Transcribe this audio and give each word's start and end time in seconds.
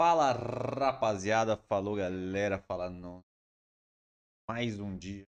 Fala 0.00 0.30
rapaziada, 0.30 1.56
falou 1.56 1.96
galera, 1.96 2.56
fala 2.56 2.88
não. 2.88 3.20
Mais 4.48 4.78
um 4.78 4.96
dia. 4.96 5.26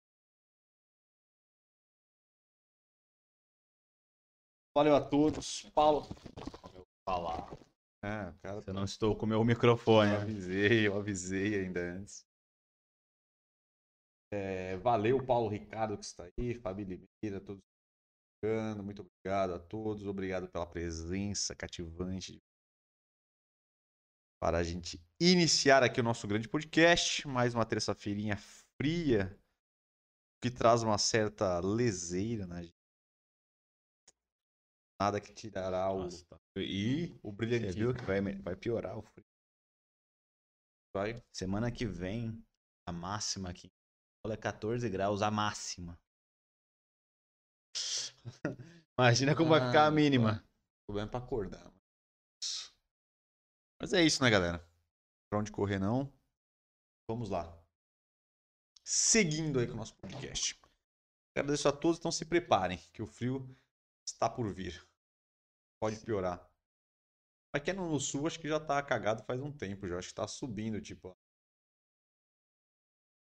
Valeu 4.75 4.97
a 4.97 5.07
todos. 5.07 5.71
Paulo. 5.75 6.09
Eu 6.75 6.87
falar. 7.07 7.47
É, 8.03 8.33
cara. 8.41 8.65
Eu 8.67 8.73
não 8.73 8.85
estou 8.85 9.15
com 9.15 9.27
o 9.27 9.29
meu 9.29 9.45
microfone. 9.45 10.13
Eu 10.15 10.21
avisei, 10.23 10.89
eu 10.89 10.97
avisei 10.97 11.61
ainda 11.61 11.81
antes. 11.81 12.25
É, 14.33 14.79
valeu, 14.79 15.25
Paulo 15.27 15.47
Ricardo, 15.47 15.99
que 15.99 16.07
está 16.07 16.25
aí, 16.39 16.55
Fabi 16.55 16.85
Limeira, 16.85 17.39
todos. 17.39 17.63
Muito 18.83 19.03
obrigado 19.03 19.53
a 19.53 19.59
todos. 19.59 20.07
Obrigado 20.07 20.49
pela 20.49 20.67
presença 20.67 21.55
cativante 21.55 22.43
para 24.45 24.59
a 24.59 24.63
gente 24.63 25.01
iniciar 25.19 25.83
aqui 25.83 26.01
o 26.01 26.05
nosso 26.05 26.29
grande 26.29 26.47
podcast. 26.51 27.27
Mais 27.27 27.55
uma 27.55 27.65
terça-feirinha 27.65 28.37
fria 28.77 29.35
que 30.43 30.51
traz 30.51 30.83
uma 30.83 30.99
certa 30.99 31.61
leseira 31.61 32.47
na 32.47 32.63
gente. 32.63 32.77
Nada 35.01 35.19
que 35.19 35.33
tirará 35.33 35.91
o, 35.91 36.01
Nossa, 36.01 36.27
tá. 36.27 36.37
E 36.59 37.19
o 37.23 37.31
você 37.31 37.37
brilhantismo. 37.37 37.73
viu 37.75 37.95
que 37.95 38.05
vai, 38.05 38.21
vai 38.21 38.55
piorar 38.55 38.99
o 38.99 39.03
frio. 39.03 39.25
Vai. 40.95 41.23
Semana 41.33 41.73
que 41.73 41.87
vem, 41.87 42.45
a 42.87 42.93
máxima 42.93 43.49
aqui 43.49 43.73
é 44.31 44.37
14 44.37 44.87
graus, 44.91 45.23
a 45.23 45.31
máxima. 45.31 45.99
Imagina 49.01 49.35
como 49.35 49.49
vai 49.49 49.61
ficar 49.61 49.85
Ah, 49.85 49.87
a 49.87 49.91
mínima. 49.91 50.45
O 50.83 50.93
problema 50.93 51.09
é 51.09 51.11
pra 51.11 51.21
acordar. 51.21 51.65
mano. 51.65 51.81
Mas 53.85 53.93
é 53.93 54.03
isso, 54.03 54.23
né, 54.23 54.31
galera? 54.31 54.67
Pra 55.29 55.39
onde 55.39 55.53
correr, 55.53 55.79
não. 55.79 56.11
Vamos 57.07 57.29
lá. 57.29 57.55
Seguindo 58.83 59.61
aí 59.61 59.67
com 59.67 59.75
o 59.75 59.77
nosso 59.77 59.95
podcast. 59.97 60.59
Agradeço 61.37 61.69
a 61.69 61.73
todos, 61.73 61.99
então 61.99 62.11
se 62.11 62.25
preparem, 62.25 62.79
que 62.95 63.03
o 63.03 63.07
frio 63.07 63.47
está 64.03 64.27
por 64.27 64.51
vir. 64.55 64.83
Pode 65.79 66.01
piorar. 66.01 66.51
Quem 67.63 67.75
é 67.75 67.77
no 67.77 68.01
sul, 68.01 68.27
acho 68.27 68.41
que 68.41 68.49
já 68.49 68.59
tá 68.59 68.83
cagado 68.83 69.23
faz 69.25 69.39
um 69.43 69.53
tempo 69.53 69.87
já. 69.87 69.99
Acho 69.99 70.09
que 70.09 70.15
tá 70.15 70.27
subindo, 70.27 70.81
tipo. 70.81 71.15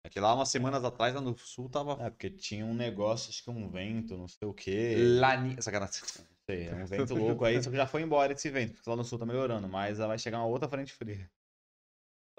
É 0.02 0.08
que 0.08 0.18
lá 0.18 0.34
umas 0.34 0.48
semanas 0.48 0.82
atrás, 0.82 1.14
lá 1.14 1.20
no 1.20 1.36
sul, 1.36 1.68
tava. 1.68 1.92
É, 2.02 2.10
porque 2.10 2.30
tinha 2.30 2.64
um 2.64 2.74
negócio, 2.74 3.28
acho 3.30 3.44
que 3.44 3.50
um 3.50 3.68
vento, 3.68 4.16
não 4.16 4.26
sei 4.26 4.48
o 4.48 4.54
quê. 4.54 4.96
Lani... 5.20 5.60
Sacanagem. 5.60 6.02
Não 6.50 6.56
sei, 6.56 6.66
é 6.66 6.74
um 6.74 6.84
vento 6.84 7.14
louco 7.14 7.44
aí, 7.44 7.62
só 7.62 7.70
que 7.70 7.76
já 7.76 7.86
foi 7.86 8.02
embora 8.02 8.32
esse 8.32 8.50
vento, 8.50 8.72
porque 8.72 8.90
lá 8.90 8.96
no 8.96 9.04
sul 9.04 9.20
tá 9.20 9.24
melhorando, 9.24 9.68
mas 9.68 9.98
vai 9.98 10.18
chegar 10.18 10.38
uma 10.38 10.48
outra 10.48 10.68
frente 10.68 10.92
fria. 10.92 11.30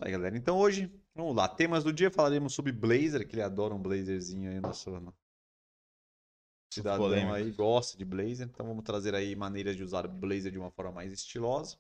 Aí, 0.02 0.12
galera. 0.12 0.36
Então 0.36 0.58
hoje, 0.58 0.92
vamos 1.16 1.34
lá. 1.34 1.48
Temas 1.48 1.84
do 1.84 1.94
dia, 1.94 2.12
falaremos 2.12 2.53
sobre 2.53 2.73
blazer, 2.73 3.26
que 3.26 3.36
ele 3.36 3.42
adora 3.42 3.73
um 3.73 3.81
blazerzinho 3.81 4.50
aí, 4.50 4.59
nosso 4.59 4.92
cidadão 6.73 7.06
polêmico. 7.06 7.34
aí 7.34 7.52
gosta 7.52 7.98
de 7.98 8.03
blazer. 8.03 8.48
Então 8.48 8.66
vamos 8.66 8.84
trazer 8.84 9.14
aí 9.14 9.36
maneiras 9.36 9.75
de 9.75 9.84
usar 9.84 10.08
blazer 10.08 10.52
de 10.52 10.58
uma 10.58 10.72
forma 10.72 10.92
mais 10.92 11.12
estilosa. 11.14 11.78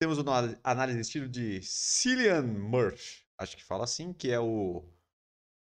Temos 0.00 0.18
uma 0.18 0.58
análise 0.62 0.98
de 0.98 1.02
estilo 1.02 1.28
de 1.28 1.62
Cillian 1.62 2.42
Murphy, 2.42 3.24
acho 3.42 3.56
que 3.56 3.64
fala 3.64 3.84
assim, 3.84 4.12
que 4.12 4.30
é 4.30 4.40
o 4.40 4.84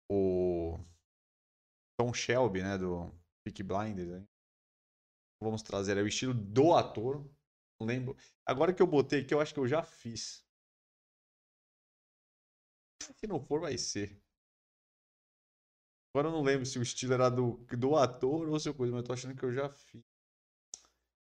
o 0.10 0.78
Tom 1.98 2.14
Shelby, 2.14 2.62
né, 2.62 2.78
do 2.78 3.12
Peaky 3.44 3.64
Blinders. 3.64 4.12
Hein? 4.12 4.28
Vamos 5.42 5.62
trazer 5.62 5.98
o 5.98 6.08
estilo 6.08 6.34
do 6.34 6.74
ator. 6.74 7.18
Não 7.80 7.88
lembro. 7.88 8.16
Agora 8.46 8.74
que 8.74 8.82
eu 8.82 8.88
botei 8.88 9.22
aqui, 9.22 9.34
eu 9.34 9.42
acho 9.42 9.54
que 9.54 9.60
eu 9.60 9.68
já 9.68 9.84
fiz. 9.84 10.46
Se 13.02 13.28
não 13.28 13.40
for, 13.40 13.60
vai 13.60 13.78
ser. 13.78 14.22
Agora 16.14 16.28
eu 16.28 16.32
não 16.32 16.44
lembro 16.44 16.66
se 16.66 16.78
o 16.78 16.84
estilo 16.84 17.14
era 17.14 17.30
do, 17.30 17.58
do 17.78 17.96
ator 17.96 18.48
ou 18.48 18.60
se 18.60 18.70
eu 18.70 18.76
coisa, 18.76 18.94
mas 18.94 19.02
eu 19.02 19.08
tô 19.08 19.14
achando 19.14 19.36
que 19.36 19.44
eu 19.44 19.52
já 19.52 19.70
fiz. 19.70 20.04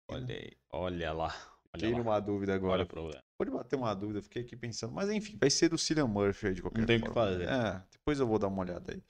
Olha 0.09 0.35
aí, 0.35 0.59
olha 0.71 1.13
lá. 1.13 1.54
Fiquei 1.75 1.89
Olha 1.89 1.99
lá. 1.99 2.05
numa 2.05 2.21
dúvida 2.21 2.53
Olha 2.53 2.57
agora. 2.61 2.83
o 2.85 2.87
problema. 2.87 3.21
Pode 3.37 3.51
bater 3.51 3.77
uma 3.77 3.93
dúvida, 3.95 4.23
fiquei 4.23 4.43
aqui 4.43 4.57
pensando. 4.57 4.93
Mas 4.93 5.11
enfim, 5.11 5.37
vai 5.37 5.51
ser 5.51 5.69
do 5.69 5.77
Cillian 5.77 6.07
Murphy 6.07 6.47
aí 6.49 6.55
de 6.55 6.63
qualquer 6.63 6.79
Não 6.81 6.87
tem 6.87 6.99
o 6.99 7.01
que 7.01 7.07
forma. 7.09 7.23
fazer. 7.31 7.49
É, 7.49 7.85
depois 7.91 8.21
eu 8.21 8.27
vou 8.27 8.39
dar 8.39 8.47
uma 8.49 8.61
olhada 8.63 8.93
aí. 8.93 9.03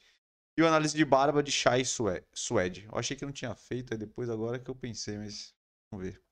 E 0.58 0.62
o 0.62 0.66
análise 0.66 0.96
de 0.96 1.04
barba 1.04 1.42
de 1.42 1.50
Shai 1.52 1.84
Sue- 1.84 2.24
Suede. 2.32 2.84
Eu 2.90 2.96
achei 2.98 3.16
que 3.16 3.24
não 3.24 3.32
tinha 3.32 3.54
feito, 3.54 3.92
aí 3.92 3.98
depois 3.98 4.30
agora 4.30 4.58
que 4.58 4.70
eu 4.70 4.74
pensei, 4.74 5.18
mas 5.18 5.54
vamos 5.92 6.06
ver. 6.06 6.22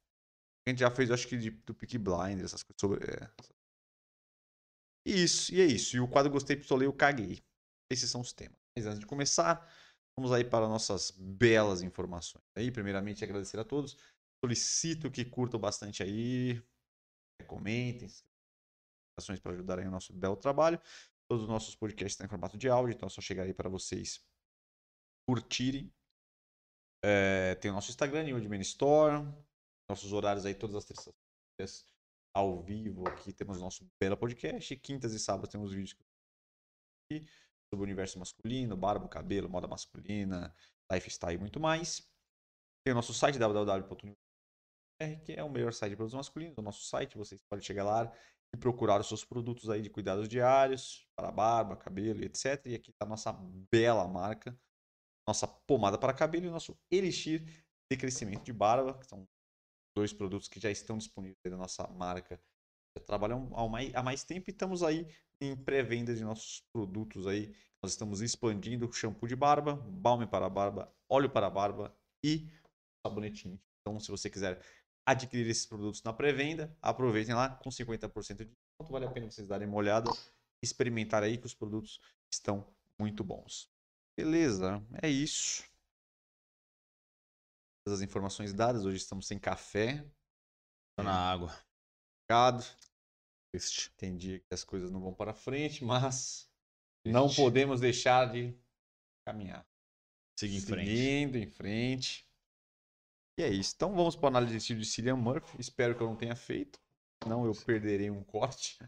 A 0.66 0.70
gente 0.70 0.78
já 0.78 0.90
fez, 0.90 1.10
acho 1.10 1.26
que 1.28 1.36
de, 1.36 1.50
do 1.50 1.74
Peaky 1.74 1.98
Blinders, 1.98 2.44
essas 2.44 2.62
coisas 2.62 2.80
sobre. 2.80 3.04
É. 3.04 3.28
Isso, 5.04 5.52
e 5.52 5.60
é 5.60 5.64
isso. 5.66 5.96
E 5.96 6.00
o 6.00 6.08
quadro 6.08 6.30
Gostei, 6.30 6.56
Pistolei, 6.56 6.86
eu 6.86 6.92
caguei. 6.92 7.42
Esses 7.90 8.08
são 8.10 8.20
os 8.20 8.32
temas. 8.32 8.56
Mas 8.76 8.86
antes 8.86 9.00
de 9.00 9.06
começar, 9.06 9.68
vamos 10.16 10.32
aí 10.32 10.44
para 10.44 10.68
nossas 10.68 11.10
belas 11.10 11.82
informações. 11.82 12.44
Aí, 12.56 12.70
primeiramente, 12.70 13.24
agradecer 13.24 13.58
a 13.58 13.64
todos. 13.64 13.96
Solicito 14.44 15.08
que 15.08 15.24
curtam 15.24 15.60
bastante 15.60 16.02
aí, 16.02 16.60
comentem, 17.46 18.08
ações 19.16 19.38
para 19.38 19.52
ajudar 19.52 19.78
aí 19.78 19.86
o 19.86 19.90
nosso 19.90 20.12
belo 20.12 20.36
trabalho. 20.36 20.80
Todos 21.28 21.44
os 21.44 21.48
nossos 21.48 21.76
podcasts 21.76 22.14
estão 22.14 22.26
em 22.26 22.28
formato 22.28 22.58
de 22.58 22.68
áudio, 22.68 22.94
então 22.94 23.06
é 23.06 23.10
só 23.10 23.20
chegar 23.20 23.44
aí 23.44 23.54
para 23.54 23.68
vocês 23.68 24.20
curtirem. 25.28 25.92
É, 27.04 27.54
tem 27.56 27.70
o 27.70 27.74
nosso 27.74 27.90
Instagram, 27.90 28.24
New 28.24 28.36
Admin 28.36 28.60
Store. 28.60 29.24
Nossos 29.88 30.12
horários 30.12 30.44
aí 30.44 30.54
todas 30.54 30.74
as 30.74 30.84
terças-feiras 30.84 31.86
ao 32.34 32.62
vivo. 32.62 33.06
Aqui 33.08 33.32
temos 33.32 33.60
nosso 33.60 33.88
belo 34.00 34.16
podcast. 34.16 34.74
Quintas 34.76 35.12
e 35.12 35.20
sábados 35.20 35.50
temos 35.50 35.72
vídeos 35.72 35.96
aqui 37.10 37.26
sobre 37.70 37.82
o 37.82 37.84
universo 37.84 38.18
masculino, 38.18 38.76
barba, 38.76 39.08
cabelo, 39.08 39.48
moda 39.48 39.68
masculina, 39.68 40.54
lifestyle 40.90 41.34
e 41.34 41.38
muito 41.38 41.60
mais. 41.60 42.10
Tem 42.84 42.92
o 42.92 42.96
nosso 42.96 43.14
site 43.14 43.38
www.new 43.38 44.21
que 45.24 45.32
é 45.32 45.42
o 45.42 45.50
melhor 45.50 45.72
site 45.72 45.90
de 45.90 45.96
produtos 45.96 46.16
masculinos, 46.16 46.56
o 46.58 46.62
nosso 46.62 46.84
site, 46.84 47.16
vocês 47.16 47.42
podem 47.42 47.64
chegar 47.64 47.84
lá 47.84 48.12
e 48.54 48.56
procurar 48.56 49.00
os 49.00 49.08
seus 49.08 49.24
produtos 49.24 49.70
aí 49.70 49.80
de 49.80 49.90
cuidados 49.90 50.28
diários, 50.28 51.08
para 51.16 51.30
barba, 51.30 51.76
cabelo 51.76 52.22
etc. 52.24 52.66
E 52.66 52.74
aqui 52.74 52.90
está 52.90 53.04
a 53.04 53.08
nossa 53.08 53.32
bela 53.70 54.06
marca, 54.06 54.56
nossa 55.26 55.46
pomada 55.46 55.96
para 55.98 56.12
cabelo 56.12 56.46
e 56.46 56.48
o 56.48 56.52
nosso 56.52 56.76
Elixir 56.90 57.44
de 57.90 57.96
crescimento 57.96 58.44
de 58.44 58.52
barba, 58.52 58.98
que 58.98 59.06
são 59.06 59.26
dois 59.96 60.12
produtos 60.12 60.48
que 60.48 60.60
já 60.60 60.70
estão 60.70 60.98
disponíveis 60.98 61.50
na 61.50 61.56
nossa 61.56 61.86
marca. 61.88 62.40
Já 62.96 63.04
trabalham 63.04 63.50
há 63.54 63.68
mais, 63.68 63.94
há 63.94 64.02
mais 64.02 64.24
tempo 64.24 64.50
e 64.50 64.52
estamos 64.52 64.82
aí 64.82 65.06
em 65.40 65.56
pré-venda 65.56 66.14
de 66.14 66.22
nossos 66.22 66.62
produtos 66.72 67.26
aí. 67.26 67.54
Nós 67.82 67.92
estamos 67.92 68.20
expandindo 68.20 68.92
shampoo 68.92 69.26
de 69.26 69.34
barba, 69.34 69.74
balme 69.74 70.26
para 70.26 70.48
barba, 70.48 70.94
óleo 71.10 71.30
para 71.30 71.50
barba 71.50 71.94
e 72.24 72.48
sabonetinho. 73.04 73.60
Então, 73.80 73.98
se 73.98 74.10
você 74.10 74.30
quiser 74.30 74.62
adquirir 75.06 75.48
esses 75.48 75.66
produtos 75.66 76.02
na 76.02 76.12
pré-venda, 76.12 76.76
aproveitem 76.80 77.34
lá 77.34 77.48
com 77.48 77.70
50% 77.70 78.36
de 78.36 78.44
desconto. 78.44 78.92
Vale 78.92 79.06
a 79.06 79.10
pena 79.10 79.30
vocês 79.30 79.48
darem 79.48 79.66
uma 79.66 79.76
olhada, 79.76 80.10
experimentar 80.62 81.22
aí 81.22 81.38
que 81.38 81.46
os 81.46 81.54
produtos 81.54 82.00
estão 82.32 82.66
muito 82.98 83.24
bons. 83.24 83.70
Beleza, 84.16 84.84
é 85.02 85.08
isso. 85.08 85.64
Todas 87.84 88.00
as 88.00 88.04
informações 88.04 88.52
dadas, 88.52 88.84
hoje 88.84 88.98
estamos 88.98 89.26
sem 89.26 89.38
café, 89.38 90.04
Tô 90.96 91.02
na 91.02 91.14
água. 91.14 91.58
Tem 93.96 94.16
dia 94.16 94.38
que 94.40 94.54
as 94.54 94.62
coisas 94.62 94.90
não 94.90 95.00
vão 95.00 95.14
para 95.14 95.34
frente, 95.34 95.84
mas 95.84 96.50
não 97.04 97.32
podemos 97.32 97.80
deixar 97.80 98.30
de 98.30 98.56
caminhar. 99.26 99.66
Siga 100.38 100.54
em 100.54 100.60
frente. 100.60 100.88
Seguindo 100.88 101.36
em 101.36 101.46
frente. 101.46 102.28
E 103.38 103.42
é 103.42 103.48
isso. 103.48 103.72
Então 103.76 103.94
vamos 103.94 104.14
para 104.16 104.26
a 104.26 104.30
análise 104.30 104.52
de 104.52 104.58
estilo 104.58 104.80
de 104.80 104.86
Cillian 104.86 105.16
Murphy. 105.16 105.58
Espero 105.58 105.94
que 105.94 106.02
eu 106.02 106.06
não 106.06 106.16
tenha 106.16 106.36
feito. 106.36 106.78
Senão 107.22 107.46
eu 107.46 107.52
perderei 107.52 108.10
um 108.10 108.22
corte. 108.22 108.78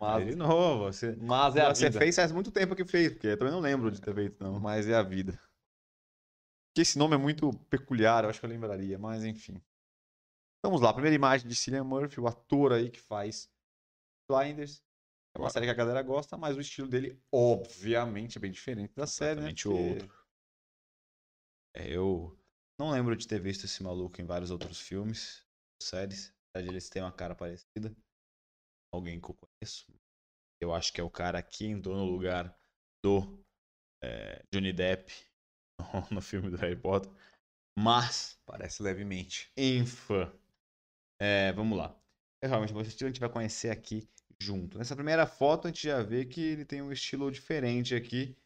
Mas 0.00 0.26
de 0.26 0.36
novo, 0.36 0.84
você, 0.84 1.16
Mas 1.16 1.56
é 1.56 1.62
a 1.62 1.74
você 1.74 1.86
vida. 1.86 1.98
fez 1.98 2.14
faz 2.16 2.30
muito 2.30 2.50
tempo 2.50 2.76
que 2.76 2.84
fez, 2.84 3.12
porque 3.12 3.28
eu 3.28 3.38
também 3.38 3.52
não 3.52 3.60
lembro 3.60 3.90
de 3.90 4.00
ter 4.00 4.14
feito, 4.14 4.42
não. 4.42 4.60
Mas 4.60 4.86
é 4.86 4.94
a 4.94 5.02
vida. 5.02 5.32
Porque 6.68 6.82
esse 6.82 6.98
nome 6.98 7.14
é 7.14 7.18
muito 7.18 7.50
peculiar, 7.70 8.22
eu 8.24 8.30
acho 8.30 8.38
que 8.38 8.46
eu 8.46 8.50
lembraria, 8.50 8.98
mas 8.98 9.24
enfim. 9.24 9.60
Vamos 10.62 10.80
lá, 10.80 10.92
primeira 10.92 11.14
imagem 11.16 11.48
de 11.48 11.54
Cillian 11.54 11.84
Murphy, 11.84 12.20
o 12.20 12.26
ator 12.28 12.72
aí 12.72 12.90
que 12.90 13.00
faz 13.00 13.50
Blinders. 14.30 14.82
É 15.34 15.38
uma 15.38 15.50
série 15.50 15.66
que 15.66 15.72
a 15.72 15.74
galera 15.74 16.02
gosta, 16.02 16.36
mas 16.36 16.56
o 16.56 16.60
estilo 16.60 16.88
dele, 16.88 17.18
obviamente, 17.32 18.36
é 18.38 18.40
bem 18.40 18.52
diferente 18.52 18.94
da 18.94 19.06
série, 19.06 19.40
né? 19.40 19.48
Porque- 19.48 19.68
outro. 19.68 20.18
É, 21.74 21.88
eu 21.90 22.37
não 22.78 22.90
lembro 22.90 23.16
de 23.16 23.26
ter 23.26 23.40
visto 23.40 23.64
esse 23.64 23.82
maluco 23.82 24.20
em 24.20 24.24
vários 24.24 24.50
outros 24.50 24.80
filmes, 24.80 25.44
séries. 25.82 26.28
Na 26.54 26.60
verdade, 26.60 26.74
eles 26.74 26.88
têm 26.88 27.02
uma 27.02 27.12
cara 27.12 27.34
parecida. 27.34 27.94
Alguém 28.92 29.20
que 29.20 29.30
eu 29.30 29.34
conheço. 29.36 29.92
Eu 30.60 30.72
acho 30.72 30.92
que 30.92 31.00
é 31.00 31.04
o 31.04 31.10
cara 31.10 31.42
que 31.42 31.66
entrou 31.66 31.96
no 31.96 32.04
lugar 32.04 32.56
do 33.04 33.44
é, 34.02 34.42
Johnny 34.52 34.72
Depp 34.72 35.12
no, 36.10 36.22
filme 36.22 36.50
do 36.50 36.56
Harry 36.56 36.76
Potter. 36.76 37.10
Mas, 37.78 38.38
Parece 38.46 38.82
levemente. 38.82 39.52
em 39.56 39.84
fã. 39.84 40.32
É, 41.20 41.52
vamos 41.52 41.76
lá. 41.76 41.96
é 42.42 42.46
realmente 42.46 42.72
meu 42.72 42.82
estilo, 42.82 43.08
a 43.08 43.10
gente 43.10 43.20
vai 43.20 43.30
conhecer 43.30 43.70
aqui 43.70 44.08
junto. 44.40 44.78
Nessa 44.78 44.94
primeira 44.94 45.26
foto, 45.26 45.66
a 45.66 45.70
gente 45.70 45.82
já 45.82 46.02
vê 46.02 46.24
que 46.24 46.40
ele 46.40 46.64
tem 46.64 46.80
um 46.80 46.92
estilo 46.92 47.30
diferente 47.30 47.94
aqui, 47.94 48.36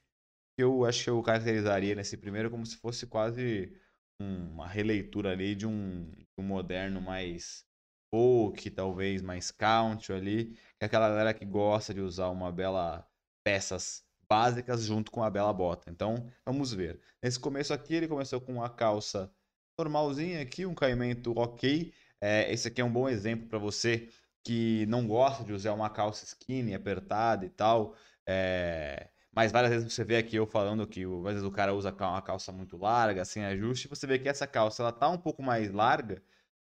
que 0.56 0.62
eu 0.62 0.84
acho 0.84 1.04
que 1.04 1.10
eu 1.10 1.22
caracterizaria 1.22 1.94
nesse 1.94 2.16
primeiro 2.16 2.50
como 2.50 2.64
se 2.64 2.76
fosse 2.76 3.06
quase 3.06 3.72
uma 4.20 4.66
releitura 4.68 5.32
ali 5.32 5.54
de 5.54 5.66
um, 5.66 6.10
um 6.38 6.42
moderno 6.42 7.00
mais 7.00 7.64
folk, 8.10 8.70
talvez 8.70 9.22
mais 9.22 9.50
country 9.50 10.12
ali, 10.14 10.58
é 10.80 10.86
aquela 10.86 11.08
galera 11.08 11.34
que 11.34 11.44
gosta 11.44 11.94
de 11.94 12.00
usar 12.00 12.28
uma 12.28 12.52
bela 12.52 13.08
peças 13.44 14.04
básicas 14.28 14.84
junto 14.84 15.10
com 15.10 15.22
a 15.22 15.30
bela 15.30 15.52
bota. 15.52 15.90
Então, 15.90 16.30
vamos 16.44 16.72
ver. 16.72 17.00
Nesse 17.22 17.38
começo 17.38 17.72
aqui, 17.72 17.94
ele 17.94 18.08
começou 18.08 18.40
com 18.40 18.62
a 18.62 18.68
calça 18.68 19.30
normalzinha 19.78 20.40
aqui, 20.40 20.64
um 20.66 20.74
caimento 20.74 21.32
ok. 21.36 21.92
É, 22.20 22.52
esse 22.52 22.68
aqui 22.68 22.80
é 22.80 22.84
um 22.84 22.92
bom 22.92 23.08
exemplo 23.08 23.48
para 23.48 23.58
você 23.58 24.08
que 24.44 24.86
não 24.86 25.06
gosta 25.06 25.44
de 25.44 25.52
usar 25.52 25.72
uma 25.72 25.90
calça 25.90 26.24
skinny, 26.24 26.74
apertada 26.74 27.44
e 27.46 27.50
tal. 27.50 27.94
É... 28.26 29.08
Mas 29.34 29.50
várias 29.52 29.70
vezes 29.72 29.92
você 29.92 30.04
vê 30.04 30.16
aqui 30.16 30.36
eu 30.36 30.46
falando 30.46 30.86
que 30.86 31.04
às 31.04 31.34
vezes 31.34 31.42
o 31.44 31.50
cara 31.50 31.74
usa 31.74 31.90
uma 31.92 32.22
calça 32.22 32.52
muito 32.52 32.76
larga, 32.76 33.24
sem 33.24 33.44
ajuste. 33.44 33.88
Você 33.88 34.06
vê 34.06 34.18
que 34.18 34.28
essa 34.28 34.46
calça 34.46 34.82
ela 34.82 34.92
tá 34.92 35.08
um 35.08 35.18
pouco 35.18 35.42
mais 35.42 35.70
larga, 35.72 36.22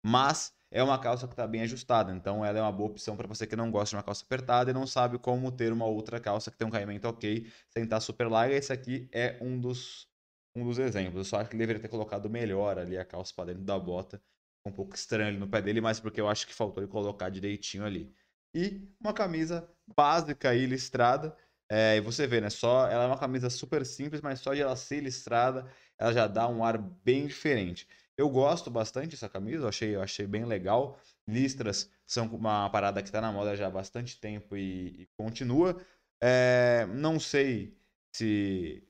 mas 0.06 0.54
é 0.70 0.84
uma 0.84 1.00
calça 1.00 1.28
que 1.28 1.34
está 1.34 1.48
bem 1.48 1.62
ajustada. 1.64 2.14
Então 2.14 2.46
ela 2.46 2.60
é 2.60 2.62
uma 2.62 2.72
boa 2.72 2.92
opção 2.92 3.18
para 3.18 3.28
você 3.28 3.48
que 3.48 3.56
não 3.56 3.72
gosta 3.72 3.90
de 3.92 3.96
uma 3.98 4.04
calça 4.04 4.24
apertada 4.24 4.72
e 4.72 4.74
não 4.74 4.86
sabe 4.88 5.18
como 5.20 5.52
ter 5.52 5.74
uma 5.74 5.86
outra 5.86 6.20
calça 6.20 6.52
que 6.52 6.58
tem 6.58 6.68
um 6.68 6.72
caimento 6.72 7.08
ok, 7.08 7.52
sem 7.70 7.84
estar 7.84 7.98
tá 7.98 8.00
super 8.02 8.30
larga. 8.30 8.56
Esse 8.56 8.72
aqui 8.72 9.10
é 9.12 9.38
um 9.42 9.60
dos, 9.60 10.08
um 10.56 10.64
dos 10.64 10.78
exemplos. 10.80 11.18
Eu 11.18 11.26
só 11.26 11.38
acho 11.38 11.50
que 11.50 11.56
ele 11.56 11.64
deveria 11.64 11.82
ter 11.82 11.90
colocado 11.90 12.30
melhor 12.30 12.78
ali 12.78 12.98
a 12.98 13.06
calça 13.06 13.34
para 13.36 13.46
dentro 13.46 13.64
da 13.64 13.78
bota 13.80 14.22
um 14.66 14.72
pouco 14.72 14.96
estranho 14.96 15.30
ali 15.30 15.38
no 15.38 15.48
pé 15.48 15.62
dele, 15.62 15.82
mas 15.82 16.00
porque 16.00 16.22
eu 16.22 16.28
acho 16.28 16.46
que 16.46 16.54
faltou 16.54 16.84
ele 16.84 16.92
colocar 16.92 17.30
direitinho 17.30 17.84
ali. 17.84 18.14
E 18.54 18.88
uma 19.00 19.14
camisa 19.14 19.68
básica 19.96 20.54
e 20.54 20.66
listrada. 20.66 21.36
É, 21.74 21.96
e 21.96 22.02
você 22.02 22.28
vê, 22.28 22.42
né? 22.42 22.50
Só, 22.50 22.86
ela 22.88 23.06
é 23.06 23.08
uma 23.08 23.18
camisa 23.18 23.50
super 23.50 23.86
simples, 23.86 24.20
mas 24.22 24.42
só 24.42 24.54
de 24.54 24.60
ela 24.62 24.76
ser 24.76 25.00
listrada, 25.02 25.72
ela 25.98 26.12
já 26.12 26.28
dá 26.28 26.46
um 26.50 26.66
ar 26.66 26.78
bem 26.78 27.28
diferente. 27.28 27.88
Eu 28.18 28.30
gosto 28.30 28.70
bastante 28.70 29.12
dessa 29.12 29.30
camisa, 29.30 29.64
eu 29.64 29.70
achei, 29.70 29.96
eu 29.96 30.02
achei 30.02 30.28
bem 30.28 30.44
legal. 30.44 31.00
Listras 31.26 31.90
são 32.06 32.28
uma 32.28 32.70
parada 32.70 33.02
que 33.02 33.08
está 33.08 33.22
na 33.22 33.32
moda 33.32 33.56
já 33.56 33.68
há 33.68 33.70
bastante 33.72 34.20
tempo 34.20 34.58
e, 34.58 35.04
e 35.04 35.10
continua. 35.16 35.82
É, 36.22 36.86
não 36.88 37.18
sei 37.22 37.78
se 38.14 38.86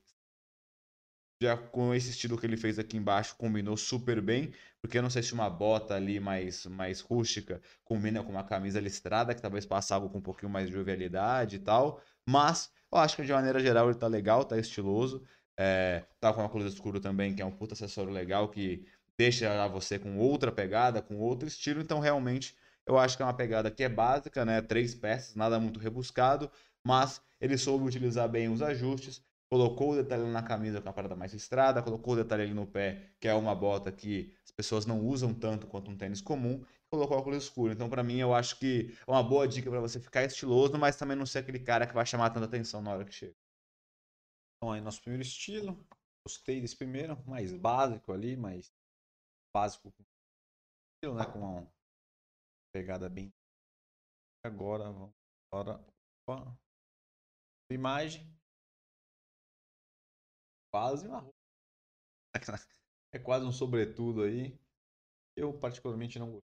já 1.42 1.56
com 1.56 1.92
esse 1.94 2.10
estilo 2.10 2.38
que 2.38 2.46
ele 2.46 2.56
fez 2.56 2.78
aqui 2.78 2.96
embaixo 2.96 3.36
combinou 3.36 3.76
super 3.76 4.20
bem, 4.20 4.52
porque 4.80 4.98
eu 4.98 5.02
não 5.02 5.10
sei 5.10 5.22
se 5.22 5.32
uma 5.34 5.50
bota 5.50 5.94
ali 5.94 6.20
mais, 6.20 6.66
mais 6.66 7.00
rústica 7.00 7.60
combina 7.84 8.22
com 8.22 8.30
uma 8.30 8.44
camisa 8.44 8.80
listrada, 8.80 9.34
que 9.34 9.42
talvez 9.42 9.66
passe 9.66 9.92
algo 9.92 10.08
com 10.08 10.18
um 10.18 10.22
pouquinho 10.22 10.50
mais 10.50 10.68
de 10.68 10.72
jovialidade 10.74 11.56
e 11.56 11.58
tal, 11.58 12.00
mas 12.28 12.70
eu 12.90 12.98
acho 12.98 13.16
que 13.16 13.24
de 13.24 13.32
maneira 13.32 13.60
geral 13.60 13.88
ele 13.88 13.98
tá 13.98 14.06
legal, 14.06 14.44
tá 14.44 14.58
estiloso, 14.58 15.22
é, 15.56 16.04
tá 16.20 16.32
com 16.32 16.40
uma 16.40 16.48
cruz 16.48 16.72
escuro 16.72 17.00
também, 17.00 17.34
que 17.34 17.42
é 17.42 17.44
um 17.44 17.50
puta 17.50 17.74
acessório 17.74 18.12
legal, 18.12 18.48
que 18.48 18.86
deixa 19.16 19.68
você 19.68 19.98
com 19.98 20.18
outra 20.18 20.50
pegada, 20.50 21.00
com 21.02 21.16
outro 21.16 21.46
estilo, 21.46 21.80
então 21.80 22.00
realmente 22.00 22.56
eu 22.86 22.98
acho 22.98 23.16
que 23.16 23.22
é 23.22 23.26
uma 23.26 23.34
pegada 23.34 23.70
que 23.70 23.82
é 23.82 23.88
básica, 23.88 24.44
né, 24.44 24.60
três 24.60 24.94
peças, 24.94 25.34
nada 25.34 25.58
muito 25.60 25.78
rebuscado, 25.78 26.50
mas 26.84 27.20
ele 27.40 27.56
soube 27.56 27.84
utilizar 27.84 28.28
bem 28.28 28.48
os 28.48 28.62
ajustes, 28.62 29.22
colocou 29.48 29.92
o 29.92 29.96
detalhe 29.96 30.24
na 30.24 30.42
camisa 30.42 30.80
com 30.80 30.88
a 30.88 30.92
parada 30.92 31.14
mais 31.14 31.34
estrada, 31.34 31.82
colocou 31.82 32.14
o 32.14 32.16
detalhe 32.16 32.42
ali 32.42 32.54
no 32.54 32.66
pé, 32.66 33.10
que 33.20 33.28
é 33.28 33.34
uma 33.34 33.54
bota 33.54 33.92
que 33.92 34.32
as 34.44 34.50
pessoas 34.50 34.86
não 34.86 35.00
usam 35.00 35.32
tanto 35.34 35.66
quanto 35.66 35.90
um 35.90 35.96
tênis 35.96 36.20
comum, 36.20 36.64
colocou 36.92 37.16
óculos 37.16 37.44
escuro. 37.44 37.72
Então, 37.72 37.88
para 37.88 38.02
mim, 38.02 38.18
eu 38.18 38.34
acho 38.34 38.58
que 38.58 38.94
é 39.06 39.10
uma 39.10 39.22
boa 39.22 39.48
dica 39.48 39.70
para 39.70 39.80
você 39.80 39.98
ficar 39.98 40.24
estiloso, 40.24 40.78
mas 40.78 40.96
também 40.96 41.16
não 41.16 41.24
ser 41.24 41.38
aquele 41.38 41.58
cara 41.58 41.86
que 41.86 41.94
vai 41.94 42.04
chamar 42.04 42.30
tanta 42.30 42.44
atenção 42.44 42.82
na 42.82 42.92
hora 42.92 43.04
que 43.04 43.12
chega. 43.12 43.34
Então, 44.56 44.72
aí, 44.72 44.80
nosso 44.80 45.00
primeiro 45.00 45.22
estilo. 45.22 45.84
Gostei 46.24 46.60
desse 46.60 46.76
primeiro, 46.76 47.20
mais 47.26 47.52
básico 47.52 48.12
ali, 48.12 48.36
mais 48.36 48.70
básico 49.52 49.92
estilo, 50.94 51.16
né? 51.16 51.24
Com 51.32 51.40
uma 51.40 51.72
pegada 52.72 53.08
bem. 53.08 53.32
Agora, 54.44 54.92
vamos. 54.92 55.14
Agora, 55.50 55.84
opa. 56.28 56.56
Imagem 57.70 58.30
quase 60.70 61.08
uma 61.08 61.20
roupa. 61.20 61.38
É 63.14 63.18
quase 63.18 63.44
um 63.44 63.52
sobretudo 63.52 64.22
aí. 64.22 64.58
Eu 65.36 65.52
particularmente 65.58 66.18
não 66.18 66.30
gostei. 66.30 66.51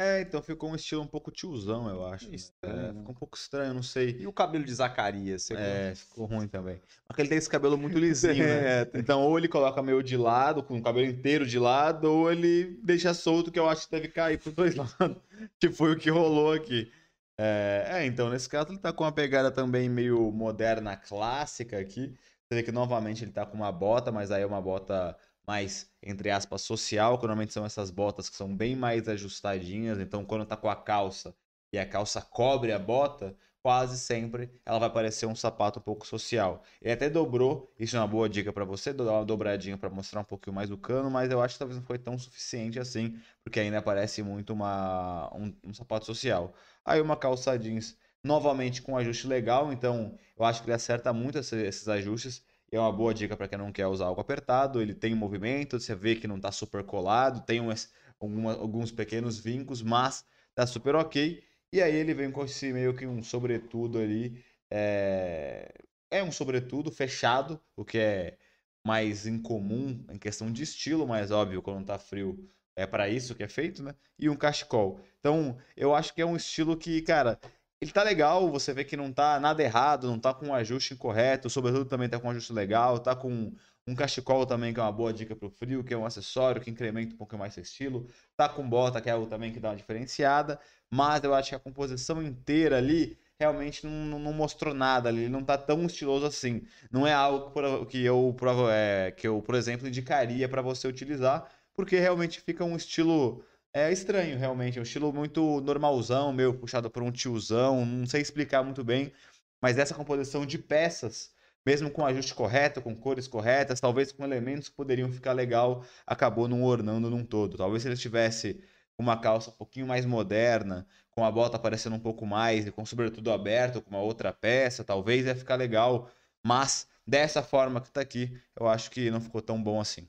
É, 0.00 0.20
então 0.20 0.40
ficou 0.40 0.70
um 0.70 0.76
estilo 0.76 1.02
um 1.02 1.06
pouco 1.08 1.32
tiozão, 1.32 1.88
eu 1.88 2.06
acho. 2.06 2.30
Né? 2.30 2.36
Estranho. 2.36 2.80
É, 2.80 2.94
ficou 2.94 3.10
um 3.10 3.14
pouco 3.14 3.36
estranho, 3.36 3.74
não 3.74 3.82
sei. 3.82 4.16
E 4.20 4.28
o 4.28 4.32
cabelo 4.32 4.64
de 4.64 4.72
Zacarias? 4.72 5.50
É, 5.50 5.92
ficou 5.96 6.24
ruim 6.24 6.46
também. 6.46 6.80
Mas 7.08 7.18
ele 7.18 7.28
tem 7.28 7.36
esse 7.36 7.50
cabelo 7.50 7.76
muito 7.76 7.98
lisinho, 7.98 8.44
né? 8.44 8.82
é, 8.86 8.90
então, 8.94 9.22
ou 9.22 9.36
ele 9.36 9.48
coloca 9.48 9.82
meio 9.82 10.00
de 10.00 10.16
lado, 10.16 10.62
com 10.62 10.78
o 10.78 10.82
cabelo 10.82 11.04
inteiro 11.04 11.44
de 11.44 11.58
lado, 11.58 12.04
ou 12.04 12.30
ele 12.30 12.78
deixa 12.80 13.12
solto, 13.12 13.50
que 13.50 13.58
eu 13.58 13.68
acho 13.68 13.86
que 13.86 13.90
deve 13.90 14.06
cair 14.06 14.38
pros 14.38 14.54
dois 14.54 14.76
lados. 14.78 15.16
que 15.58 15.68
foi 15.68 15.92
o 15.92 15.98
que 15.98 16.10
rolou 16.10 16.52
aqui. 16.52 16.92
É, 17.36 17.86
é, 17.88 18.06
então, 18.06 18.30
nesse 18.30 18.48
caso 18.48 18.70
ele 18.70 18.78
tá 18.78 18.92
com 18.92 19.02
uma 19.02 19.10
pegada 19.10 19.50
também 19.50 19.88
meio 19.88 20.30
moderna, 20.30 20.96
clássica 20.96 21.76
aqui. 21.76 22.14
Você 22.48 22.54
vê 22.54 22.62
que 22.62 22.70
novamente 22.70 23.24
ele 23.24 23.32
tá 23.32 23.44
com 23.44 23.56
uma 23.56 23.72
bota, 23.72 24.12
mas 24.12 24.30
aí 24.30 24.42
é 24.42 24.46
uma 24.46 24.62
bota 24.62 25.16
mais, 25.48 25.90
entre 26.02 26.30
aspas, 26.30 26.62
social, 26.62 27.16
que 27.18 27.22
normalmente 27.26 27.54
são 27.54 27.64
essas 27.66 27.90
botas 27.90 28.28
que 28.28 28.36
são 28.36 28.54
bem 28.54 28.76
mais 28.76 29.08
ajustadinhas. 29.08 29.98
Então, 29.98 30.24
quando 30.24 30.44
tá 30.46 30.56
com 30.58 30.68
a 30.70 30.76
calça 30.76 31.34
e 31.72 31.78
a 31.78 31.86
calça 31.86 32.20
cobre 32.22 32.70
a 32.72 32.78
bota, 32.78 33.34
quase 33.62 33.98
sempre 33.98 34.50
ela 34.64 34.78
vai 34.78 34.90
parecer 34.92 35.26
um 35.26 35.34
sapato 35.34 35.78
um 35.78 35.82
pouco 35.82 36.06
social. 36.06 36.62
Ele 36.82 36.92
até 36.92 37.08
dobrou, 37.10 37.72
isso 37.78 37.96
é 37.96 38.00
uma 38.00 38.06
boa 38.06 38.28
dica 38.28 38.52
para 38.52 38.64
você, 38.64 38.92
dar 38.92 39.04
uma 39.04 39.24
dobradinha 39.24 39.78
para 39.78 39.90
mostrar 39.90 40.20
um 40.20 40.24
pouquinho 40.24 40.54
mais 40.54 40.70
o 40.70 40.76
cano, 40.78 41.10
mas 41.10 41.30
eu 41.30 41.40
acho 41.40 41.54
que 41.54 41.58
talvez 41.60 41.78
não 41.80 41.86
foi 41.86 41.98
tão 41.98 42.18
suficiente 42.18 42.78
assim, 42.78 43.18
porque 43.42 43.58
ainda 43.60 43.80
parece 43.82 44.22
muito 44.22 44.52
uma, 44.52 45.30
um, 45.34 45.54
um 45.64 45.74
sapato 45.74 46.04
social. 46.06 46.54
Aí 46.84 47.00
uma 47.00 47.16
calça 47.16 47.58
jeans 47.58 47.96
novamente 48.22 48.82
com 48.82 48.96
ajuste 48.96 49.26
legal, 49.26 49.72
então 49.72 50.14
eu 50.36 50.44
acho 50.44 50.60
que 50.62 50.68
ele 50.68 50.74
acerta 50.74 51.12
muito 51.12 51.38
esses 51.38 51.88
ajustes. 51.88 52.42
E 52.70 52.76
é 52.76 52.80
uma 52.80 52.92
boa 52.92 53.14
dica 53.14 53.36
para 53.36 53.48
quem 53.48 53.58
não 53.58 53.72
quer 53.72 53.86
usar 53.86 54.06
algo 54.06 54.20
apertado. 54.20 54.80
Ele 54.80 54.94
tem 54.94 55.14
movimento, 55.14 55.80
você 55.80 55.94
vê 55.94 56.16
que 56.16 56.26
não 56.28 56.36
está 56.36 56.52
super 56.52 56.84
colado, 56.84 57.44
tem 57.44 57.60
umas, 57.60 57.92
alguns 58.20 58.90
pequenos 58.92 59.38
vincos, 59.38 59.82
mas 59.82 60.24
tá 60.54 60.66
super 60.66 60.94
ok. 60.94 61.42
E 61.72 61.82
aí 61.82 61.94
ele 61.94 62.14
vem 62.14 62.30
com 62.30 62.44
esse 62.44 62.72
meio 62.72 62.94
que 62.94 63.06
um 63.06 63.22
sobretudo 63.22 63.98
ali. 63.98 64.42
É, 64.70 65.72
é 66.10 66.22
um 66.22 66.32
sobretudo 66.32 66.90
fechado, 66.90 67.60
o 67.76 67.84
que 67.84 67.98
é 67.98 68.38
mais 68.86 69.26
incomum 69.26 70.04
em 70.10 70.18
questão 70.18 70.50
de 70.52 70.62
estilo, 70.62 71.06
mas 71.06 71.30
óbvio, 71.30 71.62
quando 71.62 71.86
tá 71.86 71.98
frio 71.98 72.48
é 72.76 72.86
para 72.86 73.08
isso 73.08 73.34
que 73.34 73.42
é 73.42 73.48
feito, 73.48 73.82
né? 73.82 73.94
E 74.18 74.28
um 74.28 74.36
cachecol. 74.36 75.00
Então, 75.18 75.58
eu 75.76 75.94
acho 75.94 76.14
que 76.14 76.22
é 76.22 76.26
um 76.26 76.36
estilo 76.36 76.76
que, 76.76 77.02
cara, 77.02 77.38
ele 77.80 77.92
tá 77.92 78.02
legal, 78.02 78.50
você 78.50 78.72
vê 78.72 78.84
que 78.84 78.96
não 78.96 79.12
tá 79.12 79.38
nada 79.38 79.62
errado, 79.62 80.06
não 80.08 80.18
tá 80.18 80.34
com 80.34 80.46
um 80.48 80.54
ajuste 80.54 80.94
incorreto, 80.94 81.48
sobretudo 81.48 81.84
também 81.84 82.08
tá 82.08 82.18
com 82.18 82.28
um 82.28 82.30
ajuste 82.30 82.52
legal, 82.52 82.98
tá 82.98 83.14
com 83.14 83.52
um 83.86 83.94
cachecol 83.94 84.44
também, 84.44 84.74
que 84.74 84.80
é 84.80 84.82
uma 84.82 84.92
boa 84.92 85.12
dica 85.12 85.34
pro 85.34 85.48
frio, 85.48 85.82
que 85.82 85.94
é 85.94 85.96
um 85.96 86.04
acessório 86.04 86.60
que 86.60 86.70
incrementa 86.70 87.14
um 87.14 87.16
pouco 87.16 87.38
mais 87.38 87.54
seu 87.54 87.62
estilo. 87.62 88.06
Tá 88.36 88.48
com 88.48 88.68
bota, 88.68 89.00
que 89.00 89.08
é 89.08 89.12
algo 89.12 89.26
também 89.26 89.52
que 89.52 89.60
dá 89.60 89.70
uma 89.70 89.76
diferenciada 89.76 90.60
mas 90.90 91.22
eu 91.22 91.34
acho 91.34 91.50
que 91.50 91.54
a 91.54 91.58
composição 91.58 92.22
inteira 92.22 92.78
ali 92.78 93.18
realmente 93.38 93.86
não, 93.86 94.18
não 94.18 94.32
mostrou 94.32 94.74
nada 94.74 95.08
ali, 95.08 95.22
ele 95.22 95.28
não 95.28 95.44
tá 95.44 95.56
tão 95.56 95.84
estiloso 95.84 96.26
assim. 96.26 96.62
Não 96.90 97.06
é 97.06 97.12
algo 97.12 97.86
que 97.86 98.04
eu, 98.04 98.36
é, 98.70 99.12
que 99.12 99.28
eu 99.28 99.40
por 99.42 99.54
exemplo, 99.54 99.86
indicaria 99.86 100.48
para 100.48 100.62
você 100.62 100.88
utilizar, 100.88 101.48
porque 101.74 101.98
realmente 101.98 102.40
fica 102.40 102.64
um 102.64 102.76
estilo 102.76 103.44
é 103.72 103.92
estranho, 103.92 104.38
realmente. 104.38 104.78
É 104.78 104.80
um 104.80 104.84
estilo 104.84 105.12
muito 105.12 105.60
normalzão, 105.60 106.32
meio 106.32 106.54
puxado 106.58 106.90
por 106.90 107.02
um 107.02 107.10
tiozão, 107.12 107.84
não 107.84 108.06
sei 108.06 108.20
explicar 108.22 108.62
muito 108.62 108.82
bem. 108.84 109.12
Mas 109.60 109.78
essa 109.78 109.94
composição 109.94 110.46
de 110.46 110.58
peças, 110.58 111.32
mesmo 111.66 111.90
com 111.90 112.04
ajuste 112.06 112.34
correto, 112.34 112.80
com 112.82 112.94
cores 112.96 113.26
corretas, 113.28 113.80
talvez 113.80 114.12
com 114.12 114.24
elementos 114.24 114.68
que 114.68 114.76
poderiam 114.76 115.10
ficar 115.12 115.32
legal, 115.32 115.84
acabou 116.06 116.48
não 116.48 116.62
ornando 116.64 117.10
num 117.10 117.24
todo. 117.24 117.56
Talvez 117.56 117.82
se 117.82 117.88
ele 117.88 117.96
tivesse 117.96 118.62
uma 118.98 119.20
calça 119.20 119.50
um 119.50 119.54
pouquinho 119.54 119.86
mais 119.86 120.04
moderna, 120.06 120.86
com 121.10 121.24
a 121.24 121.30
bota 121.30 121.56
aparecendo 121.56 121.94
um 121.96 122.00
pouco 122.00 122.26
mais 122.26 122.66
e 122.66 122.72
com 122.72 122.84
sobretudo 122.86 123.30
aberto, 123.32 123.80
com 123.82 123.90
uma 123.90 124.00
outra 124.00 124.32
peça, 124.32 124.84
talvez 124.84 125.26
ia 125.26 125.36
ficar 125.36 125.56
legal. 125.56 126.10
Mas 126.44 126.88
dessa 127.06 127.42
forma 127.42 127.80
que 127.80 127.90
tá 127.90 128.00
aqui, 128.00 128.40
eu 128.58 128.66
acho 128.68 128.90
que 128.90 129.10
não 129.10 129.20
ficou 129.20 129.42
tão 129.42 129.62
bom 129.62 129.80
assim. 129.80 130.08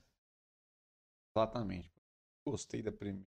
Exatamente. 1.36 1.92
Gostei 2.46 2.82
da 2.84 2.92
primeira. 2.92 3.29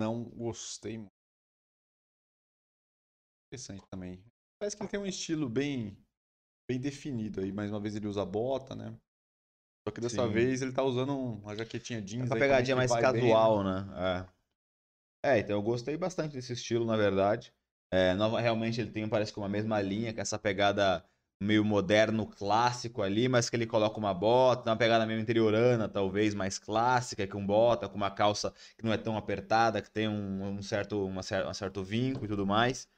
Não 0.00 0.24
gostei 0.24 0.98
muito. 0.98 1.10
Interessante 3.48 3.86
também. 3.90 4.24
Parece 4.58 4.76
que 4.76 4.82
ele 4.82 4.90
tem 4.90 5.00
um 5.00 5.06
estilo 5.06 5.48
bem 5.48 5.96
bem 6.68 6.80
definido 6.80 7.40
aí. 7.40 7.52
Mais 7.52 7.70
uma 7.70 7.80
vez 7.80 7.94
ele 7.94 8.08
usa 8.08 8.24
bota, 8.24 8.74
né? 8.74 8.98
Só 9.86 9.92
que 9.92 10.00
dessa 10.00 10.26
Sim. 10.26 10.32
vez 10.32 10.62
ele 10.62 10.72
tá 10.72 10.82
usando 10.82 11.16
uma 11.16 11.54
jaquetinha 11.54 12.02
jeans. 12.02 12.24
Essa 12.24 12.36
pegadinha 12.36 12.76
mais 12.76 12.90
bem, 12.92 13.02
né? 13.02 13.12
casual, 13.12 13.64
né? 13.64 14.26
É. 14.32 14.36
É, 15.36 15.38
então 15.38 15.56
eu 15.56 15.62
gostei 15.62 15.96
bastante 15.96 16.32
desse 16.34 16.52
estilo, 16.52 16.84
na 16.84 16.96
verdade. 16.96 17.52
É, 17.92 18.14
nova, 18.14 18.40
realmente 18.40 18.80
ele 18.80 18.90
tem, 18.90 19.08
parece 19.08 19.32
que 19.32 19.38
uma 19.38 19.48
mesma 19.48 19.80
linha, 19.80 20.12
com 20.12 20.20
essa 20.20 20.38
pegada 20.38 21.04
meio 21.40 21.64
moderno, 21.64 22.26
clássico 22.26 23.02
ali, 23.02 23.28
mas 23.28 23.50
que 23.50 23.56
ele 23.56 23.66
coloca 23.66 23.98
uma 23.98 24.14
bota, 24.14 24.70
uma 24.70 24.76
pegada 24.76 25.06
meio 25.06 25.20
interiorana, 25.20 25.88
talvez, 25.88 26.34
mais 26.34 26.58
clássica, 26.58 27.26
com 27.26 27.44
bota, 27.46 27.88
com 27.88 27.96
uma 27.96 28.10
calça 28.10 28.52
que 28.76 28.84
não 28.84 28.92
é 28.92 28.96
tão 28.96 29.16
apertada, 29.16 29.82
que 29.82 29.90
tem 29.90 30.08
um, 30.08 30.56
um 30.58 30.62
certo, 30.62 31.04
uma 31.06 31.20
um 31.20 31.54
certo 31.54 31.84
vinco 31.84 32.24
e 32.24 32.28
tudo 32.28 32.46
mais. 32.46 32.88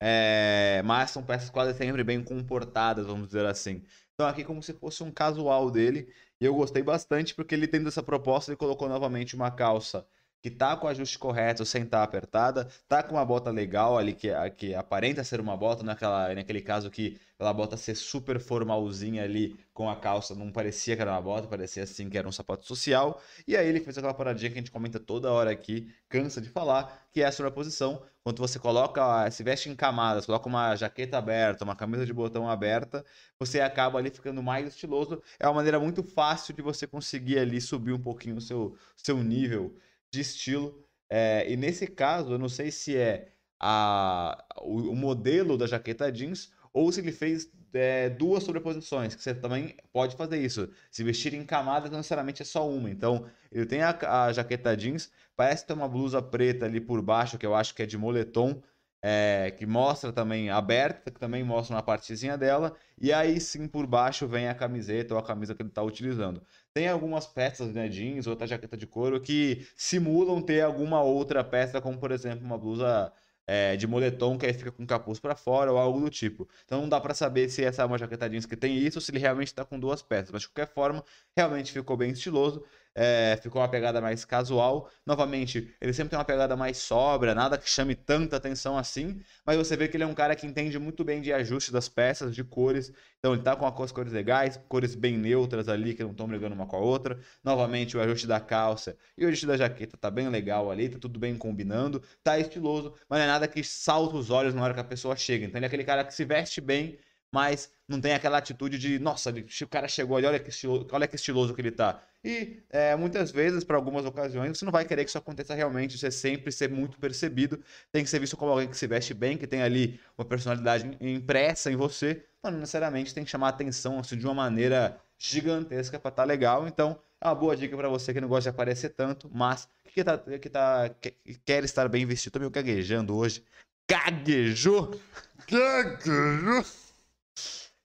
É, 0.00 0.82
mas 0.84 1.10
são 1.10 1.24
peças 1.24 1.50
quase 1.50 1.76
sempre 1.76 2.04
bem 2.04 2.22
comportadas, 2.22 3.06
vamos 3.06 3.26
dizer 3.28 3.46
assim. 3.46 3.82
Então 4.14 4.26
aqui 4.28 4.44
como 4.44 4.62
se 4.62 4.72
fosse 4.74 5.02
um 5.02 5.10
casual 5.10 5.70
dele, 5.70 6.12
e 6.40 6.44
eu 6.44 6.54
gostei 6.54 6.82
bastante 6.82 7.34
porque 7.34 7.54
ele 7.54 7.66
tendo 7.68 7.88
essa 7.88 8.02
proposta, 8.02 8.50
ele 8.50 8.56
colocou 8.56 8.88
novamente 8.88 9.34
uma 9.34 9.50
calça 9.50 10.06
que 10.40 10.50
tá 10.50 10.76
com 10.76 10.86
o 10.86 10.90
ajuste 10.90 11.18
correto, 11.18 11.64
sem 11.64 11.82
estar 11.82 12.02
apertada, 12.02 12.68
tá 12.88 13.02
com 13.02 13.14
uma 13.16 13.24
bota 13.24 13.50
legal 13.50 13.98
ali, 13.98 14.12
que, 14.12 14.28
que 14.56 14.74
aparenta 14.74 15.24
ser 15.24 15.40
uma 15.40 15.56
bota, 15.56 15.82
naquela, 15.82 16.34
naquele 16.34 16.60
caso 16.60 16.90
que 16.90 17.18
ela 17.38 17.52
bota 17.52 17.76
ser 17.76 17.94
super 17.94 18.40
formalzinha 18.40 19.22
ali, 19.22 19.56
com 19.72 19.88
a 19.88 19.96
calça, 19.96 20.34
não 20.34 20.50
parecia 20.50 20.96
que 20.96 21.02
era 21.02 21.12
uma 21.12 21.20
bota, 21.20 21.46
parecia 21.46 21.84
assim 21.84 22.08
que 22.08 22.18
era 22.18 22.26
um 22.26 22.32
sapato 22.32 22.66
social, 22.66 23.20
e 23.46 23.56
aí 23.56 23.66
ele 23.68 23.80
fez 23.80 23.96
aquela 23.96 24.14
paradinha 24.14 24.50
que 24.50 24.58
a 24.58 24.60
gente 24.60 24.70
comenta 24.72 24.98
toda 24.98 25.30
hora 25.32 25.50
aqui, 25.50 25.92
cansa 26.08 26.40
de 26.40 26.48
falar, 26.48 27.06
que 27.12 27.22
é 27.22 27.26
a 27.26 27.32
sobreposição, 27.32 28.02
quando 28.24 28.38
você 28.38 28.58
coloca, 28.58 29.30
se 29.30 29.42
veste 29.42 29.68
em 29.70 29.74
camadas, 29.74 30.26
coloca 30.26 30.48
uma 30.48 30.74
jaqueta 30.76 31.16
aberta, 31.16 31.64
uma 31.64 31.76
camisa 31.76 32.04
de 32.04 32.12
botão 32.12 32.48
aberta, 32.48 33.04
você 33.38 33.60
acaba 33.60 33.98
ali 33.98 34.10
ficando 34.10 34.42
mais 34.42 34.66
estiloso, 34.66 35.22
é 35.38 35.46
uma 35.46 35.54
maneira 35.54 35.78
muito 35.80 36.02
fácil 36.02 36.54
de 36.54 36.60
você 36.60 36.86
conseguir 36.86 37.38
ali 37.38 37.60
subir 37.60 37.92
um 37.92 38.00
pouquinho 38.00 38.36
o 38.36 38.40
seu, 38.40 38.76
seu 38.96 39.22
nível 39.22 39.74
de 40.10 40.20
estilo. 40.20 40.84
É, 41.10 41.50
e 41.50 41.56
nesse 41.56 41.86
caso, 41.86 42.32
eu 42.32 42.38
não 42.38 42.48
sei 42.48 42.70
se 42.70 42.96
é 42.96 43.32
a, 43.60 44.44
o, 44.60 44.90
o 44.90 44.96
modelo 44.96 45.56
da 45.56 45.66
jaqueta 45.66 46.10
jeans 46.12 46.52
ou 46.72 46.92
se 46.92 47.00
ele 47.00 47.12
fez 47.12 47.50
é, 47.72 48.08
duas 48.08 48.42
sobreposições, 48.44 49.14
que 49.14 49.22
você 49.22 49.34
também 49.34 49.76
pode 49.92 50.16
fazer 50.16 50.38
isso. 50.38 50.68
Se 50.90 51.02
vestir 51.02 51.34
em 51.34 51.44
camadas, 51.44 51.90
não 51.90 51.98
necessariamente 51.98 52.42
é 52.42 52.44
só 52.44 52.68
uma. 52.68 52.90
Então, 52.90 53.26
ele 53.50 53.66
tem 53.66 53.82
a, 53.82 54.24
a 54.24 54.32
jaqueta 54.32 54.76
jeans, 54.76 55.10
parece 55.36 55.66
ter 55.66 55.72
uma 55.72 55.88
blusa 55.88 56.22
preta 56.22 56.66
ali 56.66 56.80
por 56.80 57.02
baixo, 57.02 57.38
que 57.38 57.46
eu 57.46 57.54
acho 57.54 57.74
que 57.74 57.82
é 57.82 57.86
de 57.86 57.98
moletom, 57.98 58.62
é, 59.02 59.52
que 59.56 59.66
mostra 59.66 60.12
também 60.12 60.50
aberta, 60.50 61.10
que 61.10 61.20
também 61.20 61.44
mostra 61.44 61.76
uma 61.76 61.82
partezinha 61.82 62.36
dela, 62.36 62.74
e 63.00 63.12
aí 63.12 63.40
sim 63.40 63.68
por 63.68 63.86
baixo 63.86 64.26
vem 64.26 64.48
a 64.48 64.54
camiseta 64.54 65.14
ou 65.14 65.20
a 65.20 65.22
camisa 65.22 65.54
que 65.54 65.62
ele 65.62 65.68
está 65.68 65.82
utilizando. 65.82 66.42
Tem 66.72 66.88
algumas 66.88 67.26
peças, 67.26 67.72
né, 67.72 67.88
jeans, 67.88 68.26
outra 68.26 68.46
jaqueta 68.46 68.76
de 68.76 68.86
couro, 68.86 69.20
que 69.20 69.66
simulam 69.76 70.42
ter 70.42 70.62
alguma 70.62 71.02
outra 71.02 71.44
peça, 71.44 71.80
como 71.80 71.98
por 71.98 72.10
exemplo 72.10 72.44
uma 72.44 72.58
blusa 72.58 73.12
é, 73.48 73.76
de 73.76 73.86
moletom 73.86 74.36
que 74.36 74.44
aí 74.44 74.52
fica 74.52 74.70
com 74.70 74.86
capuz 74.86 75.18
para 75.18 75.34
fora 75.34 75.72
ou 75.72 75.78
algo 75.78 75.98
do 76.00 76.10
tipo. 76.10 76.46
Então 76.66 76.82
não 76.82 76.88
dá 76.88 77.00
para 77.00 77.14
saber 77.14 77.48
se 77.48 77.64
essa 77.64 77.82
é 77.82 77.84
uma 77.86 77.96
jaqueta 77.96 78.28
jeans 78.28 78.44
que 78.44 78.54
tem 78.56 78.76
isso 78.76 78.98
ou 78.98 79.00
se 79.00 79.10
ele 79.10 79.18
realmente 79.18 79.48
está 79.48 79.64
com 79.64 79.80
duas 79.80 80.02
peças. 80.02 80.30
Mas 80.30 80.42
de 80.42 80.48
qualquer 80.48 80.70
forma, 80.72 81.02
realmente 81.34 81.72
ficou 81.72 81.96
bem 81.96 82.10
estiloso. 82.10 82.62
É, 83.00 83.38
ficou 83.40 83.62
uma 83.62 83.68
pegada 83.68 84.00
mais 84.00 84.24
casual. 84.24 84.90
Novamente, 85.06 85.72
ele 85.80 85.92
sempre 85.92 86.10
tem 86.10 86.18
uma 86.18 86.24
pegada 86.24 86.56
mais 86.56 86.78
sóbria, 86.78 87.32
nada 87.32 87.56
que 87.56 87.70
chame 87.70 87.94
tanta 87.94 88.36
atenção 88.36 88.76
assim. 88.76 89.20
Mas 89.46 89.56
você 89.56 89.76
vê 89.76 89.86
que 89.86 89.96
ele 89.96 90.02
é 90.02 90.06
um 90.06 90.14
cara 90.14 90.34
que 90.34 90.44
entende 90.46 90.76
muito 90.80 91.04
bem 91.04 91.22
de 91.22 91.32
ajuste 91.32 91.70
das 91.70 91.88
peças, 91.88 92.34
de 92.34 92.42
cores. 92.42 92.92
Então 93.20 93.34
ele 93.34 93.42
tá 93.42 93.54
com 93.54 93.82
as 93.84 93.92
cores 93.92 94.12
legais, 94.12 94.58
cores 94.68 94.96
bem 94.96 95.16
neutras 95.16 95.68
ali, 95.68 95.94
que 95.94 96.02
não 96.02 96.10
estão 96.10 96.26
brigando 96.26 96.56
uma 96.56 96.66
com 96.66 96.74
a 96.76 96.80
outra. 96.80 97.20
Novamente, 97.44 97.96
o 97.96 98.00
ajuste 98.00 98.26
da 98.26 98.40
calça 98.40 98.96
e 99.16 99.24
o 99.24 99.28
ajuste 99.28 99.46
da 99.46 99.56
jaqueta 99.56 99.96
tá 99.96 100.10
bem 100.10 100.28
legal 100.28 100.68
ali, 100.70 100.88
tá 100.88 100.98
tudo 100.98 101.20
bem 101.20 101.36
combinando, 101.36 102.02
tá 102.22 102.36
estiloso, 102.38 102.94
mas 103.08 103.18
não 103.20 103.24
é 103.24 103.28
nada 103.28 103.46
que 103.48 103.62
salta 103.62 104.16
os 104.16 104.30
olhos 104.30 104.54
na 104.54 104.62
hora 104.62 104.74
que 104.74 104.80
a 104.80 104.84
pessoa 104.84 105.14
chega. 105.16 105.46
Então 105.46 105.58
ele 105.58 105.66
é 105.66 105.68
aquele 105.68 105.84
cara 105.84 106.04
que 106.04 106.12
se 106.14 106.24
veste 106.24 106.60
bem, 106.60 106.98
mas 107.32 107.70
não 107.86 108.00
tem 108.00 108.14
aquela 108.14 108.38
atitude 108.38 108.78
de, 108.78 108.98
nossa, 108.98 109.30
o 109.30 109.68
cara 109.68 109.88
chegou 109.88 110.16
ali, 110.16 110.26
olha 110.26 110.38
que 110.38 110.50
estiloso, 110.50 110.86
olha 110.92 111.06
que, 111.06 111.16
estiloso 111.16 111.54
que 111.54 111.60
ele 111.60 111.70
tá. 111.70 112.02
E 112.24 112.62
é, 112.70 112.96
muitas 112.96 113.30
vezes, 113.30 113.62
para 113.64 113.76
algumas 113.76 114.04
ocasiões, 114.04 114.58
você 114.58 114.64
não 114.64 114.72
vai 114.72 114.84
querer 114.84 115.04
que 115.04 115.10
isso 115.10 115.18
aconteça 115.18 115.54
realmente, 115.54 115.96
você 115.96 116.10
sempre 116.10 116.50
ser 116.50 116.68
muito 116.68 116.98
percebido, 116.98 117.60
tem 117.92 118.02
que 118.02 118.10
ser 118.10 118.18
visto 118.18 118.36
como 118.36 118.50
alguém 118.50 118.68
que 118.68 118.76
se 118.76 118.86
veste 118.86 119.14
bem, 119.14 119.36
que 119.36 119.46
tem 119.46 119.62
ali 119.62 120.00
uma 120.16 120.24
personalidade 120.24 120.96
impressa 121.00 121.70
em 121.70 121.76
você, 121.76 122.24
mas 122.42 122.52
não 122.52 122.60
necessariamente 122.60 123.14
tem 123.14 123.24
que 123.24 123.30
chamar 123.30 123.46
a 123.46 123.50
atenção 123.50 123.98
assim, 123.98 124.16
de 124.16 124.26
uma 124.26 124.34
maneira 124.34 125.00
gigantesca 125.16 125.98
para 125.98 126.10
estar 126.10 126.22
tá 126.22 126.26
legal. 126.26 126.66
Então, 126.66 126.98
é 127.20 127.26
uma 127.28 127.34
boa 127.34 127.56
dica 127.56 127.76
para 127.76 127.88
você 127.88 128.12
que 128.12 128.20
não 128.20 128.28
gosta 128.28 128.50
de 128.50 128.54
aparecer 128.54 128.90
tanto, 128.90 129.30
mas 129.32 129.68
que, 129.92 130.04
tá, 130.04 130.18
que, 130.18 130.48
tá, 130.48 130.88
que 131.00 131.14
quer 131.44 131.64
estar 131.64 131.88
bem 131.88 132.06
vestido. 132.06 132.32
Tô 132.32 132.38
meio 132.38 132.50
gaguejando 132.50 133.16
hoje. 133.16 133.42
Gaguejou! 133.90 135.00
Gaguejou! 135.48 136.87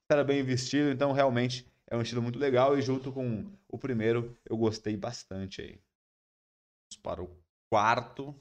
Estar 0.03 0.23
bem 0.23 0.43
vestido, 0.43 0.89
então 0.91 1.11
realmente 1.11 1.65
é 1.87 1.95
um 1.95 2.01
estilo 2.01 2.21
muito 2.21 2.37
legal 2.37 2.77
e 2.77 2.81
junto 2.81 3.11
com 3.11 3.45
o 3.67 3.77
primeiro 3.77 4.37
eu 4.45 4.57
gostei 4.57 4.95
bastante 4.97 5.61
aí. 5.61 5.81
Vamos 6.91 7.01
para 7.01 7.23
o 7.23 7.43
quarto. 7.69 8.35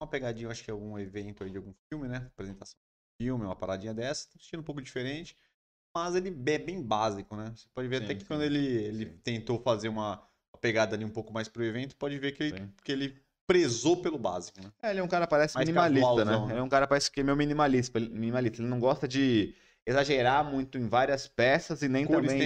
Uma 0.00 0.08
pegadinha, 0.08 0.46
eu 0.46 0.50
acho 0.50 0.64
que 0.64 0.70
é 0.70 0.72
algum 0.72 0.98
evento 0.98 1.42
aí 1.42 1.50
de 1.50 1.56
algum 1.56 1.74
filme, 1.88 2.08
né? 2.08 2.18
Apresentação 2.18 2.78
de 2.78 3.24
filme, 3.24 3.44
uma 3.44 3.56
paradinha 3.56 3.92
dessa. 3.92 4.28
Um 4.34 4.38
estilo 4.38 4.62
um 4.62 4.64
pouco 4.64 4.80
diferente. 4.80 5.36
Mas 5.94 6.14
ele 6.14 6.28
é 6.28 6.58
bem 6.58 6.80
básico, 6.80 7.34
né? 7.34 7.52
Você 7.56 7.68
pode 7.74 7.88
ver 7.88 7.98
Sim, 7.98 8.04
até 8.04 8.14
que 8.14 8.20
sim. 8.20 8.26
quando 8.26 8.42
ele, 8.42 8.58
ele 8.58 9.06
Sim. 9.06 9.18
tentou 9.18 9.60
fazer 9.60 9.88
uma, 9.88 10.28
pegada 10.60 10.94
ali 10.94 11.04
um 11.04 11.10
pouco 11.10 11.32
mais 11.32 11.48
pro 11.48 11.64
evento, 11.64 11.96
pode 11.96 12.18
ver 12.18 12.32
que 12.32 12.42
ele, 12.42 12.72
que 12.84 12.92
ele 12.92 13.22
prezou 13.48 13.96
pelo 13.96 14.18
básico, 14.18 14.60
né? 14.62 14.70
É, 14.82 14.90
ele 14.90 15.00
é 15.00 15.02
um 15.02 15.08
cara 15.08 15.26
parece 15.26 15.54
Mais 15.54 15.66
minimalista, 15.66 16.00
né? 16.16 16.16
casualzão, 16.16 16.46
né? 16.46 16.52
Ele 16.52 16.60
é 16.60 16.62
um 16.62 16.68
cara 16.68 16.86
parece 16.86 17.10
que 17.10 17.20
é 17.20 17.22
meio 17.24 17.36
minimalista, 17.36 17.98
minimalista. 17.98 18.60
Ele 18.60 18.68
não 18.68 18.78
gosta 18.78 19.08
de 19.08 19.54
exagerar 19.86 20.44
muito 20.44 20.76
em 20.76 20.86
várias 20.86 21.26
peças 21.26 21.80
e 21.80 21.88
nem 21.88 22.04
Cores 22.04 22.30
também 22.30 22.40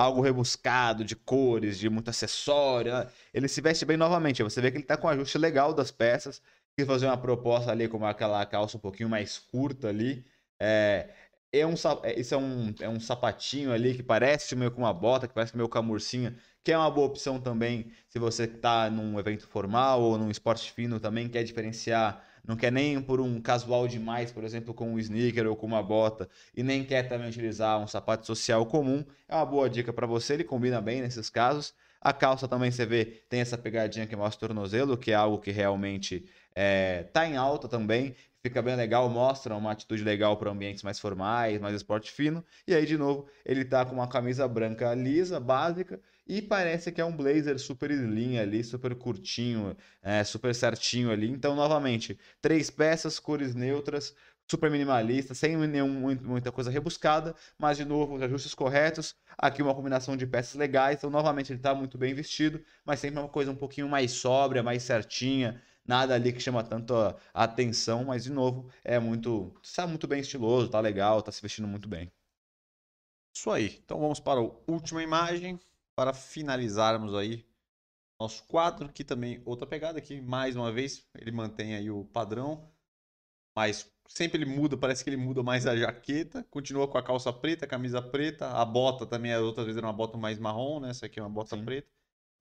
algo 0.00 0.22
rebuscado 0.22 1.04
de 1.04 1.14
cores, 1.14 1.78
de 1.78 1.90
muito 1.90 2.08
acessório. 2.08 2.90
né? 2.90 3.06
Ele 3.34 3.48
se 3.48 3.60
veste 3.60 3.84
bem 3.84 3.98
novamente. 3.98 4.42
Você 4.42 4.62
vê 4.62 4.70
que 4.70 4.78
ele 4.78 4.84
tá 4.84 4.96
com 4.96 5.06
um 5.06 5.10
ajuste 5.10 5.36
legal 5.36 5.74
das 5.74 5.90
peças. 5.90 6.40
Quis 6.74 6.86
fazer 6.86 7.04
uma 7.04 7.18
proposta 7.18 7.70
ali 7.70 7.86
com 7.86 8.04
aquela 8.06 8.44
calça 8.46 8.78
um 8.78 8.80
pouquinho 8.80 9.10
mais 9.10 9.36
curta 9.36 9.88
ali. 9.88 10.24
É, 10.58 11.10
é 11.52 11.66
um, 11.66 11.74
é- 12.02 12.18
isso 12.18 12.32
é 12.32 12.38
um, 12.38 12.74
é 12.80 12.88
um 12.88 12.98
sapatinho 12.98 13.72
ali 13.72 13.94
que 13.94 14.02
parece 14.02 14.56
meio 14.56 14.70
com 14.70 14.80
uma 14.80 14.94
bota, 14.94 15.28
que 15.28 15.34
parece 15.34 15.54
meio 15.54 15.68
com 15.68 15.76
a 15.76 15.82
mursinha, 15.82 16.34
que 16.62 16.72
é 16.72 16.76
uma 16.78 16.90
boa 16.90 17.06
opção 17.06 17.40
também 17.40 17.90
se 18.08 18.18
você 18.18 18.46
tá 18.46 18.90
num 18.90 19.18
evento 19.18 19.46
formal 19.48 20.02
ou 20.02 20.18
num 20.18 20.30
esporte 20.30 20.72
fino 20.72 21.00
também, 21.00 21.28
quer 21.28 21.42
diferenciar, 21.42 22.24
não 22.46 22.56
quer 22.56 22.72
nem 22.72 23.00
por 23.00 23.20
um 23.20 23.40
casual 23.40 23.86
demais, 23.86 24.32
por 24.32 24.44
exemplo, 24.44 24.74
com 24.74 24.94
um 24.94 24.98
sneaker 24.98 25.46
ou 25.46 25.56
com 25.56 25.66
uma 25.66 25.82
bota, 25.82 26.28
e 26.54 26.62
nem 26.62 26.84
quer 26.84 27.08
também 27.08 27.28
utilizar 27.28 27.78
um 27.78 27.86
sapato 27.86 28.26
social 28.26 28.66
comum, 28.66 29.04
é 29.28 29.34
uma 29.34 29.46
boa 29.46 29.68
dica 29.70 29.92
para 29.92 30.06
você, 30.06 30.34
ele 30.34 30.44
combina 30.44 30.80
bem 30.80 31.00
nesses 31.00 31.30
casos. 31.30 31.74
A 32.00 32.14
calça 32.14 32.48
também 32.48 32.70
você 32.70 32.86
vê, 32.86 33.04
tem 33.28 33.40
essa 33.40 33.58
pegadinha 33.58 34.06
que 34.06 34.16
mostra 34.16 34.46
o 34.46 34.48
tornozelo, 34.48 34.96
que 34.96 35.12
é 35.12 35.14
algo 35.14 35.38
que 35.38 35.50
realmente 35.50 36.24
é, 36.54 37.02
tá 37.12 37.26
em 37.26 37.36
alta 37.36 37.68
também. 37.68 38.14
Fica 38.42 38.62
bem 38.62 38.74
legal, 38.74 39.06
mostra 39.10 39.54
uma 39.54 39.72
atitude 39.72 40.02
legal 40.02 40.34
para 40.38 40.50
ambientes 40.50 40.82
mais 40.82 40.98
formais, 40.98 41.60
mais 41.60 41.74
esporte 41.74 42.10
fino. 42.10 42.42
E 42.66 42.74
aí, 42.74 42.86
de 42.86 42.96
novo, 42.96 43.26
ele 43.44 43.66
tá 43.66 43.84
com 43.84 43.94
uma 43.94 44.08
camisa 44.08 44.48
branca 44.48 44.94
lisa, 44.94 45.38
básica, 45.38 46.00
e 46.30 46.40
parece 46.40 46.92
que 46.92 47.00
é 47.00 47.04
um 47.04 47.16
blazer 47.16 47.58
super 47.58 47.90
slim 47.90 48.38
ali, 48.38 48.62
super 48.62 48.94
curtinho, 48.94 49.76
é, 50.00 50.22
super 50.22 50.54
certinho 50.54 51.10
ali. 51.10 51.28
Então, 51.28 51.56
novamente, 51.56 52.16
três 52.40 52.70
peças, 52.70 53.18
cores 53.18 53.52
neutras, 53.52 54.14
super 54.48 54.70
minimalista, 54.70 55.34
sem 55.34 55.56
nenhum, 55.56 55.88
muita 56.22 56.52
coisa 56.52 56.70
rebuscada, 56.70 57.34
mas 57.58 57.78
de 57.78 57.84
novo, 57.84 58.14
os 58.14 58.22
ajustes 58.22 58.54
corretos. 58.54 59.16
Aqui 59.36 59.60
uma 59.60 59.74
combinação 59.74 60.16
de 60.16 60.24
peças 60.24 60.54
legais, 60.54 60.98
então 60.98 61.10
novamente 61.10 61.50
ele 61.52 61.58
está 61.58 61.74
muito 61.74 61.98
bem 61.98 62.14
vestido, 62.14 62.62
mas 62.84 63.00
sempre 63.00 63.18
uma 63.18 63.28
coisa 63.28 63.50
um 63.50 63.56
pouquinho 63.56 63.88
mais 63.88 64.12
sóbria, 64.12 64.62
mais 64.62 64.84
certinha, 64.84 65.60
nada 65.84 66.14
ali 66.14 66.32
que 66.32 66.40
chama 66.40 66.62
tanto 66.62 66.94
a 66.94 67.16
atenção, 67.34 68.04
mas 68.04 68.22
de 68.22 68.30
novo, 68.30 68.70
é 68.84 69.00
muito, 69.00 69.52
está 69.62 69.84
muito 69.84 70.06
bem 70.06 70.20
estiloso, 70.20 70.68
tá 70.70 70.78
legal, 70.78 71.22
tá 71.22 71.32
se 71.32 71.42
vestindo 71.42 71.66
muito 71.66 71.88
bem. 71.88 72.08
Isso 73.34 73.50
aí. 73.50 73.80
Então 73.84 73.98
vamos 73.98 74.20
para 74.20 74.40
a 74.40 74.50
última 74.68 75.02
imagem 75.02 75.58
para 76.00 76.14
finalizarmos 76.14 77.14
aí 77.14 77.46
nosso 78.18 78.46
quadro, 78.46 78.90
que 78.90 79.04
também 79.04 79.42
outra 79.44 79.66
pegada 79.66 79.98
aqui, 79.98 80.18
mais 80.18 80.56
uma 80.56 80.72
vez, 80.72 81.06
ele 81.14 81.30
mantém 81.30 81.74
aí 81.74 81.90
o 81.90 82.06
padrão, 82.06 82.72
mas 83.54 83.92
sempre 84.08 84.38
ele 84.38 84.46
muda, 84.46 84.78
parece 84.78 85.04
que 85.04 85.10
ele 85.10 85.18
muda 85.18 85.42
mais 85.42 85.66
a 85.66 85.76
jaqueta, 85.76 86.42
continua 86.44 86.88
com 86.88 86.96
a 86.96 87.02
calça 87.02 87.30
preta, 87.30 87.66
a 87.66 87.68
camisa 87.68 88.00
preta, 88.00 88.48
a 88.48 88.64
bota 88.64 89.04
também, 89.04 89.34
as 89.34 89.42
outras 89.42 89.66
vezes 89.66 89.76
era 89.76 89.88
uma 89.88 89.92
bota 89.92 90.16
mais 90.16 90.38
marrom, 90.38 90.80
né? 90.80 90.88
Essa 90.88 91.04
aqui 91.04 91.20
é 91.20 91.22
uma 91.22 91.28
bota 91.28 91.54
Sim. 91.54 91.66
preta, 91.66 91.88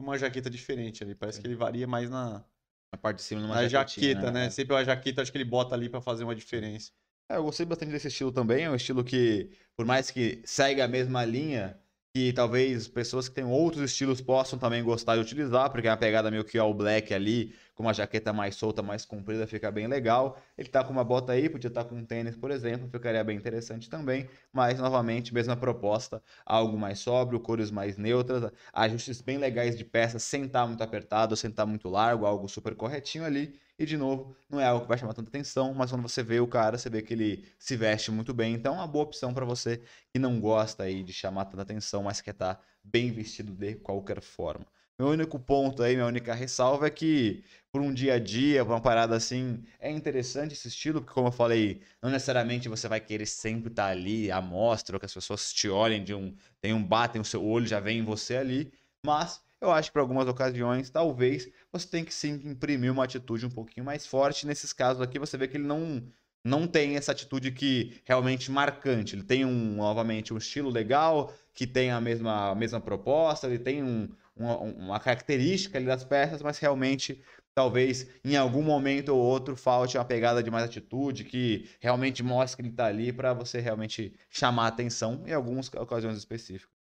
uma 0.01 0.17
jaqueta 0.17 0.49
diferente 0.49 1.03
ali, 1.03 1.13
parece 1.13 1.35
Sim. 1.39 1.41
que 1.41 1.47
ele 1.49 1.55
varia 1.57 1.85
mais 1.85 2.09
na, 2.09 2.45
A 2.93 2.97
parte 2.97 3.17
de 3.17 3.23
cima 3.23 3.41
numa 3.41 3.55
na 3.55 3.67
jaqueta, 3.67 4.31
né? 4.31 4.45
É. 4.45 4.49
Sempre 4.49 4.73
a 4.77 4.85
jaqueta, 4.85 5.21
acho 5.21 5.33
que 5.33 5.37
ele 5.37 5.43
bota 5.43 5.75
ali 5.75 5.89
para 5.89 5.99
fazer 5.99 6.23
uma 6.23 6.33
diferença. 6.33 6.93
É, 7.29 7.35
eu 7.35 7.43
gostei 7.43 7.65
bastante 7.65 7.91
desse 7.91 8.07
estilo 8.07 8.31
também. 8.31 8.63
É 8.63 8.71
um 8.71 8.75
estilo 8.75 9.03
que, 9.03 9.51
por 9.75 9.85
mais 9.85 10.09
que 10.09 10.41
segue 10.45 10.81
a 10.81 10.87
mesma 10.87 11.25
linha, 11.25 11.77
que 12.13 12.33
talvez 12.33 12.87
pessoas 12.87 13.29
que 13.29 13.35
têm 13.35 13.43
outros 13.43 13.83
estilos 13.83 14.21
possam 14.21 14.57
também 14.57 14.83
gostar 14.83 15.15
de 15.15 15.21
utilizar, 15.21 15.69
porque 15.71 15.87
é 15.87 15.91
uma 15.91 15.97
pegada 15.97 16.31
meio 16.31 16.43
que 16.43 16.57
all 16.57 16.73
black 16.73 17.13
ali, 17.13 17.53
com 17.79 17.83
uma 17.83 17.93
jaqueta 17.93 18.33
mais 18.33 18.55
solta, 18.55 18.83
mais 18.83 19.05
comprida, 19.05 19.47
fica 19.47 19.71
bem 19.71 19.87
legal. 19.87 20.37
Ele 20.57 20.67
tá 20.67 20.83
com 20.83 20.91
uma 20.91 21.01
bota 21.01 21.31
aí, 21.31 21.47
podia 21.47 21.69
estar 21.69 21.85
tá 21.85 21.89
com 21.89 21.95
um 21.95 22.03
tênis, 22.03 22.35
por 22.35 22.51
exemplo, 22.51 22.89
ficaria 22.89 23.23
bem 23.23 23.37
interessante 23.37 23.89
também, 23.89 24.27
mas 24.51 24.77
novamente, 24.79 25.33
mesma 25.33 25.55
proposta, 25.55 26.21
algo 26.45 26.77
mais 26.77 26.99
sóbrio, 26.99 27.39
cores 27.39 27.71
mais 27.71 27.95
neutras, 27.97 28.51
ajustes 28.73 29.21
bem 29.21 29.37
legais 29.37 29.77
de 29.77 29.85
peças, 29.85 30.23
sem 30.23 30.43
estar 30.43 30.63
tá 30.63 30.67
muito 30.67 30.83
apertado, 30.83 31.37
sem 31.37 31.49
estar 31.49 31.63
tá 31.63 31.65
muito 31.65 31.87
largo, 31.87 32.25
algo 32.25 32.49
super 32.49 32.75
corretinho 32.75 33.23
ali. 33.23 33.57
E 33.77 33.85
de 33.85 33.95
novo, 33.95 34.35
não 34.49 34.59
é 34.59 34.65
algo 34.65 34.81
que 34.81 34.89
vai 34.89 34.97
chamar 34.97 35.13
tanta 35.13 35.29
atenção, 35.29 35.73
mas 35.73 35.89
quando 35.89 36.01
você 36.01 36.21
vê 36.21 36.41
o 36.41 36.47
cara, 36.47 36.77
você 36.77 36.89
vê 36.89 37.01
que 37.01 37.13
ele 37.13 37.45
se 37.57 37.77
veste 37.77 38.11
muito 38.11 38.33
bem. 38.33 38.55
Então 38.55 38.73
é 38.73 38.77
uma 38.79 38.87
boa 38.87 39.05
opção 39.05 39.33
para 39.33 39.45
você 39.45 39.81
que 40.11 40.19
não 40.19 40.37
gosta 40.41 40.83
aí 40.83 41.01
de 41.01 41.13
chamar 41.13 41.45
tanta 41.45 41.61
atenção, 41.61 42.03
mas 42.03 42.19
quer 42.19 42.31
estar 42.31 42.55
tá 42.55 42.61
bem 42.83 43.09
vestido 43.09 43.53
de 43.53 43.75
qualquer 43.75 44.19
forma. 44.21 44.65
Meu 44.99 45.07
único 45.07 45.39
ponto 45.39 45.81
aí, 45.81 45.95
minha 45.95 46.05
única 46.05 46.33
ressalva 46.33 46.87
é 46.87 46.89
que 46.89 47.41
por 47.71 47.79
um 47.81 47.93
dia 47.93 48.15
a 48.15 48.19
dia, 48.19 48.65
por 48.65 48.73
uma 48.73 48.81
parada 48.81 49.15
assim, 49.15 49.63
é 49.79 49.89
interessante 49.89 50.51
esse 50.51 50.67
estilo, 50.67 50.99
porque 50.99 51.13
como 51.13 51.29
eu 51.29 51.31
falei, 51.31 51.81
não 52.01 52.09
necessariamente 52.09 52.67
você 52.67 52.85
vai 52.85 52.99
querer 52.99 53.25
sempre 53.25 53.69
estar 53.71 53.85
tá 53.85 53.89
ali 53.91 54.29
à 54.29 54.41
mostra, 54.41 54.97
ou 54.97 54.99
que 54.99 55.05
as 55.05 55.13
pessoas 55.13 55.53
te 55.53 55.69
olhem 55.69 56.03
de 56.03 56.13
um, 56.13 56.35
tem 56.59 56.73
um 56.73 56.83
batem 56.83 57.21
o 57.21 57.23
seu 57.23 57.41
olho, 57.41 57.65
já 57.65 57.79
vem 57.79 57.99
em 57.99 58.03
você 58.03 58.35
ali, 58.35 58.73
mas 59.05 59.41
eu 59.61 59.71
acho 59.71 59.89
que 59.89 59.93
para 59.93 60.01
algumas 60.01 60.27
ocasiões, 60.27 60.89
talvez, 60.89 61.49
você 61.71 61.87
tem 61.87 62.03
que 62.03 62.13
sim 62.13 62.33
imprimir 62.43 62.91
uma 62.91 63.05
atitude 63.05 63.45
um 63.45 63.49
pouquinho 63.49 63.85
mais 63.85 64.05
forte. 64.05 64.45
Nesses 64.45 64.73
casos 64.73 65.01
aqui, 65.01 65.17
você 65.17 65.37
vê 65.37 65.47
que 65.47 65.55
ele 65.55 65.67
não, 65.67 66.03
não 66.43 66.67
tem 66.67 66.95
essa 66.95 67.11
atitude 67.11 67.51
que 67.51 68.01
realmente 68.05 68.51
marcante. 68.51 69.15
Ele 69.15 69.23
tem 69.23 69.45
um, 69.45 69.75
novamente, 69.75 70.33
um 70.33 70.37
estilo 70.37 70.69
legal, 70.69 71.33
que 71.53 71.67
tem 71.67 71.91
a 71.91 71.99
mesma, 71.99 72.51
a 72.51 72.55
mesma 72.55 72.79
proposta, 72.79 73.47
ele 73.47 73.59
tem 73.59 73.83
um, 73.83 74.07
uma, 74.39 74.57
uma 74.57 74.99
característica 74.99 75.77
ali 75.77 75.85
das 75.85 76.03
peças, 76.03 76.41
mas 76.41 76.57
realmente 76.57 77.21
talvez 77.53 78.07
em 78.23 78.35
algum 78.37 78.63
momento 78.63 79.09
ou 79.09 79.19
outro 79.19 79.55
falte 79.55 79.97
uma 79.97 80.05
pegada 80.05 80.41
de 80.41 80.49
mais 80.49 80.65
atitude 80.65 81.25
que 81.25 81.69
realmente 81.79 82.23
mostre 82.23 82.57
que 82.57 82.61
ele 82.61 82.69
está 82.69 82.85
ali 82.85 83.11
para 83.11 83.33
você 83.33 83.59
realmente 83.59 84.17
chamar 84.29 84.65
a 84.65 84.67
atenção 84.67 85.23
em 85.27 85.33
algumas 85.33 85.67
ocasiões 85.73 86.17
específicas 86.17 86.79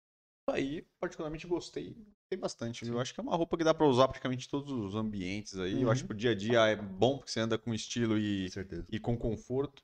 aí, 0.53 0.83
particularmente, 0.99 1.47
gostei. 1.47 1.95
Gostei 1.95 2.39
bastante. 2.39 2.87
Eu 2.87 3.01
acho 3.01 3.15
que 3.15 3.21
é 3.21 3.23
uma 3.23 3.37
roupa 3.37 3.57
que 3.57 3.65
dá 3.65 3.75
para 3.75 3.87
usar 3.87 4.09
praticamente 4.09 4.49
todos 4.49 4.71
os 4.71 4.95
ambientes 4.95 5.57
aí. 5.59 5.75
Uhum. 5.75 5.83
Eu 5.83 5.91
acho 5.91 6.03
uhum. 6.03 6.09
que 6.09 6.09
pro 6.09 6.17
dia 6.17 6.31
a 6.31 6.35
dia 6.35 6.67
é 6.67 6.77
bom 6.77 7.19
porque 7.19 7.31
você 7.31 7.41
anda 7.41 7.59
com 7.59 7.75
estilo 7.75 8.19
e, 8.19 8.49
e 8.91 9.01
com 9.01 9.17
conforto. 9.17 9.83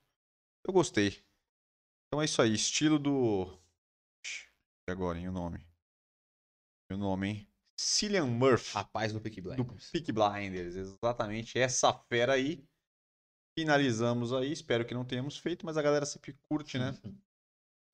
Eu 0.67 0.73
gostei. 0.73 1.23
Então 2.09 2.21
é 2.21 2.25
isso 2.25 2.41
aí. 2.41 2.55
Estilo 2.55 2.99
do. 2.99 3.59
E 4.89 4.93
agora, 4.93 5.19
hein? 5.19 5.29
O 5.29 5.33
nome. 5.33 5.67
O 6.91 6.97
nome, 6.97 7.29
hein? 7.29 7.49
Cillian 7.77 8.27
Murphy. 8.27 8.75
Rapaz 8.75 9.13
do 9.13 9.21
Peak 9.21 9.41
Blinders. 9.41 9.87
Do 9.87 9.93
Peak 9.93 10.13
Blinders, 10.13 10.77
exatamente. 10.77 11.59
Essa 11.59 11.93
fera 11.93 12.33
aí. 12.33 12.65
Finalizamos 13.59 14.33
aí. 14.33 14.53
Espero 14.53 14.85
que 14.85 14.95
não 14.95 15.05
tenhamos 15.05 15.39
feito, 15.39 15.65
mas 15.67 15.77
a 15.77 15.83
galera 15.83 16.07
sempre 16.07 16.37
curte, 16.49 16.79
né? 16.79 16.93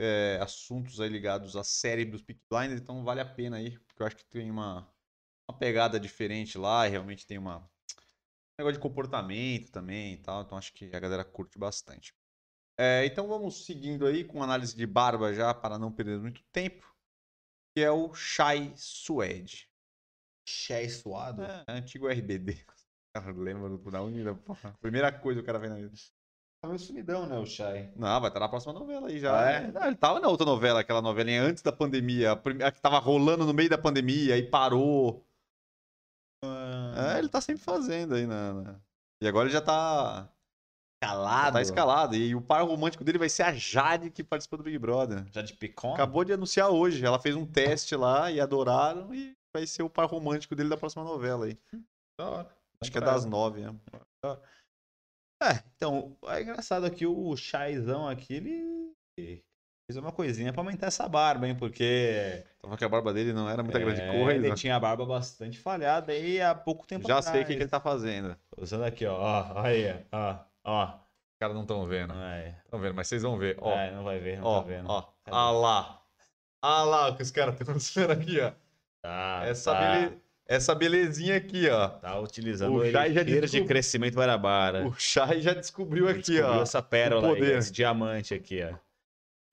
É, 0.00 0.40
assuntos 0.42 1.00
aí 1.00 1.08
ligados 1.08 1.54
à 1.54 1.62
série 1.62 2.04
dos 2.04 2.22
Peak 2.22 2.40
Blinders, 2.50 2.80
então 2.80 3.04
vale 3.04 3.20
a 3.20 3.24
pena 3.24 3.58
aí, 3.58 3.78
porque 3.78 4.02
eu 4.02 4.06
acho 4.06 4.16
que 4.16 4.24
tem 4.24 4.50
uma, 4.50 4.90
uma 5.48 5.56
pegada 5.56 6.00
diferente 6.00 6.58
lá, 6.58 6.88
e 6.88 6.90
realmente 6.90 7.24
tem 7.24 7.38
uma 7.38 7.58
um 7.58 8.58
negócio 8.58 8.74
de 8.74 8.82
comportamento 8.82 9.70
também 9.70 10.14
e 10.14 10.16
tal, 10.16 10.42
então 10.42 10.58
acho 10.58 10.72
que 10.72 10.86
a 10.94 10.98
galera 10.98 11.24
curte 11.24 11.56
bastante. 11.56 12.14
É, 12.76 13.04
então 13.06 13.28
vamos 13.28 13.64
seguindo 13.64 14.06
aí 14.06 14.24
com 14.24 14.42
análise 14.42 14.74
de 14.74 14.86
barba 14.86 15.32
já, 15.32 15.54
para 15.54 15.78
não 15.78 15.92
perder 15.92 16.18
muito 16.18 16.42
tempo, 16.50 16.92
que 17.74 17.82
é 17.82 17.90
o 17.90 18.12
Shai 18.12 18.72
Suede. 18.76 19.71
Shai 20.52 20.88
Suado? 20.88 21.42
É, 21.42 21.64
antigo 21.68 22.08
RBD. 22.08 22.62
Lembra 23.36 23.70
da 23.90 24.02
unida, 24.02 24.34
porra. 24.34 24.76
Primeira 24.80 25.10
coisa 25.10 25.40
que 25.40 25.42
o 25.42 25.46
cara 25.46 25.58
vem 25.58 25.70
na 25.70 25.76
vida. 25.76 25.92
Tava 26.60 26.78
sumidão, 26.78 27.26
né, 27.26 27.38
o 27.38 27.46
Shai? 27.46 27.90
Não, 27.96 28.20
vai 28.20 28.28
estar 28.28 28.38
na 28.38 28.48
próxima 28.48 28.72
novela 28.72 29.08
aí 29.08 29.18
já. 29.18 29.36
Ah, 29.36 29.50
é? 29.50 29.72
Não, 29.72 29.86
ele 29.86 29.96
tava 29.96 30.20
na 30.20 30.28
outra 30.28 30.46
novela, 30.46 30.80
aquela 30.80 31.02
novelinha 31.02 31.42
antes 31.42 31.62
da 31.62 31.72
pandemia. 31.72 32.32
A 32.32 32.70
que 32.70 32.80
tava 32.80 32.98
rolando 32.98 33.44
no 33.46 33.54
meio 33.54 33.68
da 33.68 33.78
pandemia, 33.78 34.34
aí 34.34 34.42
parou. 34.42 35.26
Ah. 36.44 37.14
É, 37.14 37.18
ele 37.18 37.28
tá 37.28 37.40
sempre 37.40 37.62
fazendo 37.62 38.14
aí, 38.14 38.26
né? 38.26 38.80
E 39.22 39.26
agora 39.26 39.46
ele 39.46 39.54
já 39.54 39.60
tá. 39.60 40.30
Escalado? 41.02 41.46
Já 41.46 41.52
tá 41.52 41.62
escalado. 41.62 42.14
E 42.14 42.34
o 42.34 42.40
par 42.40 42.62
romântico 42.62 43.02
dele 43.02 43.18
vai 43.18 43.28
ser 43.28 43.42
a 43.42 43.52
Jade, 43.52 44.10
que 44.10 44.22
participou 44.22 44.58
do 44.58 44.62
Big 44.62 44.78
Brother. 44.78 45.24
Jade 45.32 45.54
Picon? 45.54 45.94
Acabou 45.94 46.24
de 46.24 46.32
anunciar 46.32 46.70
hoje. 46.70 47.04
Ela 47.04 47.18
fez 47.18 47.34
um 47.34 47.46
teste 47.46 47.96
lá 47.96 48.30
e 48.30 48.40
adoraram. 48.40 49.12
E 49.12 49.36
vai 49.52 49.66
ser 49.66 49.82
o 49.82 49.90
par 49.90 50.06
romântico 50.06 50.54
dele 50.54 50.68
da 50.68 50.76
próxima 50.76 51.04
novela 51.04 51.46
aí. 51.46 51.58
Da 52.18 52.30
hora. 52.30 52.56
Acho 52.80 52.90
que 52.90 52.98
é 52.98 53.00
das 53.00 53.24
nove, 53.24 53.60
né? 53.60 53.74
É, 55.42 55.62
então, 55.76 56.16
é 56.26 56.42
engraçado 56.42 56.86
aqui 56.86 57.06
o 57.06 57.36
Chaizão 57.36 58.08
aqui, 58.08 58.34
ele 58.34 59.42
fez 59.86 59.96
uma 59.96 60.12
coisinha 60.12 60.52
pra 60.52 60.62
aumentar 60.62 60.86
essa 60.86 61.08
barba, 61.08 61.46
hein? 61.46 61.54
Porque. 61.56 62.44
Tava 62.60 62.76
que 62.76 62.84
a 62.84 62.88
barba 62.88 63.12
dele 63.12 63.32
não 63.32 63.48
era 63.48 63.62
muita 63.62 63.78
é, 63.78 63.84
grande 63.84 64.00
coisa. 64.00 64.46
Ele 64.46 64.54
tinha 64.54 64.76
a 64.76 64.80
barba 64.80 65.04
bastante 65.04 65.58
falhada 65.58 66.12
aí 66.12 66.40
há 66.40 66.54
pouco 66.54 66.86
tempo 66.86 67.06
Já 67.06 67.18
atrás. 67.18 67.32
sei 67.32 67.42
o 67.42 67.46
que, 67.46 67.56
que, 67.56 67.62
ele 67.62 67.70
tá 67.70 67.80
fazendo. 67.80 68.36
Usando 68.56 68.84
aqui, 68.84 69.04
ó. 69.06 69.16
Ó, 69.16 69.60
aí, 69.60 70.04
ó, 70.12 70.38
ó. 70.64 70.86
Os 70.86 71.38
caras 71.40 71.54
não 71.54 71.62
estão 71.62 71.86
vendo. 71.86 72.14
Estão 72.64 72.80
vendo, 72.80 72.94
mas 72.94 73.08
vocês 73.08 73.22
vão 73.22 73.36
ver. 73.36 73.56
Ó, 73.60 73.72
é, 73.72 73.90
não 73.90 74.04
vai 74.04 74.20
ver, 74.20 74.38
não 74.38 74.46
ó, 74.46 74.60
tá 74.60 74.66
vendo. 74.66 74.88
Ó, 74.88 75.12
ah 75.26 75.50
lá. 75.50 76.02
Ah 76.62 76.84
lá 76.84 77.08
o 77.08 77.16
que 77.16 77.22
os 77.22 77.32
caras 77.32 77.60
estão 77.60 77.74
fazendo 77.74 78.12
aqui, 78.14 78.40
ó. 78.40 78.52
Tá, 79.02 79.42
Essa 79.44 79.72
tá. 79.72 79.80
beleza 79.80 80.22
essa 80.46 80.74
belezinha 80.74 81.36
aqui, 81.36 81.68
ó. 81.68 81.88
Tá 81.88 82.18
utilizando 82.18 82.74
o 82.74 82.90
Shai 82.90 83.12
já 83.12 83.22
descob... 83.22 83.60
de 83.62 83.64
crescimento 83.64 84.16
Guarabara. 84.16 84.86
O 84.86 84.94
Shai 84.94 85.40
já 85.40 85.54
descobriu 85.54 86.08
aqui, 86.08 86.32
descobriu 86.32 86.60
ó. 86.60 86.62
essa 86.62 86.82
pérola 86.82 87.34
aí, 87.34 87.52
esse 87.52 87.72
diamante 87.72 88.34
aqui, 88.34 88.62
ó. 88.62 88.76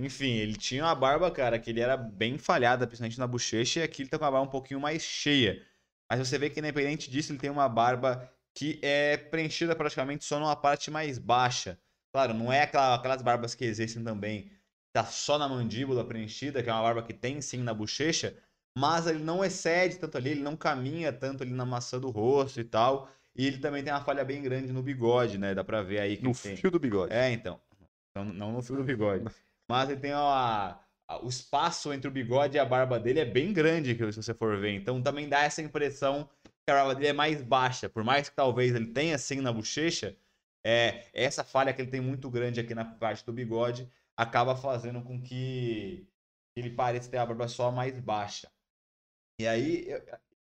Enfim, 0.01 0.31
ele 0.31 0.55
tinha 0.55 0.83
uma 0.83 0.95
barba, 0.95 1.29
cara, 1.29 1.59
que 1.59 1.69
ele 1.69 1.81
era 1.81 1.95
bem 1.95 2.37
falhada, 2.37 2.87
principalmente 2.87 3.19
na 3.19 3.27
bochecha, 3.27 3.81
e 3.81 3.83
aqui 3.83 4.01
ele 4.01 4.09
tá 4.09 4.17
com 4.17 4.25
a 4.25 4.31
barba 4.31 4.47
um 4.47 4.51
pouquinho 4.51 4.79
mais 4.79 5.01
cheia. 5.01 5.61
Mas 6.09 6.19
você 6.19 6.37
vê 6.37 6.49
que, 6.49 6.59
independente 6.59 7.11
disso, 7.11 7.31
ele 7.31 7.39
tem 7.39 7.49
uma 7.49 7.67
barba 7.67 8.29
que 8.53 8.79
é 8.81 9.17
preenchida 9.17 9.75
praticamente 9.75 10.25
só 10.25 10.39
numa 10.39 10.55
parte 10.55 10.89
mais 10.89 11.17
baixa. 11.17 11.77
Claro, 12.13 12.33
não 12.33 12.51
é 12.51 12.63
aquela, 12.63 12.95
aquelas 12.95 13.21
barbas 13.21 13.53
que 13.53 13.63
existem 13.63 14.03
também, 14.03 14.51
tá 14.93 15.05
só 15.05 15.37
na 15.37 15.47
mandíbula 15.47 16.03
preenchida, 16.03 16.63
que 16.63 16.69
é 16.69 16.73
uma 16.73 16.81
barba 16.81 17.03
que 17.03 17.13
tem 17.13 17.41
sim 17.41 17.59
na 17.59 17.73
bochecha, 17.73 18.35
mas 18.79 19.07
ele 19.07 19.19
não 19.19 19.43
excede 19.43 19.97
tanto 19.97 20.17
ali, 20.17 20.29
ele 20.29 20.41
não 20.41 20.55
caminha 20.55 21.11
tanto 21.11 21.43
ali 21.43 21.51
na 21.51 21.65
maçã 21.65 21.99
do 21.99 22.09
rosto 22.09 22.61
e 22.61 22.63
tal. 22.63 23.09
E 23.35 23.45
ele 23.45 23.57
também 23.57 23.83
tem 23.83 23.91
uma 23.91 24.01
falha 24.01 24.23
bem 24.23 24.41
grande 24.41 24.71
no 24.71 24.81
bigode, 24.81 25.37
né? 25.37 25.53
Dá 25.53 25.65
pra 25.65 25.83
ver 25.83 25.99
aí 25.99 26.15
que 26.15 26.23
No 26.23 26.33
fio 26.33 26.71
do 26.71 26.79
bigode. 26.79 27.13
É, 27.13 27.29
então. 27.29 27.59
Não, 28.15 28.23
não 28.23 28.51
no 28.53 28.61
fio 28.61 28.77
do 28.77 28.83
bigode. 28.83 29.25
Mas 29.69 29.89
ele 29.89 29.99
tem 29.99 30.13
a, 30.13 30.79
a, 31.07 31.25
o 31.25 31.27
espaço 31.27 31.91
entre 31.91 32.07
o 32.07 32.11
bigode 32.11 32.55
e 32.55 32.59
a 32.59 32.65
barba 32.65 32.97
dele 32.97 33.19
é 33.19 33.25
bem 33.25 33.51
grande, 33.51 33.95
se 33.95 34.23
você 34.23 34.33
for 34.33 34.57
ver. 34.57 34.71
Então 34.71 35.01
também 35.01 35.27
dá 35.27 35.41
essa 35.43 35.61
impressão 35.61 36.29
que 36.65 36.71
a 36.71 36.75
barba 36.75 36.95
dele 36.95 37.07
é 37.07 37.13
mais 37.13 37.41
baixa. 37.41 37.89
Por 37.89 38.03
mais 38.03 38.29
que 38.29 38.35
talvez 38.35 38.73
ele 38.73 38.87
tenha 38.87 39.15
assim 39.15 39.41
na 39.41 39.51
bochecha, 39.51 40.15
é, 40.65 41.03
essa 41.13 41.43
falha 41.43 41.73
que 41.73 41.81
ele 41.81 41.91
tem 41.91 42.01
muito 42.01 42.29
grande 42.29 42.61
aqui 42.61 42.73
na 42.73 42.85
parte 42.85 43.25
do 43.25 43.33
bigode 43.33 43.89
acaba 44.15 44.55
fazendo 44.55 45.01
com 45.01 45.21
que 45.21 46.07
ele 46.55 46.69
pareça 46.69 47.11
ter 47.11 47.17
a 47.17 47.25
barba 47.25 47.47
só 47.49 47.71
mais 47.71 47.99
baixa. 47.99 48.49
E 49.39 49.47
aí 49.47 49.87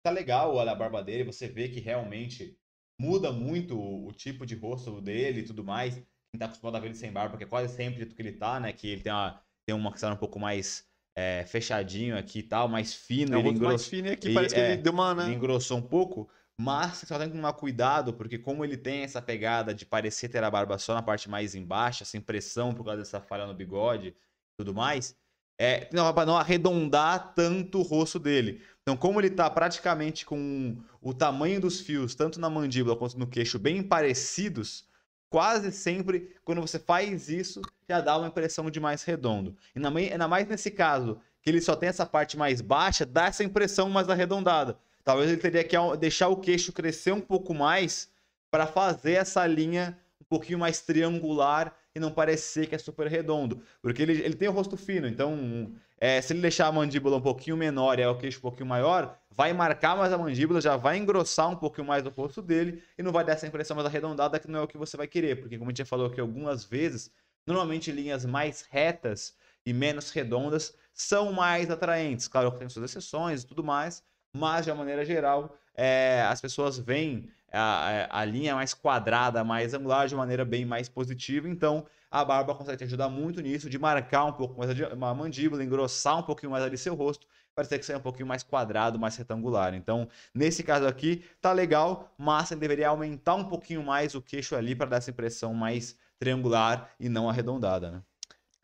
tá 0.03 0.09
legal 0.09 0.55
olha 0.55 0.71
a 0.71 0.75
barba 0.75 1.03
dele, 1.03 1.23
você 1.23 1.47
vê 1.47 1.69
que 1.69 1.79
realmente 1.79 2.57
muda 2.99 3.31
muito 3.31 3.79
o, 3.79 4.11
tipo 4.11 4.45
de 4.45 4.55
rosto 4.55 4.99
dele 4.99 5.41
e 5.41 5.43
tudo 5.43 5.63
mais. 5.63 5.95
Quem 5.95 6.39
tá 6.39 6.45
acostumado 6.45 6.75
a 6.75 6.79
ver 6.79 6.87
ele 6.87 6.95
sem 6.95 7.11
barba, 7.11 7.31
porque 7.31 7.45
é 7.45 7.47
quase 7.47 7.75
sempre 7.75 8.05
do 8.05 8.13
que 8.13 8.21
ele 8.21 8.33
tá, 8.33 8.59
né? 8.59 8.73
Que 8.73 8.89
ele 8.89 9.01
tem 9.01 9.11
uma, 9.11 9.41
tem 9.65 9.75
uma 9.75 9.93
que 9.93 10.05
um 10.05 10.15
pouco 10.15 10.39
mais 10.39 10.87
é, 11.15 11.45
fechadinho 11.45 12.17
aqui 12.17 12.39
e 12.39 12.43
tal, 12.43 12.67
mais 12.67 12.93
fino. 12.93 13.35
É, 13.35 13.39
ele 13.39 13.49
engrossou, 13.49 13.69
mais 13.69 13.87
fino 13.87 14.07
e 14.07 14.11
aqui 14.11 14.33
parece 14.33 14.55
que 14.55 14.61
ele 14.61 14.73
é, 14.73 14.77
deu 14.77 14.93
uma, 14.93 15.15
né? 15.15 15.25
Ele 15.25 15.35
engrossou 15.35 15.77
um 15.77 15.81
pouco, 15.81 16.29
mas 16.59 16.97
só 16.97 17.17
tem 17.17 17.29
que 17.29 17.35
tomar 17.35 17.53
cuidado, 17.53 18.13
porque 18.13 18.37
como 18.37 18.63
ele 18.63 18.77
tem 18.77 19.01
essa 19.01 19.21
pegada 19.21 19.73
de 19.73 19.85
parecer 19.85 20.29
ter 20.29 20.43
a 20.43 20.51
barba 20.51 20.77
só 20.77 20.93
na 20.93 21.01
parte 21.01 21.29
mais 21.29 21.55
embaixo, 21.55 22.03
essa 22.03 22.17
impressão 22.17 22.73
por 22.73 22.83
causa 22.83 22.99
dessa 22.99 23.21
falha 23.21 23.47
no 23.47 23.53
bigode 23.53 24.09
e 24.09 24.15
tudo 24.57 24.73
mais, 24.73 25.15
é, 25.59 25.89
para 26.13 26.25
não 26.25 26.37
arredondar 26.37 27.33
tanto 27.35 27.79
o 27.79 27.83
rosto 27.83 28.17
dele. 28.17 28.61
Então, 28.81 28.95
como 28.95 29.19
ele 29.19 29.27
está 29.27 29.49
praticamente 29.49 30.25
com 30.25 30.77
o 31.01 31.13
tamanho 31.13 31.59
dos 31.59 31.81
fios, 31.81 32.15
tanto 32.15 32.39
na 32.39 32.49
mandíbula 32.49 32.95
quanto 32.95 33.19
no 33.19 33.27
queixo, 33.27 33.59
bem 33.59 33.83
parecidos, 33.83 34.85
quase 35.29 35.71
sempre, 35.73 36.33
quando 36.45 36.61
você 36.61 36.79
faz 36.79 37.27
isso, 37.27 37.61
já 37.87 37.99
dá 37.99 38.17
uma 38.17 38.29
impressão 38.29 38.71
de 38.71 38.79
mais 38.79 39.03
redondo. 39.03 39.55
E 39.75 39.79
ainda 39.85 40.27
mais 40.27 40.47
nesse 40.47 40.71
caso, 40.71 41.19
que 41.41 41.49
ele 41.49 41.61
só 41.61 41.75
tem 41.75 41.89
essa 41.89 42.05
parte 42.05 42.37
mais 42.37 42.61
baixa, 42.61 43.05
dá 43.05 43.25
essa 43.25 43.43
impressão 43.43 43.89
mais 43.89 44.09
arredondada. 44.09 44.79
Talvez 45.03 45.29
ele 45.29 45.41
teria 45.41 45.63
que 45.63 45.75
deixar 45.97 46.29
o 46.29 46.37
queixo 46.37 46.71
crescer 46.71 47.11
um 47.11 47.21
pouco 47.21 47.53
mais 47.53 48.09
para 48.49 48.65
fazer 48.65 49.13
essa 49.13 49.45
linha 49.45 49.97
um 50.21 50.25
pouquinho 50.25 50.59
mais 50.59 50.81
triangular 50.81 51.75
e 51.95 51.99
não 51.99 52.11
parecer 52.11 52.67
que 52.67 52.75
é 52.75 52.77
super 52.77 53.07
redondo. 53.07 53.61
Porque 53.81 54.01
ele, 54.01 54.13
ele 54.21 54.35
tem 54.35 54.47
o 54.47 54.51
rosto 54.51 54.77
fino, 54.77 55.07
então 55.07 55.73
é, 55.99 56.21
se 56.21 56.33
ele 56.33 56.41
deixar 56.41 56.67
a 56.67 56.71
mandíbula 56.71 57.17
um 57.17 57.21
pouquinho 57.21 57.57
menor 57.57 57.99
e 57.99 58.05
o 58.05 58.17
queixo 58.17 58.37
um 58.39 58.41
pouquinho 58.41 58.67
maior, 58.67 59.17
vai 59.29 59.53
marcar 59.53 59.97
mais 59.97 60.13
a 60.13 60.17
mandíbula, 60.17 60.61
já 60.61 60.77
vai 60.77 60.97
engrossar 60.97 61.49
um 61.49 61.55
pouquinho 61.55 61.87
mais 61.87 62.05
o 62.05 62.09
rosto 62.09 62.41
dele 62.41 62.83
e 62.97 63.03
não 63.03 63.11
vai 63.11 63.23
dar 63.23 63.33
essa 63.33 63.47
impressão 63.47 63.75
mais 63.75 63.87
arredondada 63.87 64.39
que 64.39 64.49
não 64.49 64.59
é 64.59 64.63
o 64.63 64.67
que 64.67 64.77
você 64.77 64.95
vai 64.95 65.07
querer. 65.07 65.39
Porque, 65.39 65.57
como 65.57 65.69
a 65.69 65.71
gente 65.71 65.79
já 65.79 65.85
falou 65.85 66.07
aqui 66.07 66.19
algumas 66.21 66.63
vezes, 66.63 67.11
normalmente 67.45 67.91
linhas 67.91 68.25
mais 68.25 68.65
retas 68.69 69.35
e 69.65 69.73
menos 69.73 70.11
redondas 70.11 70.75
são 70.93 71.31
mais 71.33 71.69
atraentes. 71.69 72.27
Claro 72.27 72.51
que 72.51 72.59
tem 72.59 72.69
suas 72.69 72.89
exceções 72.89 73.43
e 73.43 73.47
tudo 73.47 73.63
mais, 73.63 74.03
mas 74.33 74.65
de 74.65 74.71
uma 74.71 74.77
maneira 74.77 75.03
geral, 75.03 75.57
é, 75.75 76.21
as 76.27 76.39
pessoas 76.41 76.77
veem 76.77 77.29
a, 77.51 78.19
a, 78.21 78.25
linha 78.25 78.55
mais 78.55 78.73
quadrada, 78.73 79.43
mais 79.43 79.73
angular, 79.73 80.07
de 80.07 80.15
maneira 80.15 80.45
bem 80.45 80.65
mais 80.65 80.87
positiva. 80.89 81.47
Então, 81.47 81.85
a 82.09 82.23
barba 82.23 82.55
consegue 82.55 82.77
te 82.77 82.83
ajudar 82.85 83.09
muito 83.09 83.41
nisso, 83.41 83.69
de 83.69 83.77
marcar 83.77 84.25
um 84.25 84.33
pouco 84.33 84.57
mais 84.57 84.71
a, 84.71 85.13
mandíbula, 85.13 85.63
engrossar 85.63 86.17
um 86.17 86.23
pouquinho 86.23 86.51
mais 86.51 86.63
ali 86.63 86.77
seu 86.77 86.95
rosto, 86.95 87.27
para 87.53 87.67
ter 87.67 87.79
que 87.79 87.85
ser 87.85 87.97
um 87.97 88.01
pouquinho 88.01 88.27
mais 88.27 88.43
quadrado, 88.43 88.99
mais 88.99 89.15
retangular. 89.15 89.73
Então, 89.73 90.07
nesse 90.33 90.63
caso 90.63 90.87
aqui, 90.87 91.23
tá 91.41 91.51
legal, 91.51 92.13
mas 92.17 92.51
ele 92.51 92.61
deveria 92.61 92.89
aumentar 92.89 93.35
um 93.35 93.45
pouquinho 93.45 93.83
mais 93.83 94.15
o 94.15 94.21
queixo 94.21 94.55
ali 94.55 94.75
para 94.75 94.89
dar 94.89 94.97
essa 94.97 95.11
impressão 95.11 95.53
mais 95.53 95.97
triangular 96.17 96.89
e 96.99 97.09
não 97.09 97.29
arredondada, 97.29 97.91
né? 97.91 98.03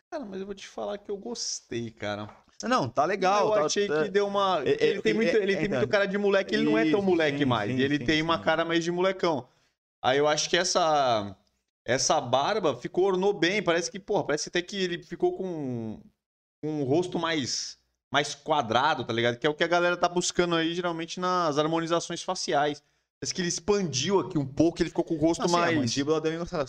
Cara, 0.10 0.26
mas 0.26 0.40
eu 0.40 0.46
vou 0.46 0.56
te 0.56 0.68
falar 0.68 0.98
que 0.98 1.12
eu 1.12 1.18
gostei, 1.18 1.92
cara. 1.92 2.30
Não, 2.68 2.90
tá 2.90 3.06
legal. 3.06 3.50
Eu 3.50 3.54
tá, 3.54 3.66
achei 3.66 3.88
tá... 3.88 4.04
que 4.04 4.10
deu 4.10 4.28
uma. 4.28 4.62
É, 4.66 4.88
ele 4.88 5.02
tem, 5.02 5.14
muito, 5.14 5.36
ele 5.36 5.56
tem 5.56 5.70
muito 5.70 5.88
cara 5.88 6.06
de 6.06 6.18
moleque, 6.18 6.56
ele 6.56 6.64
não 6.64 6.78
é 6.78 6.90
tão 6.90 7.02
moleque 7.02 7.40
sim, 7.40 7.46
mais. 7.46 7.72
Sim, 7.72 7.80
ele 7.80 7.98
sim, 7.98 8.06
tem 8.06 8.22
uma 8.22 8.40
cara 8.40 8.66
mais 8.66 8.84
de 8.84 8.92
molecão. 8.92 9.48
Aí 10.02 10.18
eu 10.18 10.28
acho 10.28 10.50
que 10.50 10.58
essa. 10.58 11.36
Essa 11.88 12.20
barba 12.20 12.76
ficou, 12.76 13.06
ornou 13.06 13.32
bem. 13.32 13.62
Parece 13.62 13.92
que, 13.92 14.00
porra, 14.00 14.24
parece 14.24 14.50
até 14.50 14.60
que 14.60 14.76
ele 14.76 15.04
ficou 15.04 15.38
com 15.38 16.00
um 16.64 16.84
rosto 16.84 17.20
mais 17.20 17.78
mais 18.12 18.34
quadrado, 18.34 19.04
tá 19.04 19.12
ligado? 19.12 19.38
Que 19.38 19.46
é 19.46 19.50
o 19.50 19.54
que 19.54 19.64
a 19.64 19.68
galera 19.68 19.98
tá 19.98 20.08
buscando 20.08 20.56
aí, 20.56 20.74
geralmente, 20.74 21.20
nas 21.20 21.58
harmonizações 21.58 22.24
faciais. 22.24 22.82
Parece 23.20 23.34
que 23.34 23.42
ele 23.42 23.50
expandiu 23.50 24.20
aqui 24.20 24.38
um 24.38 24.46
pouco, 24.46 24.82
ele 24.82 24.90
ficou 24.90 25.04
com 25.04 25.16
o 25.16 25.18
rosto 25.18 25.44
assim, 25.44 25.54
mais. 25.54 25.76
A 25.76 25.80
mandíbula 25.80 26.22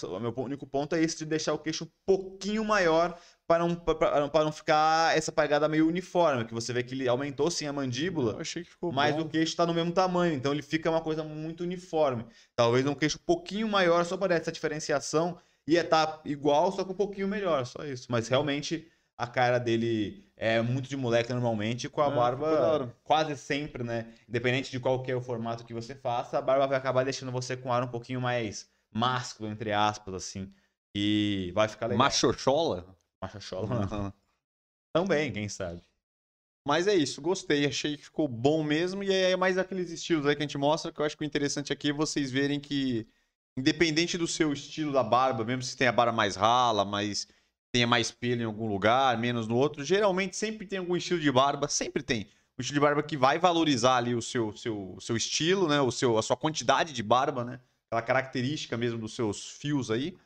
O 0.04 0.20
meu 0.20 0.34
único 0.38 0.66
ponto 0.66 0.94
é 0.94 1.02
esse 1.02 1.18
de 1.18 1.24
deixar 1.24 1.54
o 1.54 1.58
queixo 1.58 1.84
um 1.84 1.88
pouquinho 2.04 2.64
maior 2.64 3.16
para 3.46 3.64
não, 3.64 3.76
para 3.76 4.44
não 4.44 4.52
ficar 4.52 5.16
essa 5.16 5.30
pegada 5.30 5.68
meio 5.68 5.86
uniforme, 5.86 6.44
que 6.44 6.52
você 6.52 6.72
vê 6.72 6.82
que 6.82 6.94
ele 6.94 7.06
aumentou 7.06 7.50
sim 7.50 7.66
a 7.66 7.72
mandíbula, 7.72 8.32
Eu 8.32 8.40
achei 8.40 8.64
que 8.64 8.70
ficou 8.70 8.92
mas 8.92 9.14
bom. 9.14 9.22
o 9.22 9.28
queixo 9.28 9.52
está 9.52 9.64
no 9.64 9.72
mesmo 9.72 9.92
tamanho, 9.92 10.34
então 10.34 10.52
ele 10.52 10.62
fica 10.62 10.90
uma 10.90 11.00
coisa 11.00 11.22
muito 11.22 11.62
uniforme. 11.62 12.26
Talvez 12.56 12.84
um 12.86 12.94
queixo 12.94 13.18
um 13.18 13.24
pouquinho 13.24 13.68
maior 13.68 14.04
só 14.04 14.16
para 14.16 14.34
essa 14.34 14.50
diferenciação 14.50 15.38
ia 15.66 15.82
estar 15.82 16.06
tá 16.06 16.20
igual, 16.24 16.72
só 16.72 16.84
que 16.84 16.92
um 16.92 16.96
pouquinho 16.96 17.28
melhor, 17.28 17.64
só 17.66 17.84
isso. 17.84 18.06
Mas 18.10 18.28
realmente 18.28 18.88
a 19.16 19.26
cara 19.26 19.58
dele 19.58 20.28
é 20.36 20.60
muito 20.60 20.88
de 20.88 20.96
moleque 20.96 21.32
normalmente, 21.32 21.88
com 21.88 22.02
a 22.02 22.08
é, 22.08 22.14
barba 22.14 22.94
quase 23.02 23.36
sempre, 23.36 23.82
né? 23.82 24.12
Independente 24.28 24.70
de 24.70 24.78
qual 24.78 25.02
que 25.02 25.10
é 25.10 25.16
o 25.16 25.22
formato 25.22 25.64
que 25.64 25.72
você 25.72 25.94
faça, 25.94 26.38
a 26.38 26.42
barba 26.42 26.66
vai 26.66 26.78
acabar 26.78 27.04
deixando 27.04 27.32
você 27.32 27.56
com 27.56 27.72
ar 27.72 27.82
um 27.82 27.88
pouquinho 27.88 28.20
mais 28.20 28.68
másculo, 28.92 29.48
entre 29.48 29.72
aspas, 29.72 30.14
assim. 30.14 30.52
E 30.94 31.52
vai 31.54 31.68
ficar 31.68 31.86
legal. 31.86 31.98
Machochola? 31.98 32.95
Machochola, 33.20 33.86
não. 33.86 34.12
Também, 34.92 35.32
quem 35.32 35.48
sabe. 35.48 35.82
Mas 36.66 36.88
é 36.88 36.94
isso, 36.94 37.22
gostei, 37.22 37.64
achei 37.64 37.96
que 37.96 38.04
ficou 38.04 38.26
bom 38.26 38.64
mesmo. 38.64 39.04
E 39.04 39.12
é 39.12 39.36
mais 39.36 39.56
aqueles 39.56 39.90
estilos 39.90 40.26
aí 40.26 40.34
que 40.34 40.42
a 40.42 40.46
gente 40.46 40.58
mostra, 40.58 40.90
que 40.90 41.00
eu 41.00 41.04
acho 41.04 41.16
que 41.16 41.22
o 41.22 41.26
interessante 41.26 41.72
aqui 41.72 41.90
é 41.90 41.92
vocês 41.92 42.30
verem 42.30 42.58
que, 42.58 43.06
independente 43.56 44.18
do 44.18 44.26
seu 44.26 44.52
estilo 44.52 44.92
da 44.92 45.04
barba, 45.04 45.44
mesmo 45.44 45.62
se 45.62 45.76
tem 45.76 45.86
a 45.86 45.92
barba 45.92 46.12
mais 46.12 46.34
rala, 46.34 46.84
mais 46.84 47.28
tenha 47.70 47.86
mais 47.86 48.10
pelo 48.10 48.40
em 48.40 48.44
algum 48.44 48.68
lugar, 48.68 49.18
menos 49.18 49.46
no 49.46 49.54
outro, 49.54 49.84
geralmente 49.84 50.34
sempre 50.34 50.66
tem 50.66 50.78
algum 50.78 50.96
estilo 50.96 51.20
de 51.20 51.30
barba, 51.30 51.68
sempre 51.68 52.02
tem. 52.02 52.26
Um 52.58 52.62
estilo 52.62 52.80
de 52.80 52.80
barba 52.80 53.02
que 53.02 53.16
vai 53.16 53.38
valorizar 53.38 53.98
ali 53.98 54.14
o 54.14 54.22
seu, 54.22 54.56
seu, 54.56 54.96
seu 54.98 55.16
estilo, 55.16 55.68
né? 55.68 55.80
O 55.80 55.90
seu, 55.92 56.16
a 56.16 56.22
sua 56.22 56.36
quantidade 56.36 56.92
de 56.92 57.02
barba, 57.02 57.44
né? 57.44 57.60
Aquela 57.86 58.02
característica 58.02 58.76
mesmo 58.76 58.98
dos 58.98 59.14
seus 59.14 59.50
fios 59.50 59.90
aí. 59.90 60.16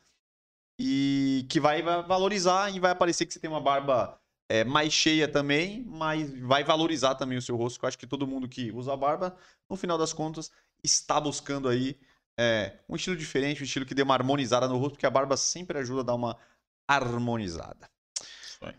E 0.83 1.45
que 1.47 1.59
vai 1.59 1.83
valorizar 1.83 2.73
e 2.73 2.79
vai 2.79 2.91
aparecer 2.91 3.27
que 3.27 3.33
você 3.33 3.39
tem 3.39 3.49
uma 3.49 3.61
barba 3.61 4.19
é, 4.49 4.63
mais 4.63 4.91
cheia 4.91 5.27
também, 5.27 5.85
mas 5.87 6.31
vai 6.39 6.63
valorizar 6.63 7.13
também 7.13 7.37
o 7.37 7.41
seu 7.41 7.55
rosto. 7.55 7.79
Que 7.79 7.85
eu 7.85 7.87
acho 7.87 7.99
que 7.99 8.07
todo 8.07 8.25
mundo 8.25 8.49
que 8.49 8.71
usa 8.71 8.97
barba, 8.97 9.37
no 9.69 9.75
final 9.77 9.97
das 9.97 10.11
contas, 10.11 10.51
está 10.83 11.21
buscando 11.21 11.69
aí 11.69 11.99
é, 12.37 12.79
um 12.89 12.95
estilo 12.95 13.15
diferente, 13.15 13.61
um 13.61 13.65
estilo 13.65 13.85
que 13.85 13.93
dê 13.93 14.01
uma 14.01 14.15
harmonizada 14.15 14.67
no 14.67 14.77
rosto, 14.77 14.93
porque 14.93 15.05
a 15.05 15.11
barba 15.11 15.37
sempre 15.37 15.77
ajuda 15.77 16.01
a 16.01 16.05
dar 16.05 16.15
uma 16.15 16.35
harmonizada. 16.87 17.87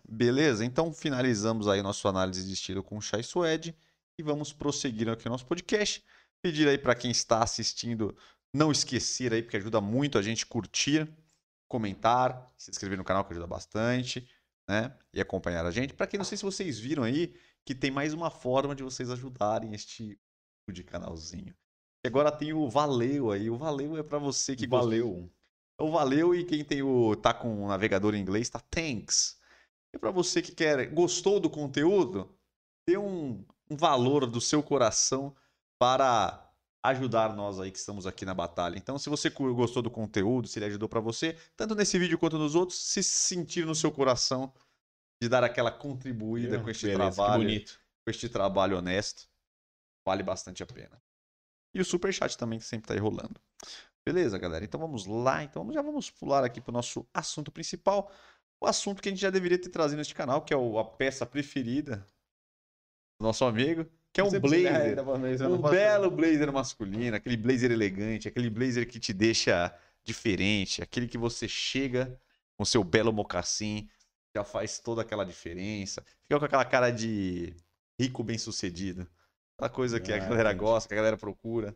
Beleza? 0.09 0.65
Então 0.65 0.93
finalizamos 0.93 1.69
aí 1.69 1.83
nossa 1.83 2.09
análise 2.09 2.47
de 2.47 2.53
estilo 2.53 2.83
com 2.83 2.99
o 2.99 3.01
Chai 3.01 3.23
Suede 3.23 3.75
e 4.19 4.23
vamos 4.23 4.53
prosseguir 4.53 5.09
aqui 5.09 5.25
no 5.27 5.33
nosso 5.33 5.47
podcast. 5.47 6.05
Pedir 6.41 6.69
aí 6.69 6.79
para 6.79 6.95
quem 6.95 7.11
está 7.11 7.43
assistindo 7.43 8.17
não 8.53 8.71
esquecer 8.71 9.33
aí, 9.33 9.43
porque 9.43 9.57
ajuda 9.57 9.81
muito 9.81 10.19
a 10.19 10.23
gente 10.23 10.45
curtir, 10.45 11.09
comentar, 11.73 12.53
se 12.59 12.71
inscrever 12.71 12.99
no 12.99 13.05
canal 13.05 13.25
que 13.25 13.33
ajuda 13.33 13.47
bastante, 13.47 14.29
né? 14.69 14.95
E 15.11 15.23
acompanhar 15.23 15.65
a 15.65 15.71
gente. 15.71 15.95
Para 15.95 16.07
quem 16.07 16.19
não 16.19 16.25
sei 16.25 16.37
se 16.37 16.45
vocês 16.45 16.79
viram 16.79 17.03
aí 17.03 17.35
que 17.65 17.75
tem 17.75 17.91
mais 17.91 18.13
uma 18.13 18.31
forma 18.31 18.75
de 18.75 18.83
vocês 18.83 19.09
ajudarem 19.09 19.73
este 19.73 20.09
tipo 20.09 20.73
de 20.73 20.85
canalzinho. 20.85 21.55
E 22.05 22.09
agora 22.09 22.31
tem 22.31 22.53
o 22.53 22.69
Valeu 22.69 23.31
aí. 23.31 23.49
O 23.49 23.57
Valeu 23.57 23.97
é 23.97 24.03
para 24.03 24.19
você 24.19 24.55
que 24.55 24.67
valeu. 24.67 25.33
Então 25.75 25.91
valeu 25.91 26.35
e 26.35 26.45
quem 26.45 26.63
tem 26.63 26.83
o 26.83 27.17
tá 27.17 27.33
com 27.33 27.65
o 27.65 27.69
navegador 27.69 28.15
em 28.15 28.21
inglês 28.21 28.51
tá 28.51 28.61
thanks. 28.71 29.41
E 29.95 29.99
para 29.99 30.11
você 30.11 30.43
que 30.43 30.53
quer 30.53 30.87
gostou 30.93 31.41
do 31.41 31.49
conteúdo, 31.49 32.37
dê 32.87 32.99
um, 32.99 33.43
um 33.71 33.77
valor 33.77 34.27
do 34.27 34.43
seu 34.43 34.63
coração 34.63 35.35
para 35.79 36.52
ajudar 36.83 37.35
nós 37.35 37.61
aí 37.61 37.71
que 37.71 37.79
estamos 37.79 38.07
aqui 38.07 38.25
na 38.25 38.35
batalha. 38.35 38.77
Então, 38.77 38.99
se 38.99 39.09
você 39.09 39.31
gostou 39.31 39.83
do 39.83 39.90
conteúdo, 39.90 40.49
se 40.49 40.59
ele 40.59 40.66
ajudou 40.66 40.88
para 40.88 41.01
você, 41.01 41.37
tanto 41.57 41.75
nesse 41.75 41.99
vídeo 41.99 42.18
quanto 42.18 42.38
nos 42.38 42.55
outros, 42.55 42.79
se 42.79 43.03
sentir 43.03 43.64
no 43.64 43.75
seu 43.75 43.92
coração 43.92 44.53
de 45.23 45.29
dar 45.29 45.45
aquela 45.45 45.71
contribuída 45.71 46.57
é, 46.57 46.61
com 46.61 46.68
este 46.68 46.87
beleza, 46.87 47.14
trabalho, 47.14 47.64
com 48.05 48.11
este 48.11 48.29
trabalho 48.29 48.77
honesto, 48.77 49.29
vale 50.05 50.23
bastante 50.23 50.62
a 50.62 50.66
pena. 50.66 51.01
E 51.75 51.81
o 51.81 51.85
super 51.85 52.12
chat 52.12 52.37
também 52.37 52.59
que 52.59 52.64
sempre 52.64 52.85
está 52.85 52.95
aí 52.95 53.01
rolando. 53.01 53.40
Beleza, 54.05 54.37
galera? 54.37 54.64
Então 54.64 54.81
vamos 54.81 55.07
lá. 55.07 55.45
Então 55.45 55.73
já 55.73 55.81
vamos 55.81 56.11
pular 56.11 56.45
aqui 56.45 56.61
para 56.61 56.71
o 56.71 56.75
nosso 56.75 57.07
assunto 57.14 57.53
principal. 57.53 58.11
O 58.61 58.66
assunto 58.66 59.01
que 59.01 59.09
a 59.09 59.12
gente 59.12 59.21
já 59.21 59.31
deveria 59.31 59.61
ter 59.61 59.71
trazido 59.71 59.99
neste 59.99 60.14
canal, 60.14 60.42
que 60.42 60.53
é 60.53 60.57
a 60.57 60.85
peça 60.85 61.25
preferida 61.25 62.05
do 63.18 63.25
nosso 63.25 63.45
amigo, 63.45 63.88
que 64.12 64.20
é 64.20 64.25
um 64.25 64.31
blazer. 64.40 64.98
Um 65.48 65.59
belo 65.59 66.11
blazer 66.11 66.53
masculino, 66.53 67.16
aquele 67.16 67.37
blazer 67.37 67.70
elegante, 67.70 68.29
aquele 68.29 68.51
blazer 68.51 68.87
que 68.87 69.01
te 69.01 69.12
deixa 69.12 69.75
diferente, 70.05 70.83
aquele 70.83 71.09
que 71.09 71.16
você 71.16 71.48
chega 71.48 72.20
com 72.57 72.64
seu 72.64 72.85
belo 72.85 73.12
mocassim, 73.12 73.88
já 74.37 74.44
faz 74.44 74.79
toda 74.79 75.03
aquela 75.03 75.25
diferença. 75.25 76.05
Fica 76.22 76.38
com 76.38 76.44
aquela 76.44 76.64
cara 76.64 76.90
de 76.90 77.57
rico 77.98 78.22
bem-sucedido. 78.22 79.09
Aquela 79.57 79.70
coisa 79.70 80.01
que 80.01 80.12
a 80.12 80.16
ah, 80.16 80.29
galera 80.29 80.53
gosta, 80.53 80.88
que 80.88 80.94
a 80.94 80.96
galera 80.96 81.16
procura. 81.16 81.75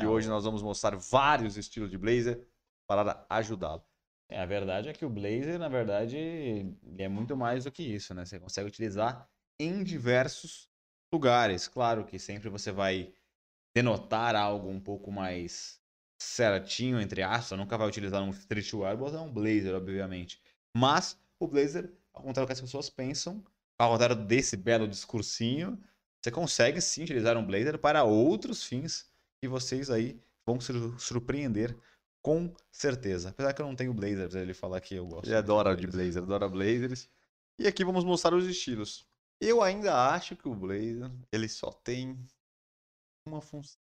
E 0.00 0.06
hoje 0.06 0.28
nós 0.28 0.44
vamos 0.44 0.62
mostrar 0.62 0.96
vários 0.96 1.56
estilos 1.56 1.90
de 1.90 1.96
blazer 1.96 2.46
para 2.86 3.24
ajudá-lo. 3.28 3.82
É, 4.28 4.40
a 4.40 4.46
verdade 4.46 4.88
é 4.88 4.92
que 4.92 5.04
o 5.04 5.10
blazer, 5.10 5.58
na 5.58 5.68
verdade, 5.68 6.16
é 6.98 7.08
muito 7.08 7.36
mais 7.36 7.64
do 7.64 7.72
que 7.72 7.82
isso, 7.82 8.14
né? 8.14 8.24
Você 8.24 8.40
consegue 8.40 8.68
utilizar 8.68 9.28
em 9.60 9.84
diversos 9.84 10.71
lugares. 11.12 11.68
Claro 11.68 12.04
que 12.04 12.18
sempre 12.18 12.48
você 12.48 12.72
vai 12.72 13.12
denotar 13.74 14.34
algo 14.34 14.68
um 14.68 14.80
pouco 14.80 15.10
mais 15.10 15.80
certinho, 16.20 17.00
entre 17.00 17.22
aspas. 17.22 17.58
Nunca 17.58 17.76
vai 17.76 17.88
utilizar 17.88 18.22
um 18.22 18.30
streetwear, 18.30 18.96
botar 18.96 19.20
um 19.20 19.32
blazer, 19.32 19.74
obviamente. 19.74 20.40
Mas 20.76 21.18
o 21.38 21.46
blazer, 21.46 21.92
ao 22.12 22.22
contrário 22.22 22.46
do 22.46 22.48
que 22.48 22.52
as 22.52 22.60
pessoas 22.60 22.88
pensam, 22.88 23.44
ao 23.78 23.92
contrário 23.92 24.16
desse 24.16 24.56
belo 24.56 24.88
discursinho, 24.88 25.78
você 26.22 26.30
consegue 26.30 26.80
sim 26.80 27.02
utilizar 27.02 27.36
um 27.36 27.44
blazer 27.44 27.78
para 27.78 28.04
outros 28.04 28.64
fins 28.64 29.10
e 29.42 29.48
vocês 29.48 29.90
aí 29.90 30.20
vão 30.46 30.60
se 30.60 30.72
surpreender 30.98 31.76
com 32.22 32.54
certeza. 32.70 33.30
Apesar 33.30 33.52
que 33.52 33.60
eu 33.60 33.66
não 33.66 33.74
tenho 33.74 33.92
blazers, 33.92 34.34
ele 34.36 34.54
falar 34.54 34.80
que 34.80 34.94
eu 34.94 35.06
gosto. 35.06 35.26
Ele 35.26 35.34
adora 35.34 35.74
de 35.76 35.86
blazer, 35.86 36.22
adora 36.22 36.48
blazers. 36.48 37.08
E 37.58 37.66
aqui 37.66 37.84
vamos 37.84 38.04
mostrar 38.04 38.34
os 38.34 38.46
estilos. 38.46 39.04
Eu 39.44 39.60
ainda 39.60 39.92
acho 40.14 40.36
que 40.36 40.48
o 40.48 40.54
blazer, 40.54 41.10
ele 41.32 41.48
só 41.48 41.72
tem 41.72 42.16
uma 43.26 43.40
função. 43.40 43.80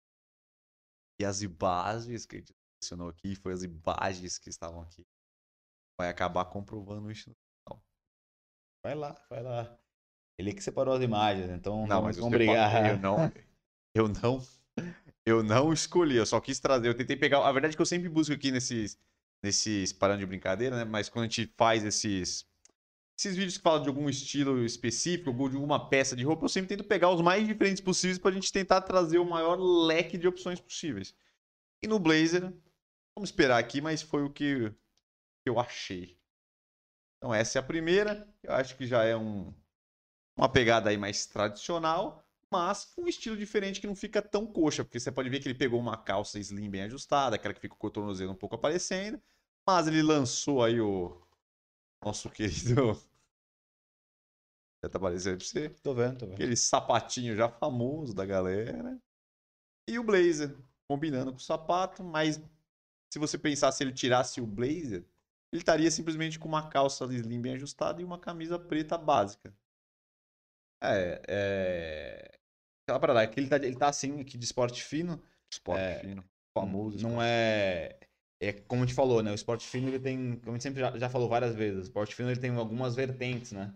E 1.21 1.25
as 1.25 1.43
imagens 1.43 2.25
que 2.25 2.37
a 2.37 2.39
gente 2.39 2.51
mencionou 2.81 3.09
aqui, 3.09 3.35
foi 3.35 3.53
as 3.53 3.61
imagens 3.61 4.39
que 4.39 4.49
estavam 4.49 4.81
aqui. 4.81 5.05
Vai 5.99 6.09
acabar 6.09 6.45
comprovando 6.45 7.11
isso 7.11 7.29
no 7.29 7.35
final. 7.35 7.85
Vai 8.83 8.95
lá, 8.95 9.25
vai 9.29 9.43
lá. 9.43 9.79
Ele 10.39 10.51
que 10.51 10.63
separou 10.63 10.95
as 10.95 11.03
imagens, 11.03 11.51
então 11.51 11.85
não, 11.85 12.01
mas 12.01 12.17
vamos 12.17 12.31
brigar. 12.31 12.89
Eu 12.89 12.97
não, 12.97 13.17
eu 13.95 14.07
não 14.07 14.41
eu 15.25 15.43
não 15.43 15.71
escolhi, 15.71 16.15
eu 16.15 16.25
só 16.25 16.41
quis 16.41 16.59
trazer. 16.59 16.87
Eu 16.87 16.97
tentei 16.97 17.15
pegar. 17.15 17.47
A 17.47 17.51
verdade 17.51 17.73
é 17.73 17.75
que 17.75 17.81
eu 17.81 17.85
sempre 17.85 18.09
busco 18.09 18.33
aqui 18.33 18.51
nesses, 18.51 18.97
nesses 19.43 19.93
parando 19.93 20.19
de 20.21 20.25
brincadeira, 20.25 20.75
né? 20.75 20.83
Mas 20.83 21.09
quando 21.09 21.25
a 21.25 21.27
gente 21.27 21.53
faz 21.55 21.83
esses 21.83 22.47
esses 23.21 23.37
vídeos 23.37 23.57
que 23.57 23.63
falam 23.63 23.83
de 23.83 23.87
algum 23.87 24.09
estilo 24.09 24.65
específico, 24.65 25.31
ou 25.31 25.49
de 25.49 25.55
alguma 25.55 25.87
peça 25.89 26.15
de 26.15 26.23
roupa, 26.23 26.45
eu 26.45 26.49
sempre 26.49 26.69
tento 26.69 26.87
pegar 26.87 27.11
os 27.11 27.21
mais 27.21 27.45
diferentes 27.47 27.81
possíveis 27.81 28.17
para 28.17 28.31
a 28.31 28.33
gente 28.33 28.51
tentar 28.51 28.81
trazer 28.81 29.19
o 29.19 29.25
maior 29.25 29.55
leque 29.55 30.17
de 30.17 30.27
opções 30.27 30.59
possíveis. 30.59 31.13
E 31.83 31.87
no 31.87 31.99
blazer, 31.99 32.41
vamos 33.15 33.29
esperar 33.29 33.59
aqui, 33.59 33.79
mas 33.79 34.01
foi 34.01 34.23
o 34.23 34.29
que 34.29 34.73
eu 35.45 35.59
achei. 35.59 36.17
Então 37.17 37.33
essa 37.33 37.59
é 37.59 37.61
a 37.61 37.63
primeira, 37.63 38.27
eu 38.41 38.53
acho 38.53 38.75
que 38.75 38.87
já 38.87 39.03
é 39.03 39.15
um, 39.15 39.53
uma 40.35 40.49
pegada 40.49 40.89
aí 40.89 40.97
mais 40.97 41.27
tradicional, 41.27 42.25
mas 42.49 42.85
com 42.85 43.03
um 43.03 43.07
estilo 43.07 43.37
diferente 43.37 43.79
que 43.79 43.85
não 43.85 43.95
fica 43.95 44.19
tão 44.19 44.47
coxa, 44.47 44.83
porque 44.83 44.99
você 44.99 45.11
pode 45.11 45.29
ver 45.29 45.39
que 45.39 45.47
ele 45.47 45.57
pegou 45.57 45.79
uma 45.79 45.95
calça 45.95 46.39
slim 46.39 46.71
bem 46.71 46.83
ajustada, 46.83 47.35
aquela 47.35 47.53
que 47.53 47.61
fica 47.61 47.75
com 47.75 47.87
o 47.87 47.91
tornozelo 47.91 48.31
um 48.31 48.35
pouco 48.35 48.55
aparecendo, 48.55 49.21
mas 49.65 49.87
ele 49.87 50.01
lançou 50.01 50.63
aí 50.63 50.81
o 50.81 51.21
nosso 52.03 52.27
querido 52.31 52.99
já 54.83 54.89
tá 54.89 54.97
aparecendo 54.97 55.37
pra 55.37 55.45
você? 55.45 55.69
Tô 55.69 55.93
vendo, 55.93 56.17
tô 56.17 56.25
vendo. 56.25 56.35
Aquele 56.35 56.55
sapatinho 56.55 57.35
já 57.35 57.47
famoso 57.47 58.13
da 58.13 58.25
galera. 58.25 58.99
E 59.87 59.99
o 59.99 60.03
blazer, 60.03 60.57
combinando 60.89 61.31
com 61.31 61.37
o 61.37 61.41
sapato, 61.41 62.03
mas 62.03 62.41
se 63.11 63.19
você 63.19 63.37
pensar 63.37 63.71
se 63.71 63.83
ele 63.83 63.93
tirasse 63.93 64.41
o 64.41 64.45
blazer, 64.45 65.05
ele 65.51 65.61
estaria 65.61 65.91
simplesmente 65.91 66.39
com 66.39 66.47
uma 66.47 66.69
calça 66.69 67.05
slim 67.05 67.41
bem 67.41 67.53
ajustada 67.53 68.01
e 68.01 68.05
uma 68.05 68.17
camisa 68.17 68.57
preta 68.57 68.97
básica. 68.97 69.53
É, 70.81 71.21
é... 71.27 72.39
Aquela 72.83 72.99
parada, 72.99 73.27
que 73.27 73.39
ele 73.39 73.47
tá, 73.47 73.57
ele 73.57 73.75
tá 73.75 73.89
assim, 73.89 74.19
aqui 74.19 74.37
de 74.37 74.45
esporte 74.45 74.83
fino. 74.83 75.21
Esporte 75.51 75.81
é... 75.81 75.99
fino, 75.99 76.23
famoso. 76.57 76.97
Não 77.07 77.21
é... 77.21 77.99
É 78.41 78.53
como 78.53 78.81
a 78.81 78.85
gente 78.87 78.95
falou, 78.95 79.21
né? 79.21 79.31
O 79.31 79.35
esporte 79.35 79.67
fino, 79.67 79.87
ele 79.87 79.99
tem, 79.99 80.37
como 80.37 80.51
a 80.51 80.53
gente 80.53 80.63
sempre 80.63 80.79
já, 80.79 80.97
já 80.97 81.09
falou 81.09 81.29
várias 81.29 81.53
vezes, 81.53 81.77
o 81.77 81.83
esporte 81.83 82.15
fino 82.15 82.31
ele 82.31 82.39
tem 82.39 82.49
algumas 82.55 82.95
vertentes, 82.95 83.51
né? 83.51 83.71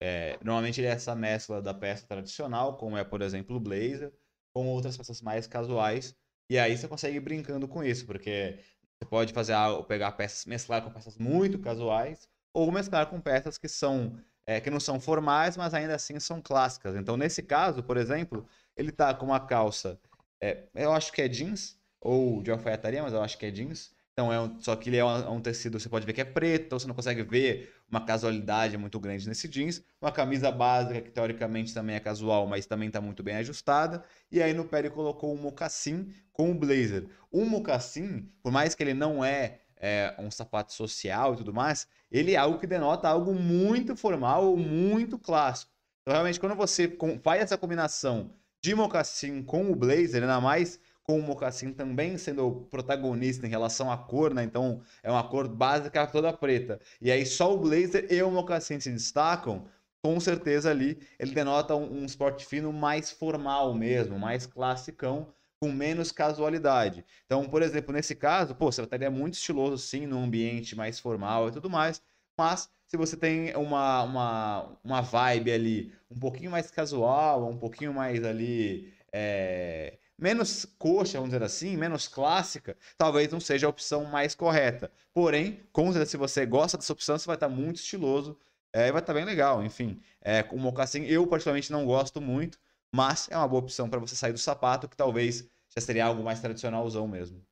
É, 0.00 0.38
normalmente 0.42 0.80
ele 0.80 0.88
é 0.88 0.90
essa 0.90 1.14
mescla 1.14 1.62
da 1.62 1.72
peça 1.72 2.06
tradicional, 2.06 2.76
como 2.76 2.96
é, 2.96 3.04
por 3.04 3.22
exemplo, 3.22 3.56
o 3.56 3.60
blazer, 3.60 4.12
com 4.54 4.66
outras 4.68 4.96
peças 4.96 5.22
mais 5.22 5.46
casuais. 5.46 6.14
E 6.50 6.58
aí 6.58 6.76
você 6.76 6.86
consegue 6.88 7.16
ir 7.16 7.20
brincando 7.20 7.66
com 7.66 7.82
isso, 7.82 8.06
porque 8.06 8.58
você 8.98 9.08
pode 9.08 9.32
fazer 9.32 9.52
algo, 9.52 9.84
pegar 9.84 10.12
peças, 10.12 10.44
mesclar 10.46 10.82
com 10.82 10.90
peças 10.90 11.18
muito 11.18 11.58
casuais, 11.58 12.28
ou 12.54 12.70
mesclar 12.70 13.08
com 13.08 13.20
peças 13.20 13.58
que 13.58 13.68
são 13.68 14.18
é, 14.46 14.60
que 14.60 14.70
não 14.70 14.78
são 14.78 15.00
formais, 15.00 15.56
mas 15.56 15.74
ainda 15.74 15.94
assim 15.94 16.20
são 16.20 16.40
clássicas. 16.40 16.94
Então, 16.96 17.16
nesse 17.16 17.42
caso, 17.42 17.82
por 17.82 17.96
exemplo, 17.96 18.46
ele 18.76 18.92
tá 18.92 19.12
com 19.12 19.26
uma 19.26 19.40
calça, 19.40 20.00
é, 20.40 20.68
eu 20.74 20.92
acho 20.92 21.12
que 21.12 21.20
é 21.20 21.28
jeans, 21.28 21.78
ou 22.00 22.42
de 22.42 22.50
alfaiataria, 22.50 23.02
mas 23.02 23.12
eu 23.12 23.22
acho 23.22 23.36
que 23.38 23.46
é 23.46 23.50
jeans. 23.50 23.94
Então, 24.18 24.32
é 24.32 24.40
um, 24.40 24.58
só 24.62 24.74
que 24.74 24.88
ele 24.88 24.96
é 24.96 25.04
um, 25.04 25.08
é 25.08 25.28
um, 25.28 25.40
tecido, 25.42 25.78
você 25.78 25.90
pode 25.90 26.06
ver 26.06 26.14
que 26.14 26.22
é 26.22 26.24
preto, 26.24 26.64
então 26.64 26.78
você 26.78 26.86
não 26.86 26.94
consegue 26.94 27.22
ver 27.22 27.70
uma 27.86 28.00
casualidade 28.00 28.74
muito 28.78 28.98
grande 28.98 29.28
nesse 29.28 29.46
jeans. 29.46 29.82
Uma 30.00 30.10
camisa 30.10 30.50
básica, 30.50 31.02
que 31.02 31.10
teoricamente 31.10 31.74
também 31.74 31.96
é 31.96 32.00
casual, 32.00 32.46
mas 32.46 32.64
também 32.64 32.88
está 32.88 32.98
muito 32.98 33.22
bem 33.22 33.36
ajustada. 33.36 34.02
E 34.32 34.42
aí 34.42 34.54
no 34.54 34.64
pé 34.64 34.78
ele 34.78 34.88
colocou 34.88 35.34
um 35.34 35.36
mocassim 35.36 36.08
com 36.32 36.50
o 36.50 36.54
blazer. 36.54 37.06
O 37.30 37.44
mocassim, 37.44 38.26
por 38.42 38.50
mais 38.50 38.74
que 38.74 38.82
ele 38.82 38.94
não 38.94 39.22
é, 39.22 39.58
é, 39.76 40.14
um 40.18 40.30
sapato 40.30 40.72
social 40.72 41.34
e 41.34 41.36
tudo 41.36 41.52
mais, 41.52 41.86
ele 42.10 42.32
é 42.32 42.36
algo 42.36 42.58
que 42.58 42.66
denota 42.66 43.10
algo 43.10 43.34
muito 43.34 43.94
formal 43.94 44.56
muito 44.56 45.18
clássico. 45.18 45.70
Então, 46.00 46.14
realmente, 46.14 46.40
quando 46.40 46.54
você 46.54 46.96
faz 47.22 47.42
essa 47.42 47.58
combinação 47.58 48.32
de 48.62 48.74
mocassim 48.74 49.42
com 49.42 49.70
o 49.70 49.76
blazer, 49.76 50.22
ainda 50.22 50.40
mais 50.40 50.80
com 51.08 51.20
o 51.20 51.22
mocassim 51.22 51.72
também 51.72 52.18
sendo 52.18 52.66
protagonista 52.68 53.46
em 53.46 53.50
relação 53.50 53.90
à 53.90 53.96
cor, 53.96 54.34
né? 54.34 54.42
Então 54.42 54.82
é 55.02 55.10
uma 55.10 55.22
cor 55.28 55.46
básica 55.48 56.06
toda 56.06 56.32
preta. 56.32 56.80
E 57.00 57.10
aí 57.12 57.24
só 57.24 57.54
o 57.54 57.58
blazer 57.58 58.06
e 58.10 58.20
o 58.22 58.30
mocassim 58.30 58.80
se 58.80 58.90
destacam. 58.90 59.68
Com 60.04 60.18
certeza 60.18 60.70
ali 60.70 60.98
ele 61.18 61.32
denota 61.32 61.74
um, 61.76 62.02
um 62.02 62.04
esporte 62.04 62.44
fino 62.44 62.72
mais 62.72 63.10
formal 63.10 63.72
mesmo, 63.74 64.18
mais 64.18 64.46
classicão, 64.46 65.32
com 65.60 65.70
menos 65.70 66.10
casualidade. 66.10 67.04
Então, 67.24 67.48
por 67.48 67.62
exemplo, 67.62 67.92
nesse 67.92 68.14
caso, 68.14 68.54
pô, 68.54 68.70
você 68.70 68.82
estaria 68.82 69.10
muito 69.10 69.34
estiloso 69.34 69.78
sim 69.78 70.06
num 70.06 70.24
ambiente 70.24 70.76
mais 70.76 70.98
formal 70.98 71.48
e 71.48 71.52
tudo 71.52 71.70
mais, 71.70 72.02
mas 72.38 72.68
se 72.86 72.96
você 72.96 73.16
tem 73.16 73.54
uma, 73.56 74.02
uma, 74.02 74.78
uma 74.84 75.00
vibe 75.00 75.52
ali 75.52 75.92
um 76.10 76.18
pouquinho 76.18 76.50
mais 76.50 76.70
casual, 76.70 77.48
um 77.48 77.56
pouquinho 77.56 77.92
mais 77.92 78.24
ali 78.24 78.92
é, 79.12 79.98
menos 80.18 80.64
coxa, 80.78 81.18
vamos 81.18 81.30
dizer 81.30 81.44
assim, 81.44 81.76
menos 81.76 82.08
clássica, 82.08 82.76
talvez 82.96 83.30
não 83.30 83.40
seja 83.40 83.66
a 83.66 83.70
opção 83.70 84.04
mais 84.04 84.34
correta. 84.34 84.90
Porém, 85.12 85.62
certeza, 85.92 86.06
se 86.06 86.16
você 86.16 86.46
gosta 86.46 86.78
dessa 86.78 86.92
opção, 86.92 87.18
você 87.18 87.26
vai 87.26 87.36
estar 87.36 87.48
muito 87.48 87.76
estiloso 87.76 88.38
é, 88.72 88.88
e 88.88 88.92
vai 88.92 89.00
estar 89.00 89.14
bem 89.14 89.24
legal. 89.24 89.62
Enfim, 89.62 90.00
é, 90.20 90.42
o 90.50 90.58
mocassim 90.58 91.04
eu 91.04 91.26
particularmente 91.26 91.70
não 91.70 91.84
gosto 91.84 92.20
muito, 92.20 92.58
mas 92.94 93.28
é 93.30 93.36
uma 93.36 93.48
boa 93.48 93.62
opção 93.62 93.88
para 93.90 94.00
você 94.00 94.16
sair 94.16 94.32
do 94.32 94.38
sapato, 94.38 94.88
que 94.88 94.96
talvez 94.96 95.48
já 95.74 95.80
seria 95.80 96.06
algo 96.06 96.22
mais 96.22 96.40
tradicionalzão 96.40 97.06
mesmo. 97.06 97.44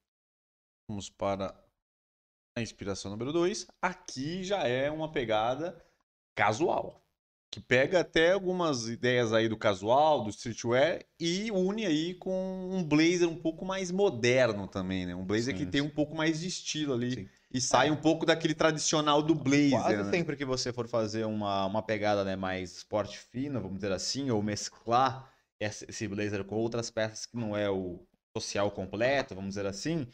Vamos 0.88 1.10
para 1.10 1.54
a 2.56 2.62
inspiração 2.62 3.10
número 3.10 3.32
2. 3.32 3.66
Aqui 3.82 4.42
já 4.44 4.66
é 4.66 4.90
uma 4.90 5.10
pegada 5.10 5.82
casual 6.34 7.03
que 7.54 7.60
pega 7.60 8.00
até 8.00 8.32
algumas 8.32 8.88
ideias 8.88 9.32
aí 9.32 9.48
do 9.48 9.56
casual, 9.56 10.24
do 10.24 10.30
streetwear 10.30 11.04
e 11.20 11.52
une 11.52 11.86
aí 11.86 12.12
com 12.14 12.68
um 12.68 12.82
blazer 12.82 13.28
um 13.28 13.36
pouco 13.36 13.64
mais 13.64 13.92
moderno 13.92 14.66
também, 14.66 15.06
né? 15.06 15.14
Um 15.14 15.24
blazer 15.24 15.54
sim, 15.54 15.58
que 15.58 15.64
sim. 15.64 15.70
tem 15.70 15.80
um 15.80 15.88
pouco 15.88 16.16
mais 16.16 16.40
de 16.40 16.48
estilo 16.48 16.94
ali 16.94 17.12
sim. 17.12 17.28
e 17.52 17.60
sai 17.60 17.92
um 17.92 17.96
pouco 17.96 18.26
daquele 18.26 18.56
tradicional 18.56 19.22
do 19.22 19.36
blazer. 19.36 19.70
Quase 19.70 20.02
né? 20.02 20.10
sempre 20.10 20.36
que 20.36 20.44
você 20.44 20.72
for 20.72 20.88
fazer 20.88 21.26
uma, 21.26 21.66
uma 21.66 21.80
pegada 21.80 22.24
né, 22.24 22.34
mais 22.34 22.78
esporte 22.78 23.20
fino, 23.20 23.60
vamos 23.60 23.76
dizer 23.76 23.92
assim, 23.92 24.30
ou 24.30 24.42
mesclar 24.42 25.32
esse 25.60 26.08
blazer 26.08 26.42
com 26.42 26.56
outras 26.56 26.90
peças 26.90 27.24
que 27.24 27.36
não 27.36 27.56
é 27.56 27.70
o 27.70 28.04
social 28.36 28.68
completo, 28.72 29.32
vamos 29.32 29.50
dizer 29.50 29.66
assim, 29.66 30.08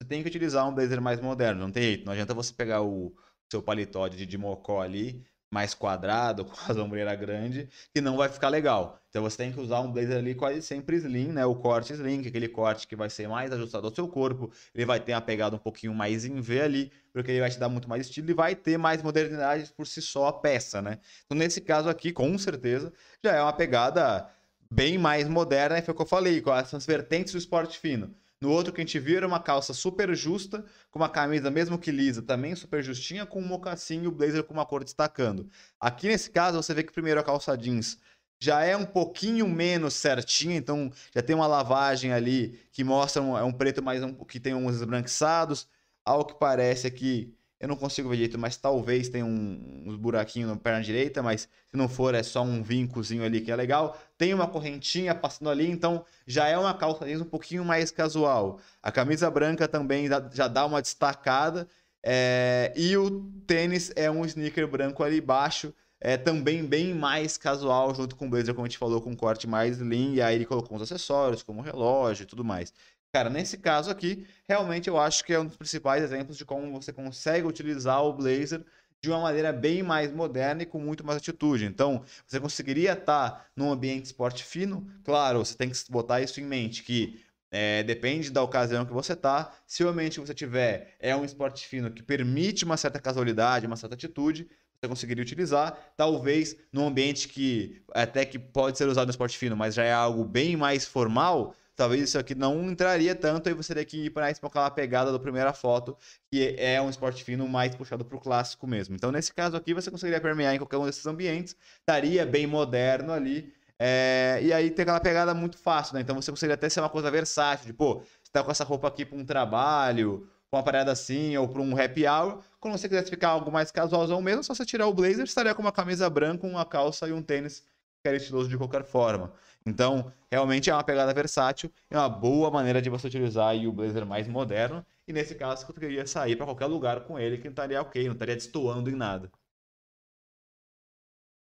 você 0.00 0.08
tem 0.08 0.22
que 0.22 0.28
utilizar 0.28 0.66
um 0.66 0.74
blazer 0.74 1.02
mais 1.02 1.20
moderno, 1.20 1.60
não 1.60 1.70
tem 1.70 1.82
jeito. 1.82 2.06
Não 2.06 2.14
adianta 2.14 2.32
você 2.32 2.54
pegar 2.54 2.80
o 2.80 3.14
seu 3.50 3.62
paletó 3.62 4.08
de, 4.08 4.24
de 4.24 4.38
mocó 4.38 4.80
ali 4.80 5.22
mais 5.50 5.74
quadrado, 5.74 6.44
com 6.46 6.54
a 6.72 6.82
ombreira 6.82 7.14
grande, 7.14 7.68
que 7.94 8.00
não 8.00 8.16
vai 8.16 8.28
ficar 8.28 8.48
legal. 8.48 9.00
Então 9.08 9.22
você 9.22 9.36
tem 9.36 9.52
que 9.52 9.60
usar 9.60 9.80
um 9.80 9.90
blazer 9.90 10.18
ali 10.18 10.34
quase 10.34 10.60
sempre 10.62 10.96
slim, 10.96 11.28
né? 11.28 11.46
O 11.46 11.54
corte 11.54 11.92
slim, 11.92 12.24
é 12.24 12.28
aquele 12.28 12.48
corte 12.48 12.86
que 12.86 12.96
vai 12.96 13.08
ser 13.08 13.28
mais 13.28 13.52
ajustado 13.52 13.86
ao 13.86 13.94
seu 13.94 14.08
corpo, 14.08 14.50
ele 14.74 14.84
vai 14.84 15.00
ter 15.00 15.12
uma 15.12 15.20
pegada 15.20 15.56
um 15.56 15.58
pouquinho 15.58 15.94
mais 15.94 16.24
em 16.24 16.40
V 16.40 16.60
ali, 16.60 16.92
porque 17.12 17.30
ele 17.30 17.40
vai 17.40 17.50
te 17.50 17.58
dar 17.58 17.68
muito 17.68 17.88
mais 17.88 18.06
estilo 18.06 18.30
e 18.30 18.34
vai 18.34 18.54
ter 18.54 18.76
mais 18.76 19.02
modernidade 19.02 19.72
por 19.76 19.86
si 19.86 20.02
só 20.02 20.26
a 20.26 20.32
peça, 20.32 20.82
né? 20.82 20.98
Então 21.24 21.36
nesse 21.36 21.60
caso 21.60 21.88
aqui, 21.88 22.12
com 22.12 22.36
certeza, 22.36 22.92
já 23.24 23.32
é 23.32 23.42
uma 23.42 23.52
pegada 23.52 24.28
bem 24.70 24.98
mais 24.98 25.28
moderna, 25.28 25.80
foi 25.80 25.92
o 25.94 25.96
que 25.96 26.02
eu 26.02 26.06
falei, 26.06 26.40
com 26.40 26.54
essas 26.54 26.84
vertentes 26.84 27.32
do 27.32 27.38
esporte 27.38 27.78
fino. 27.78 28.14
No 28.40 28.50
outro 28.50 28.72
que 28.72 28.80
a 28.80 28.84
gente 28.84 28.98
viu 28.98 29.16
era 29.16 29.26
uma 29.26 29.40
calça 29.40 29.72
super 29.72 30.14
justa, 30.14 30.64
com 30.90 30.98
uma 30.98 31.08
camisa 31.08 31.50
mesmo 31.50 31.78
que 31.78 31.90
lisa, 31.90 32.22
também 32.22 32.54
super 32.54 32.82
justinha, 32.82 33.24
com 33.24 33.40
um 33.40 33.46
mocassim 33.46 34.02
e 34.02 34.06
o 34.06 34.12
blazer 34.12 34.44
com 34.44 34.52
uma 34.52 34.66
cor 34.66 34.84
destacando. 34.84 35.48
Aqui 35.80 36.08
nesse 36.08 36.30
caso, 36.30 36.62
você 36.62 36.74
vê 36.74 36.82
que 36.82 36.92
primeiro 36.92 37.18
a 37.18 37.24
calça 37.24 37.56
jeans 37.56 37.98
já 38.38 38.62
é 38.62 38.76
um 38.76 38.84
pouquinho 38.84 39.48
menos 39.48 39.94
certinha, 39.94 40.56
então 40.56 40.90
já 41.14 41.22
tem 41.22 41.34
uma 41.34 41.46
lavagem 41.46 42.12
ali 42.12 42.60
que 42.70 42.84
mostra 42.84 43.22
um, 43.22 43.36
é 43.36 43.42
um 43.42 43.52
preto 43.52 43.82
mais 43.82 44.02
um, 44.02 44.12
que 44.24 44.38
tem 44.38 44.54
uns 44.54 44.76
esbranquiçados. 44.76 45.68
Ao 46.04 46.24
que 46.24 46.34
parece 46.38 46.86
aqui, 46.86 47.34
eu 47.58 47.68
não 47.68 47.76
consigo 47.76 48.08
ver 48.08 48.16
direito, 48.16 48.38
mas 48.38 48.56
talvez 48.56 49.08
tenha 49.08 49.24
um, 49.24 49.82
uns 49.86 49.96
buraquinhos 49.96 50.50
na 50.50 50.56
perna 50.56 50.82
direita, 50.82 51.22
mas 51.22 51.48
se 51.66 51.76
não 51.76 51.88
for, 51.88 52.14
é 52.14 52.22
só 52.22 52.42
um 52.42 52.62
vincozinho 52.62 53.24
ali 53.24 53.40
que 53.40 53.50
é 53.50 53.56
legal. 53.56 53.98
Tem 54.18 54.34
uma 54.34 54.46
correntinha 54.46 55.14
passando 55.14 55.48
ali, 55.48 55.70
então 55.70 56.04
já 56.26 56.46
é 56.48 56.58
uma 56.58 56.74
calça 56.74 57.06
jeans 57.06 57.20
um 57.20 57.24
pouquinho 57.26 57.64
mais 57.64 57.90
casual. 57.90 58.60
A 58.82 58.92
camisa 58.92 59.30
branca 59.30 59.66
também 59.66 60.06
já 60.32 60.48
dá 60.48 60.66
uma 60.66 60.82
destacada. 60.82 61.66
É... 62.08 62.72
e 62.76 62.96
o 62.96 63.22
tênis 63.46 63.90
é 63.96 64.08
um 64.08 64.24
sneaker 64.24 64.68
branco 64.68 65.02
ali 65.02 65.18
embaixo, 65.18 65.74
é 66.00 66.16
também 66.16 66.64
bem 66.64 66.94
mais 66.94 67.36
casual, 67.36 67.94
junto 67.94 68.14
com 68.14 68.26
o 68.26 68.30
blazer, 68.30 68.54
como 68.54 68.66
a 68.66 68.68
gente 68.68 68.78
falou, 68.78 69.00
com 69.00 69.10
um 69.10 69.16
corte 69.16 69.46
mais 69.46 69.78
lean. 69.80 70.14
E 70.14 70.20
aí 70.20 70.34
ele 70.34 70.44
colocou 70.44 70.76
uns 70.76 70.82
acessórios, 70.82 71.42
como 71.42 71.62
relógio 71.62 72.24
e 72.24 72.26
tudo 72.26 72.44
mais. 72.44 72.72
Cara, 73.16 73.30
nesse 73.30 73.56
caso 73.56 73.90
aqui, 73.90 74.26
realmente 74.46 74.88
eu 74.88 74.98
acho 74.98 75.24
que 75.24 75.32
é 75.32 75.40
um 75.40 75.46
dos 75.46 75.56
principais 75.56 76.02
exemplos 76.02 76.36
de 76.36 76.44
como 76.44 76.70
você 76.78 76.92
consegue 76.92 77.46
utilizar 77.46 78.04
o 78.04 78.12
Blazer 78.12 78.62
de 79.00 79.08
uma 79.08 79.18
maneira 79.18 79.54
bem 79.54 79.82
mais 79.82 80.12
moderna 80.12 80.64
e 80.64 80.66
com 80.66 80.78
muito 80.78 81.02
mais 81.02 81.16
atitude. 81.16 81.64
Então, 81.64 82.04
você 82.26 82.38
conseguiria 82.38 82.92
estar 82.92 83.46
num 83.56 83.72
ambiente 83.72 84.04
esporte 84.04 84.44
fino, 84.44 84.86
claro, 85.02 85.38
você 85.38 85.56
tem 85.56 85.70
que 85.70 85.78
botar 85.88 86.20
isso 86.20 86.42
em 86.42 86.44
mente, 86.44 86.82
que 86.82 87.24
é, 87.50 87.82
depende 87.84 88.30
da 88.30 88.42
ocasião 88.42 88.84
que 88.84 88.92
você 88.92 89.14
está. 89.14 89.50
Se 89.66 89.82
o 89.82 89.88
ambiente 89.88 90.20
que 90.20 90.26
você 90.26 90.34
tiver 90.34 90.94
é 91.00 91.16
um 91.16 91.24
esporte 91.24 91.66
fino 91.66 91.90
que 91.90 92.02
permite 92.02 92.66
uma 92.66 92.76
certa 92.76 93.00
casualidade, 93.00 93.66
uma 93.66 93.76
certa 93.76 93.94
atitude, 93.94 94.46
você 94.78 94.86
conseguiria 94.86 95.22
utilizar. 95.22 95.74
Talvez 95.96 96.54
num 96.70 96.86
ambiente 96.86 97.28
que 97.28 97.80
até 97.94 98.26
que 98.26 98.38
pode 98.38 98.76
ser 98.76 98.86
usado 98.86 99.06
no 99.06 99.10
esporte 99.10 99.38
fino, 99.38 99.56
mas 99.56 99.74
já 99.74 99.84
é 99.84 99.92
algo 99.94 100.22
bem 100.22 100.54
mais 100.54 100.84
formal, 100.84 101.54
talvez 101.76 102.02
isso 102.02 102.18
aqui 102.18 102.34
não 102.34 102.70
entraria 102.70 103.14
tanto, 103.14 103.48
aí 103.48 103.54
você 103.54 103.74
teria 103.74 103.84
que 103.84 104.06
ir 104.06 104.10
para 104.10 104.28
aquela 104.28 104.70
pegada 104.70 105.12
da 105.12 105.18
primeira 105.18 105.52
foto, 105.52 105.96
que 106.30 106.56
é 106.58 106.80
um 106.80 106.88
esporte 106.88 107.22
fino 107.22 107.46
mais 107.46 107.74
puxado 107.74 108.04
para 108.04 108.16
o 108.16 108.20
clássico 108.20 108.66
mesmo. 108.66 108.96
Então, 108.96 109.12
nesse 109.12 109.32
caso 109.32 109.56
aqui, 109.56 109.74
você 109.74 109.90
conseguiria 109.90 110.20
permear 110.20 110.54
em 110.54 110.58
qualquer 110.58 110.78
um 110.78 110.86
desses 110.86 111.06
ambientes, 111.06 111.54
estaria 111.80 112.24
bem 112.24 112.46
moderno 112.46 113.12
ali, 113.12 113.52
é, 113.78 114.40
e 114.42 114.52
aí 114.52 114.70
tem 114.70 114.82
aquela 114.84 115.00
pegada 115.00 115.34
muito 115.34 115.58
fácil, 115.58 115.94
né? 115.94 116.00
Então 116.00 116.16
você 116.16 116.30
conseguiria 116.30 116.54
até 116.54 116.68
ser 116.68 116.80
uma 116.80 116.88
coisa 116.88 117.10
versátil, 117.10 117.66
de, 117.66 117.72
pô, 117.72 117.96
você 117.96 118.32
tá 118.32 118.42
com 118.42 118.50
essa 118.50 118.64
roupa 118.64 118.88
aqui 118.88 119.04
para 119.04 119.18
um 119.18 119.24
trabalho, 119.24 120.28
com 120.50 120.56
uma 120.56 120.62
parada 120.62 120.92
assim, 120.92 121.36
ou 121.36 121.46
para 121.48 121.60
um 121.60 121.78
happy 121.78 122.06
hour. 122.06 122.42
Quando 122.58 122.78
você 122.78 122.88
quisesse 122.88 123.10
ficar 123.10 123.28
algo 123.30 123.52
mais 123.52 123.70
casualzão 123.70 124.22
mesmo, 124.22 124.42
só 124.42 124.54
você 124.54 124.64
tirar 124.64 124.86
o 124.86 124.94
blazer, 124.94 125.24
estaria 125.24 125.54
com 125.54 125.62
uma 125.62 125.72
camisa 125.72 126.08
branca, 126.08 126.46
uma 126.46 126.64
calça 126.64 127.06
e 127.08 127.12
um 127.12 127.22
tênis 127.22 127.60
que 128.02 128.08
era 128.08 128.16
estiloso 128.16 128.48
de 128.48 128.56
qualquer 128.56 128.84
forma. 128.84 129.32
Então, 129.66 130.12
realmente 130.30 130.70
é 130.70 130.72
uma 130.74 130.84
pegada 130.84 131.12
versátil, 131.12 131.72
é 131.90 131.98
uma 131.98 132.08
boa 132.08 132.50
maneira 132.52 132.80
de 132.80 132.88
você 132.88 133.08
utilizar 133.08 133.56
o 133.56 133.72
blazer 133.72 134.06
mais 134.06 134.28
moderno. 134.28 134.86
E 135.08 135.12
nesse 135.12 135.34
caso, 135.34 135.62
você 135.62 135.66
conseguiria 135.66 136.06
sair 136.06 136.36
para 136.36 136.46
qualquer 136.46 136.66
lugar 136.66 137.04
com 137.04 137.18
ele 137.18 137.36
que 137.38 137.44
não 137.44 137.50
estaria 137.50 137.82
ok, 137.82 138.06
não 138.06 138.12
estaria 138.12 138.36
destoando 138.36 138.88
em 138.88 138.94
nada. 138.94 139.30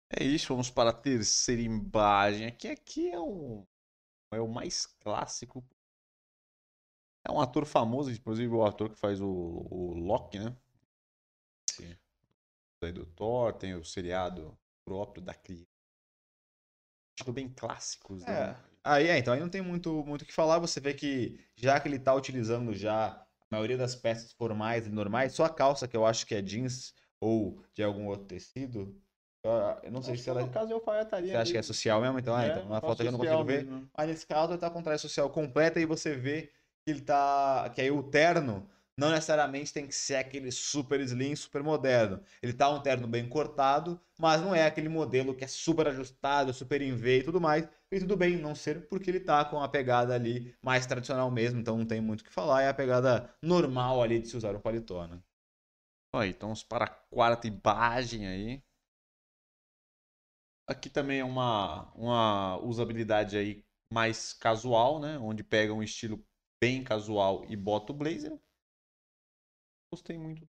É 0.08 0.22
isso, 0.22 0.48
vamos 0.48 0.70
para 0.70 0.90
a 0.90 0.92
terceira 0.92 1.60
imagem. 1.62 2.46
Aqui, 2.46 2.68
aqui 2.68 3.10
é, 3.10 3.18
um, 3.18 3.66
é 4.32 4.40
o 4.40 4.46
mais 4.48 4.86
clássico. 4.86 5.64
É 7.24 7.32
um 7.32 7.40
ator 7.40 7.66
famoso, 7.66 8.12
inclusive 8.12 8.54
o 8.54 8.64
ator 8.64 8.88
que 8.88 8.96
faz 8.96 9.20
o, 9.20 9.26
o 9.28 9.94
Loki, 9.94 10.38
né? 10.38 10.56
Sim. 11.70 11.96
Do 12.94 13.04
Thor, 13.04 13.52
tem 13.52 13.74
o 13.74 13.84
seriado 13.84 14.56
próprio 14.84 15.20
da 15.20 15.34
criança. 15.34 15.75
Tipo, 17.16 17.32
bem 17.32 17.48
clássicos, 17.48 18.24
né? 18.24 18.50
É. 18.50 18.56
Aí, 18.84 19.08
é, 19.08 19.18
então 19.18 19.34
aí 19.34 19.40
não 19.40 19.48
tem 19.48 19.62
muito 19.62 20.04
muito 20.04 20.22
o 20.22 20.26
que 20.26 20.32
falar. 20.32 20.58
Você 20.58 20.78
vê 20.78 20.94
que 20.94 21.40
já 21.56 21.80
que 21.80 21.88
ele 21.88 21.96
está 21.96 22.14
utilizando 22.14 22.72
já 22.72 23.06
a 23.08 23.26
maioria 23.50 23.76
das 23.76 23.96
peças 23.96 24.32
formais 24.32 24.86
e 24.86 24.90
normais, 24.90 25.32
só 25.32 25.44
a 25.44 25.50
calça 25.50 25.88
que 25.88 25.96
eu 25.96 26.06
acho 26.06 26.26
que 26.26 26.34
é 26.34 26.42
jeans 26.42 26.94
ou 27.20 27.62
de 27.74 27.82
algum 27.82 28.06
outro 28.06 28.26
tecido, 28.26 28.94
eu 29.82 29.92
não 29.92 30.02
sei 30.02 30.14
Acho 30.14 30.22
se 30.22 30.30
ela. 30.30 30.40
No 30.40 30.48
caso, 30.50 30.72
eu 30.72 30.76
alfaiataria. 30.76 31.30
Você 31.30 31.36
acha 31.36 31.52
que 31.52 31.58
é 31.58 31.62
social 31.62 32.00
mesmo? 32.00 32.18
Então, 32.18 32.34
ah, 32.34 32.44
É, 32.44 32.50
então 32.50 32.68
na 32.68 32.80
foto 32.80 33.00
aqui 33.00 33.06
eu 33.06 33.12
não 33.12 33.18
consigo 33.18 33.44
ver. 33.44 33.64
mesmo. 33.64 33.88
Mas 33.96 34.08
nesse 34.08 34.26
caso 34.26 34.52
ele 34.52 34.58
tá 34.58 34.70
com 34.70 34.82
traje 34.82 35.02
social 35.02 35.30
completa 35.30 35.80
e 35.80 35.86
você 35.86 36.14
vê 36.16 36.50
que 36.84 36.90
ele 36.90 37.00
tá. 37.00 37.70
Que 37.74 37.80
aí 37.80 37.90
o 37.90 38.02
terno 38.02 38.68
não 38.96 39.10
necessariamente 39.10 39.72
tem 39.72 39.86
que 39.86 39.94
ser 39.94 40.16
aquele 40.16 40.50
super 40.50 41.00
slim, 41.00 41.34
super 41.36 41.62
moderno. 41.62 42.22
Ele 42.42 42.52
tá 42.52 42.68
um 42.70 42.80
terno 42.80 43.06
bem 43.06 43.28
cortado, 43.28 44.00
mas 44.18 44.40
não 44.40 44.54
é 44.54 44.64
aquele 44.66 44.88
modelo 44.88 45.34
que 45.34 45.44
é 45.44 45.48
super 45.48 45.86
ajustado, 45.88 46.52
super 46.54 46.80
em 46.82 46.94
V 46.94 47.18
e 47.18 47.22
tudo 47.24 47.40
mais. 47.40 47.68
E 47.90 48.00
tudo 48.00 48.16
bem 48.16 48.36
não 48.36 48.54
ser, 48.54 48.88
porque 48.88 49.10
ele 49.10 49.20
tá 49.20 49.44
com 49.44 49.60
a 49.60 49.68
pegada 49.68 50.14
ali 50.14 50.56
mais 50.62 50.86
tradicional 50.86 51.30
mesmo, 51.30 51.60
então 51.60 51.76
não 51.78 51.86
tem 51.86 52.00
muito 52.00 52.22
o 52.22 52.24
que 52.24 52.32
falar. 52.32 52.62
É 52.62 52.68
a 52.68 52.74
pegada 52.74 53.34
normal 53.42 54.02
ali 54.02 54.18
de 54.20 54.28
se 54.28 54.36
usar 54.36 54.54
um 54.56 54.60
paletó, 54.60 55.06
né? 55.06 55.20
Aí, 56.12 56.30
então 56.30 56.48
vamos 56.48 56.62
para 56.64 56.84
a 56.86 56.88
quarta 56.88 57.46
imagem 57.46 58.26
aí. 58.26 58.62
Aqui 60.68 60.88
também 60.90 61.20
é 61.20 61.24
uma, 61.24 61.92
uma 61.94 62.58
usabilidade 62.58 63.36
aí 63.36 63.64
mais 63.92 64.32
casual, 64.32 64.98
né? 65.00 65.18
Onde 65.18 65.44
pega 65.44 65.72
um 65.72 65.82
estilo 65.82 66.24
bem 66.60 66.82
casual 66.82 67.44
e 67.48 67.56
bota 67.56 67.92
o 67.92 67.96
blazer. 67.96 68.36
Gostei 69.96 70.18
muito. 70.18 70.46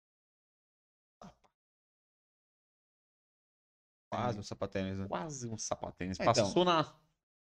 Quase 4.10 4.40
um 4.40 4.42
sapatênis, 4.42 4.98
né? 4.98 5.06
Quase 5.06 5.48
um 5.48 5.56
sapatênis. 5.56 6.18
Então. 6.18 6.34
Passou 6.34 6.64
na, 6.64 6.92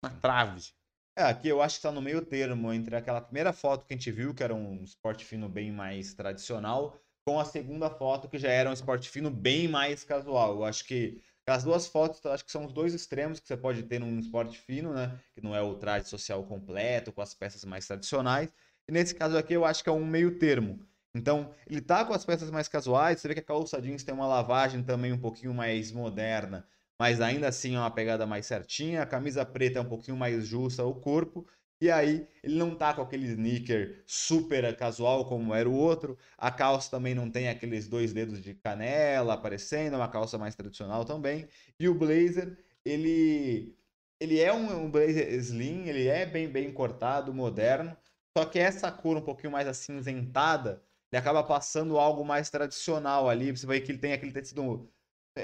na 0.02 0.10
trave. 0.10 0.70
É, 1.16 1.22
aqui 1.22 1.48
eu 1.48 1.62
acho 1.62 1.76
que 1.76 1.82
tá 1.82 1.90
no 1.90 2.02
meio 2.02 2.22
termo 2.26 2.70
entre 2.74 2.94
aquela 2.94 3.22
primeira 3.22 3.54
foto 3.54 3.86
que 3.86 3.94
a 3.94 3.96
gente 3.96 4.12
viu, 4.12 4.34
que 4.34 4.42
era 4.42 4.54
um 4.54 4.84
esporte 4.84 5.24
fino 5.24 5.48
bem 5.48 5.72
mais 5.72 6.12
tradicional, 6.12 7.00
com 7.26 7.40
a 7.40 7.44
segunda 7.46 7.88
foto 7.88 8.28
que 8.28 8.38
já 8.38 8.50
era 8.50 8.68
um 8.68 8.74
esporte 8.74 9.08
fino 9.08 9.30
bem 9.30 9.66
mais 9.66 10.04
casual. 10.04 10.56
Eu 10.56 10.64
acho 10.64 10.84
que 10.84 11.22
as 11.46 11.64
duas 11.64 11.86
fotos, 11.86 12.24
acho 12.26 12.44
que 12.44 12.52
são 12.52 12.66
os 12.66 12.72
dois 12.74 12.92
extremos 12.92 13.40
que 13.40 13.48
você 13.48 13.56
pode 13.56 13.82
ter 13.84 13.98
num 13.98 14.18
esporte 14.18 14.58
fino, 14.58 14.92
né? 14.92 15.18
Que 15.34 15.40
não 15.40 15.56
é 15.56 15.62
o 15.62 15.74
traje 15.76 16.06
social 16.06 16.44
completo, 16.44 17.12
com 17.12 17.22
as 17.22 17.32
peças 17.32 17.64
mais 17.64 17.86
tradicionais. 17.86 18.52
E 18.86 18.92
nesse 18.92 19.14
caso 19.14 19.38
aqui 19.38 19.54
eu 19.54 19.64
acho 19.64 19.82
que 19.82 19.88
é 19.88 19.92
um 19.92 20.04
meio 20.04 20.38
termo. 20.38 20.86
Então, 21.14 21.54
ele 21.66 21.80
tá 21.80 22.04
com 22.04 22.12
as 22.12 22.24
peças 22.24 22.50
mais 22.50 22.68
casuais, 22.68 23.20
você 23.20 23.28
vê 23.28 23.34
que 23.34 23.40
a 23.40 23.42
calça 23.42 23.80
jeans 23.80 24.04
tem 24.04 24.14
uma 24.14 24.26
lavagem 24.26 24.82
também 24.82 25.12
um 25.12 25.18
pouquinho 25.20 25.54
mais 25.54 25.90
moderna, 25.90 26.68
mas 27.00 27.20
ainda 27.20 27.48
assim 27.48 27.74
é 27.76 27.78
uma 27.78 27.90
pegada 27.90 28.26
mais 28.26 28.46
certinha. 28.46 29.02
A 29.02 29.06
camisa 29.06 29.44
preta 29.44 29.78
é 29.78 29.82
um 29.82 29.88
pouquinho 29.88 30.16
mais 30.16 30.46
justa 30.46 30.82
ao 30.82 30.94
corpo. 31.00 31.46
E 31.80 31.90
aí, 31.90 32.26
ele 32.42 32.56
não 32.56 32.74
tá 32.74 32.92
com 32.92 33.02
aquele 33.02 33.26
sneaker 33.28 34.02
super 34.06 34.76
casual 34.76 35.26
como 35.28 35.54
era 35.54 35.68
o 35.68 35.72
outro. 35.74 36.18
A 36.36 36.50
calça 36.50 36.90
também 36.90 37.14
não 37.14 37.30
tem 37.30 37.48
aqueles 37.48 37.88
dois 37.88 38.12
dedos 38.12 38.42
de 38.42 38.52
canela 38.54 39.34
aparecendo, 39.34 39.94
é 39.94 39.96
uma 39.96 40.08
calça 40.10 40.36
mais 40.38 40.56
tradicional 40.56 41.04
também. 41.04 41.48
E 41.78 41.88
o 41.88 41.94
blazer, 41.94 42.58
ele 42.84 43.76
ele 44.20 44.40
é 44.40 44.52
um, 44.52 44.84
um 44.86 44.90
blazer 44.90 45.32
slim, 45.34 45.86
ele 45.88 46.08
é 46.08 46.26
bem 46.26 46.48
bem 46.50 46.72
cortado, 46.72 47.32
moderno. 47.32 47.96
Só 48.36 48.44
que 48.44 48.58
essa 48.58 48.90
cor 48.90 49.16
um 49.16 49.22
pouquinho 49.22 49.52
mais 49.52 49.68
acinzentada, 49.68 50.82
ele 51.12 51.18
acaba 51.20 51.42
passando 51.42 51.98
algo 51.98 52.24
mais 52.24 52.50
tradicional 52.50 53.28
ali. 53.28 53.50
Você 53.50 53.66
vê 53.66 53.80
que 53.80 53.92
ele 53.92 53.98
tem 53.98 54.12
aquele 54.12 54.32
tecido 54.32 54.88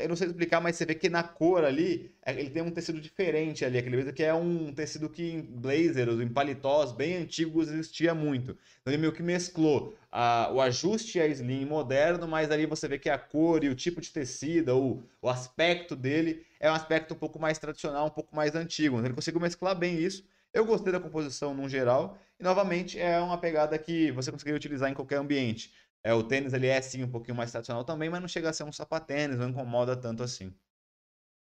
eu 0.03 0.09
não 0.09 0.17
sei 0.17 0.27
explicar, 0.27 0.61
mas 0.61 0.77
você 0.77 0.85
vê 0.85 0.95
que 0.95 1.09
na 1.09 1.23
cor 1.23 1.65
ali, 1.65 2.13
é, 2.25 2.33
ele 2.33 2.51
tem 2.51 2.63
um 2.63 2.71
tecido 2.71 3.01
diferente 3.01 3.65
ali, 3.65 3.79
aquele 3.79 4.13
que 4.13 4.23
é 4.23 4.35
um 4.35 4.73
tecido 4.73 5.09
que 5.09 5.23
em 5.23 5.41
blazers, 5.43 6.21
em 6.21 6.29
paletós 6.29 6.93
bem 6.93 7.17
antigos 7.17 7.69
existia 7.69 8.15
muito. 8.15 8.57
Então 8.81 8.93
ele 8.93 8.99
meio 8.99 9.13
que 9.13 9.23
mesclou 9.23 9.97
a, 10.11 10.51
o 10.53 10.61
ajuste 10.61 11.21
a 11.21 11.27
slim 11.29 11.65
moderno, 11.65 12.27
mas 12.27 12.51
ali 12.51 12.67
você 12.67 12.89
vê 12.89 12.99
que 12.99 13.09
a 13.09 13.19
cor 13.19 13.63
e 13.63 13.69
o 13.69 13.75
tipo 13.75 14.01
de 14.01 14.11
tecido, 14.11 14.71
ou 14.71 15.03
o 15.23 15.29
aspecto 15.29 15.95
dele, 15.95 16.45
é 16.59 16.71
um 16.71 16.75
aspecto 16.75 17.15
um 17.15 17.17
pouco 17.17 17.39
mais 17.39 17.59
tradicional, 17.59 18.07
um 18.07 18.11
pouco 18.11 18.35
mais 18.35 18.55
antigo. 18.55 18.97
Então 18.97 19.07
ele 19.07 19.15
conseguiu 19.15 19.41
mesclar 19.41 19.77
bem 19.79 19.97
isso. 19.99 20.25
Eu 20.55 20.65
gostei 20.65 20.91
da 20.93 20.99
composição 21.01 21.53
no 21.55 21.69
geral, 21.69 22.17
e 22.41 22.43
novamente 22.43 22.99
é 22.99 23.21
uma 23.21 23.37
pegada 23.39 23.79
que 23.79 24.11
você 24.13 24.31
conseguiria 24.33 24.57
utilizar 24.57 24.91
em 24.91 24.95
qualquer 24.95 25.17
ambiente. 25.17 25.75
É, 26.03 26.15
o 26.15 26.23
tênis 26.23 26.53
ele 26.55 26.67
é 26.67 26.81
sim 26.81 27.03
um 27.03 27.11
pouquinho 27.11 27.37
mais 27.37 27.51
tradicional 27.51 27.85
também, 27.85 28.09
mas 28.11 28.21
não 28.23 28.29
chega 28.29 28.49
a 28.51 28.53
ser 28.55 28.65
um 28.65 28.73
sapatênis, 28.73 29.37
não 29.39 29.49
incomoda 29.51 29.97
tanto 29.97 30.23
assim. 30.23 30.55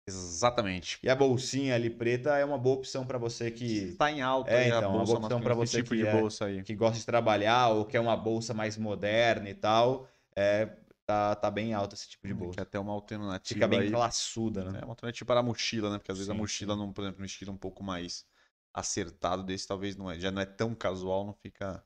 Exatamente. 0.09 0.99
E 1.03 1.09
a 1.09 1.15
bolsinha 1.15 1.75
ali 1.75 1.91
preta 1.91 2.37
é 2.37 2.45
uma 2.45 2.59
boa 2.59 2.77
opção 2.77 3.07
para 3.07 3.19
você 3.19 3.51
que 3.51 3.93
Está 3.93 4.11
em 4.11 4.21
alta 4.23 4.57
É, 4.57 4.59
aí 4.59 4.71
a 4.71 4.81
então, 4.81 4.93
uma 4.95 5.05
bolsa 5.05 5.07
boa 5.07 5.19
opção 5.19 5.41
esse 5.63 5.75
você 5.75 5.83
tipo 5.83 5.95
que 5.95 5.95
de 5.97 6.07
é- 6.07 6.07
bolsa 6.07 6.47
aí. 6.47 6.65
que 6.65 6.75
gosta 6.75 6.99
de 6.99 7.07
trabalhar 7.07 7.69
ou 7.71 7.87
quer 7.87 8.01
uma 8.01 8.17
bolsa 8.17 8.53
mais 8.55 8.77
moderna 8.77 9.49
e 9.51 9.55
tal, 9.55 10.09
é 10.37 10.67
tá, 11.07 11.35
tá 11.37 11.51
bem 11.51 11.73
alto 11.75 11.95
esse 11.95 12.09
tipo 12.09 12.27
de 12.27 12.35
Que 12.35 12.35
bolsa. 12.35 12.61
é 12.61 12.63
até 12.63 12.79
uma 12.79 12.93
alternativa 12.93 13.65
Fica 13.65 13.67
bem 13.69 13.83
aí. 13.83 13.93
classuda, 13.93 14.73
né? 14.73 14.81
É 14.81 14.85
uma 14.85 14.93
alternativa 14.93 15.27
para 15.27 15.41
a 15.41 15.43
mochila, 15.43 15.91
né? 15.91 15.99
Porque 15.99 16.13
às 16.13 16.19
vezes 16.19 16.31
a 16.31 16.35
Sim, 16.35 16.35
mochila, 16.35 16.77
não, 16.77 16.93
por 16.93 17.03
exemplo, 17.03 17.21
no 17.21 17.27
estilo 17.27 17.53
um 17.53 17.59
pouco 17.59 17.83
mais 17.83 18.27
acertado 18.73 19.43
desse, 19.43 19.67
talvez 19.67 19.97
não 19.97 20.11
é, 20.11 20.19
já 20.19 20.31
não 20.31 20.43
é 20.43 20.47
tão 20.47 20.75
casual, 20.75 21.25
não 21.27 21.35
fica 21.35 21.85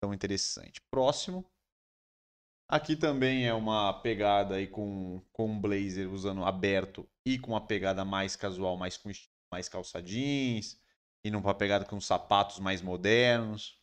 tão 0.00 0.12
interessante. 0.14 0.80
Próximo. 0.90 1.44
Aqui 2.68 2.96
também 2.96 3.46
é 3.46 3.52
uma 3.54 3.92
pegada 4.00 4.56
aí 4.56 4.66
com, 4.66 5.22
com 5.32 5.50
um 5.50 5.60
blazer 5.60 6.10
usando 6.10 6.44
aberto 6.44 7.08
e 7.24 7.38
com 7.38 7.52
uma 7.52 7.66
pegada 7.66 8.04
mais 8.04 8.36
casual, 8.36 8.76
mais 8.76 8.96
com 8.96 9.10
mais 9.52 9.68
calça 9.68 10.02
jeans, 10.02 10.76
e 11.22 11.30
numa 11.30 11.54
pegada 11.54 11.84
com 11.84 12.00
sapatos 12.00 12.58
mais 12.58 12.82
modernos. 12.82 13.78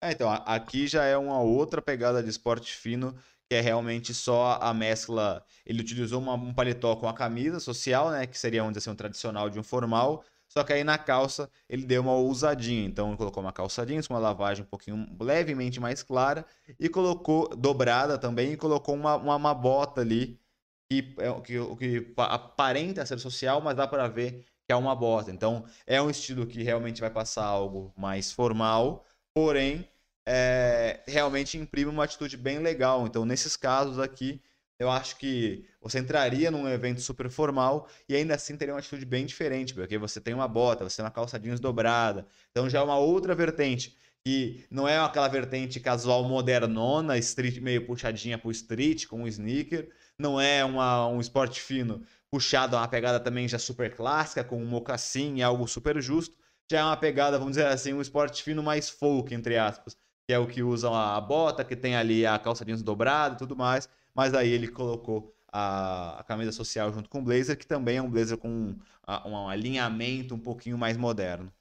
É, 0.00 0.12
então, 0.12 0.30
aqui 0.30 0.86
já 0.86 1.04
é 1.04 1.16
uma 1.16 1.40
outra 1.40 1.80
pegada 1.82 2.22
de 2.22 2.28
esporte 2.28 2.74
fino, 2.74 3.14
que 3.48 3.54
é 3.56 3.60
realmente 3.60 4.12
só 4.14 4.58
a 4.60 4.72
mescla. 4.74 5.44
Ele 5.64 5.80
utilizou 5.80 6.20
uma- 6.20 6.34
um 6.34 6.52
paletó 6.54 6.96
com 6.96 7.08
a 7.08 7.14
camisa 7.14 7.58
social, 7.60 8.10
né? 8.10 8.26
Que 8.26 8.38
seria, 8.38 8.60
vamos 8.62 8.74
dizer 8.76 8.84
assim, 8.88 8.94
um 8.94 8.96
tradicional 8.96 9.48
de 9.50 9.58
um 9.58 9.62
formal. 9.62 10.24
Só 10.56 10.62
que 10.62 10.72
aí 10.72 10.84
na 10.84 10.96
calça 10.98 11.50
ele 11.68 11.84
deu 11.84 12.02
uma 12.02 12.12
ousadinha. 12.14 12.84
Então 12.86 13.08
ele 13.08 13.16
colocou 13.16 13.42
uma 13.42 13.52
calça 13.52 13.84
jeans 13.84 14.06
com 14.06 14.14
uma 14.14 14.20
lavagem 14.20 14.64
um 14.64 14.68
pouquinho 14.68 15.06
levemente 15.20 15.80
mais 15.80 16.02
clara 16.02 16.46
e 16.78 16.88
colocou 16.88 17.48
dobrada 17.56 18.16
também 18.18 18.52
e 18.52 18.56
colocou 18.56 18.94
uma, 18.94 19.16
uma, 19.16 19.36
uma 19.36 19.54
bota 19.54 20.00
ali 20.00 20.38
que, 20.90 21.14
é, 21.18 21.40
que, 21.40 21.76
que 21.76 22.00
pa- 22.00 22.26
aparenta 22.26 23.04
ser 23.06 23.18
social, 23.18 23.60
mas 23.60 23.76
dá 23.76 23.86
para 23.86 24.06
ver 24.08 24.44
que 24.66 24.72
é 24.72 24.76
uma 24.76 24.94
bota. 24.94 25.30
Então 25.30 25.64
é 25.86 26.00
um 26.00 26.10
estilo 26.10 26.46
que 26.46 26.62
realmente 26.62 27.00
vai 27.00 27.10
passar 27.10 27.44
algo 27.44 27.92
mais 27.96 28.32
formal, 28.32 29.04
porém 29.34 29.88
é, 30.26 31.02
realmente 31.06 31.58
imprime 31.58 31.90
uma 31.90 32.04
atitude 32.04 32.36
bem 32.36 32.58
legal. 32.58 33.06
Então, 33.06 33.24
nesses 33.24 33.56
casos 33.56 33.98
aqui, 33.98 34.40
eu 34.78 34.90
acho 34.90 35.16
que 35.16 35.64
você 35.80 35.98
entraria 35.98 36.50
num 36.50 36.68
evento 36.68 37.00
super 37.00 37.30
formal 37.30 37.88
e 38.08 38.14
ainda 38.14 38.34
assim 38.34 38.56
teria 38.56 38.74
uma 38.74 38.80
atitude 38.80 39.04
bem 39.04 39.24
diferente, 39.26 39.74
porque 39.74 39.98
você 39.98 40.20
tem 40.20 40.34
uma 40.34 40.48
bota, 40.48 40.84
você 40.84 40.96
tem 40.96 41.04
uma 41.04 41.10
calça 41.10 41.38
jeans 41.38 41.60
dobrada. 41.60 42.26
Então 42.50 42.68
já 42.68 42.80
é 42.80 42.82
uma 42.82 42.98
outra 42.98 43.34
vertente. 43.34 43.96
que 44.26 44.64
não 44.70 44.88
é 44.88 44.98
aquela 44.98 45.28
vertente 45.28 45.78
casual 45.80 46.24
modernona, 46.24 47.18
street, 47.18 47.58
meio 47.60 47.86
puxadinha 47.86 48.38
pro 48.38 48.50
street, 48.50 49.06
com 49.06 49.22
um 49.22 49.26
sneaker. 49.28 49.90
Não 50.18 50.40
é 50.40 50.64
uma, 50.64 51.06
um 51.08 51.20
esporte 51.20 51.60
fino 51.60 52.02
puxado 52.30 52.76
a 52.76 52.80
uma 52.80 52.88
pegada 52.88 53.20
também 53.20 53.46
já 53.46 53.58
super 53.58 53.94
clássica, 53.94 54.42
com 54.42 54.60
um 54.62 54.66
mocassim 54.66 55.36
e 55.36 55.42
algo 55.42 55.66
super 55.68 56.00
justo 56.00 56.36
já 56.70 56.80
é 56.80 56.84
uma 56.84 56.96
pegada, 56.96 57.38
vamos 57.38 57.56
dizer 57.56 57.66
assim, 57.66 57.92
um 57.92 58.00
esporte 58.00 58.42
fino 58.42 58.62
mais 58.62 58.88
folk, 58.88 59.34
entre 59.34 59.56
aspas. 59.58 59.96
Que 60.26 60.32
é 60.32 60.38
o 60.38 60.46
que 60.46 60.62
usam 60.62 60.94
a 60.94 61.20
bota, 61.20 61.64
que 61.64 61.76
tem 61.76 61.94
ali 61.96 62.24
a 62.24 62.38
calça 62.38 62.64
jeans 62.64 62.82
dobrada 62.82 63.34
e 63.34 63.38
tudo 63.38 63.54
mais. 63.56 63.88
Mas 64.14 64.34
aí 64.34 64.50
ele 64.50 64.68
colocou 64.68 65.34
a, 65.48 66.20
a, 66.20 66.24
camisa 66.24 66.52
social 66.52 66.92
junto 66.92 67.08
com 67.08 67.20
o 67.20 67.24
blazer, 67.24 67.58
que 67.58 67.66
também 67.66 67.96
é 67.96 68.02
um 68.02 68.10
blazer 68.10 68.38
com 68.38 68.48
um, 68.48 68.80
um 69.26 69.48
alinhamento 69.48 70.34
um 70.34 70.40
pouquinho 70.40 70.78
mais 70.78 70.96
moderno. 70.96 71.52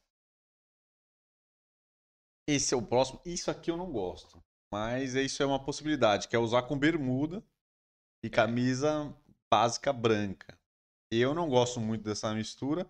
Esse 2.47 2.73
é 2.73 2.77
o 2.77 2.81
próximo. 2.81 3.21
Isso 3.25 3.49
aqui 3.49 3.71
eu 3.71 3.77
não 3.77 3.91
gosto. 3.91 4.43
Mas 4.71 5.13
isso 5.13 5.41
é 5.43 5.45
uma 5.45 5.63
possibilidade, 5.63 6.27
que 6.27 6.35
é 6.35 6.39
usar 6.39 6.63
com 6.63 6.77
bermuda 6.77 7.43
e 8.23 8.29
camisa 8.29 9.15
básica 9.51 9.93
branca. 9.93 10.57
Eu 11.11 11.35
não 11.35 11.47
gosto 11.47 11.79
muito 11.79 12.03
dessa 12.03 12.33
mistura, 12.33 12.87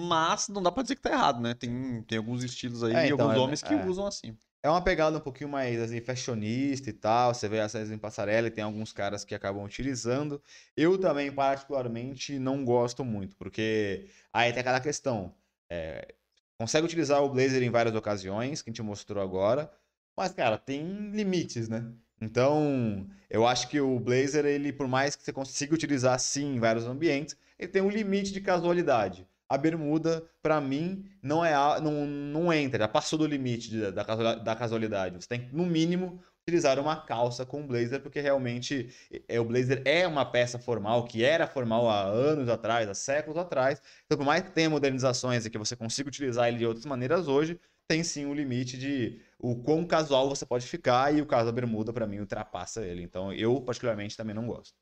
mas 0.00 0.48
não 0.48 0.62
dá 0.62 0.72
pra 0.72 0.82
dizer 0.82 0.96
que 0.96 1.02
tá 1.02 1.10
errado, 1.10 1.40
né? 1.40 1.52
Tem, 1.52 2.02
tem 2.04 2.16
alguns 2.16 2.42
estilos 2.42 2.82
aí 2.82 2.94
é, 2.94 3.06
então, 3.08 3.20
alguns 3.20 3.36
é, 3.36 3.40
homens 3.40 3.62
que 3.62 3.74
é. 3.74 3.86
usam 3.86 4.06
assim. 4.06 4.38
É 4.62 4.68
uma 4.68 4.82
pegada 4.82 5.16
um 5.16 5.20
pouquinho 5.20 5.48
mais 5.48 5.80
assim, 5.80 6.00
fashionista 6.00 6.90
e 6.90 6.92
tal. 6.92 7.32
Você 7.32 7.48
vê 7.48 7.58
essas 7.58 7.90
em 7.90 7.98
passarela 7.98 8.48
e 8.48 8.50
tem 8.50 8.64
alguns 8.64 8.92
caras 8.92 9.24
que 9.24 9.34
acabam 9.34 9.64
utilizando. 9.64 10.42
Eu 10.76 10.98
também, 10.98 11.30
particularmente, 11.32 12.38
não 12.38 12.64
gosto 12.64 13.04
muito, 13.04 13.36
porque 13.36 14.08
aí 14.32 14.52
tem 14.52 14.60
aquela 14.60 14.80
questão. 14.80 15.34
É, 15.70 16.14
consegue 16.58 16.86
utilizar 16.86 17.22
o 17.22 17.30
blazer 17.30 17.62
em 17.62 17.70
várias 17.70 17.94
ocasiões, 17.94 18.60
que 18.60 18.70
a 18.70 18.72
gente 18.72 18.82
mostrou 18.82 19.22
agora, 19.22 19.70
mas, 20.16 20.32
cara, 20.32 20.58
tem 20.58 21.10
limites, 21.12 21.68
né? 21.68 21.92
Então, 22.20 23.08
eu 23.30 23.46
acho 23.46 23.68
que 23.68 23.80
o 23.80 24.00
blazer, 24.00 24.44
ele, 24.44 24.72
por 24.72 24.88
mais 24.88 25.14
que 25.14 25.22
você 25.22 25.32
consiga 25.32 25.74
utilizar 25.74 26.18
sim 26.18 26.56
em 26.56 26.60
vários 26.60 26.84
ambientes, 26.84 27.36
ele 27.58 27.70
tem 27.70 27.82
um 27.82 27.90
limite 27.90 28.32
de 28.32 28.40
casualidade 28.40 29.26
a 29.48 29.56
bermuda, 29.56 30.28
para 30.42 30.60
mim, 30.60 31.04
não 31.22 31.44
é 31.44 31.52
não, 31.80 32.06
não 32.06 32.52
entra, 32.52 32.80
já 32.80 32.88
passou 32.88 33.18
do 33.18 33.26
limite 33.26 33.70
de, 33.70 33.90
da, 33.92 34.34
da 34.34 34.56
casualidade. 34.56 35.16
Você 35.16 35.28
tem 35.28 35.48
que, 35.48 35.54
no 35.54 35.64
mínimo, 35.64 36.22
utilizar 36.48 36.78
uma 36.78 36.96
calça 36.96 37.44
com 37.44 37.66
blazer, 37.66 38.00
porque 38.02 38.20
realmente 38.20 38.88
é, 39.28 39.38
o 39.38 39.44
blazer 39.44 39.82
é 39.84 40.06
uma 40.06 40.24
peça 40.24 40.58
formal, 40.58 41.04
que 41.04 41.22
era 41.24 41.46
formal 41.46 41.88
há 41.88 42.02
anos 42.02 42.48
atrás, 42.48 42.88
há 42.88 42.94
séculos 42.94 43.38
atrás. 43.38 43.80
Então, 44.06 44.16
por 44.18 44.24
mais 44.24 44.42
que 44.42 44.50
tenha 44.50 44.70
modernizações 44.70 45.44
e 45.44 45.50
que 45.50 45.58
você 45.58 45.76
consiga 45.76 46.08
utilizar 46.08 46.48
ele 46.48 46.58
de 46.58 46.66
outras 46.66 46.86
maneiras 46.86 47.28
hoje, 47.28 47.60
tem 47.86 48.02
sim 48.04 48.26
um 48.26 48.34
limite 48.34 48.76
de 48.78 49.20
o 49.38 49.62
quão 49.62 49.86
casual 49.86 50.28
você 50.28 50.44
pode 50.44 50.66
ficar, 50.66 51.14
e 51.14 51.22
o 51.22 51.26
caso 51.26 51.46
da 51.46 51.52
bermuda, 51.52 51.92
para 51.92 52.06
mim, 52.06 52.18
ultrapassa 52.18 52.84
ele. 52.84 53.02
Então, 53.02 53.32
eu, 53.32 53.60
particularmente, 53.62 54.16
também 54.16 54.34
não 54.34 54.46
gosto. 54.46 54.74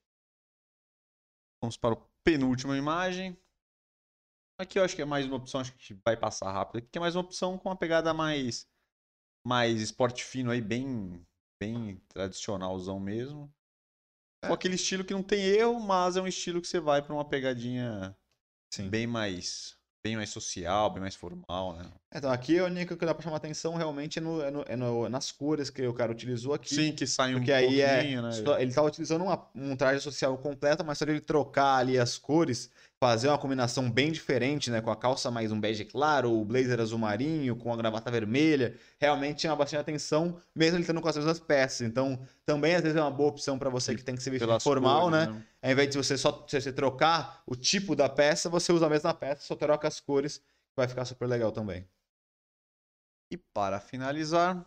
Vamos 1.61 1.77
para 1.77 1.95
a 1.95 1.99
penúltima 2.25 2.77
imagem. 2.77 3.37
Aqui 4.59 4.79
eu 4.79 4.85
acho 4.85 4.97
que 4.97 5.03
é 5.03 5.05
mais 5.05 5.27
uma 5.27 5.37
opção, 5.37 5.61
acho 5.61 5.75
que 5.75 5.95
vai 6.05 6.17
passar 6.17 6.51
rápido. 6.51 6.79
Aqui 6.79 6.97
é 6.97 7.01
mais 7.01 7.15
uma 7.15 7.23
opção 7.23 7.59
com 7.59 7.69
uma 7.69 7.77
pegada 7.77 8.15
mais 8.15 8.67
mais 9.47 9.81
esporte 9.81 10.25
fino 10.25 10.51
aí, 10.51 10.61
bem 10.61 11.25
bem 11.61 12.01
tradicionalzão 12.09 12.99
mesmo. 12.99 13.53
É. 14.43 14.49
Com 14.49 14.55
aquele 14.55 14.75
estilo 14.75 15.05
que 15.05 15.13
não 15.13 15.23
tem 15.23 15.41
erro, 15.41 15.79
mas 15.79 16.17
é 16.17 16.23
um 16.23 16.27
estilo 16.27 16.61
que 16.61 16.69
você 16.69 16.81
vai 16.81 17.03
para 17.03 17.13
uma 17.15 17.29
pegadinha 17.29 18.17
Sim. 18.73 18.89
bem 18.89 19.07
mais 19.07 19.79
bem 20.05 20.17
mais 20.17 20.31
social, 20.31 20.91
bem 20.91 21.01
mais 21.01 21.15
formal, 21.15 21.77
né? 21.77 21.93
Então, 22.17 22.33
aqui 22.33 22.59
a 22.59 22.65
única 22.65 22.97
que 22.97 23.05
dá 23.05 23.15
pra 23.15 23.23
chamar 23.23 23.37
atenção 23.37 23.75
realmente 23.75 24.19
é, 24.19 24.23
no, 24.23 24.43
é, 24.43 24.51
no, 24.51 24.65
é 24.69 24.75
no, 24.75 25.07
nas 25.07 25.31
cores 25.31 25.69
que 25.69 25.87
o 25.87 25.93
cara 25.93 26.11
utilizou 26.11 26.55
aqui. 26.55 26.75
Sim, 26.75 26.93
que 26.93 27.07
sai 27.07 27.35
um 27.35 27.39
porque 27.39 27.53
aí 27.53 27.83
é, 27.83 28.23
né? 28.23 28.31
Ele 28.59 28.73
tava 28.73 28.89
utilizando 28.89 29.23
uma, 29.23 29.47
um 29.55 29.77
traje 29.77 30.01
social 30.01 30.39
completo, 30.39 30.83
mas 30.83 30.97
só 30.97 31.05
ele 31.05 31.21
trocar 31.21 31.77
ali 31.77 31.99
as 31.99 32.17
cores, 32.17 32.71
fazer 32.99 33.29
uma 33.29 33.37
combinação 33.37 33.91
bem 33.91 34.11
diferente, 34.11 34.71
né? 34.71 34.81
Com 34.81 34.91
a 34.91 34.97
calça 34.97 35.31
mais 35.31 35.53
um 35.53 35.61
bege 35.61 35.85
claro, 35.85 36.33
o 36.33 36.43
blazer 36.43 36.81
azul 36.81 36.99
marinho, 36.99 37.55
com 37.55 37.71
a 37.71 37.77
gravata 37.77 38.11
vermelha. 38.11 38.75
Realmente 38.99 39.43
chama 39.43 39.57
bastante 39.57 39.81
atenção, 39.81 40.39
mesmo 40.55 40.79
ele 40.79 40.87
tendo 40.87 41.03
com 41.03 41.09
as 41.09 41.17
mesmas 41.19 41.39
peças. 41.39 41.83
Então, 41.83 42.19
também 42.47 42.75
às 42.77 42.83
vezes 42.83 42.97
é 42.97 43.01
uma 43.03 43.11
boa 43.11 43.29
opção 43.29 43.59
para 43.59 43.69
você 43.69 43.95
que 43.95 44.03
tem 44.03 44.15
que 44.15 44.23
ser 44.23 44.31
vestido 44.31 44.59
formal, 44.61 45.11
cores, 45.11 45.19
né? 45.19 45.33
né? 45.35 45.43
Ao 45.63 45.71
invés 45.71 45.91
de 45.91 45.99
você 45.99 46.17
só 46.17 46.47
você 46.49 46.73
trocar 46.73 47.43
o 47.47 47.55
tipo 47.55 47.95
da 47.95 48.09
peça, 48.09 48.49
você 48.49 48.73
usa 48.73 48.87
a 48.87 48.91
mesma 48.91 49.13
peça, 49.13 49.43
só 49.43 49.55
troca 49.55 49.87
as 49.87 50.01
cores, 50.01 50.41
vai 50.75 50.89
ficar 50.89 51.05
super 51.05 51.29
legal 51.29 51.53
também. 51.53 51.87
E 53.31 53.37
para 53.37 53.81
finalizar, 53.81 54.65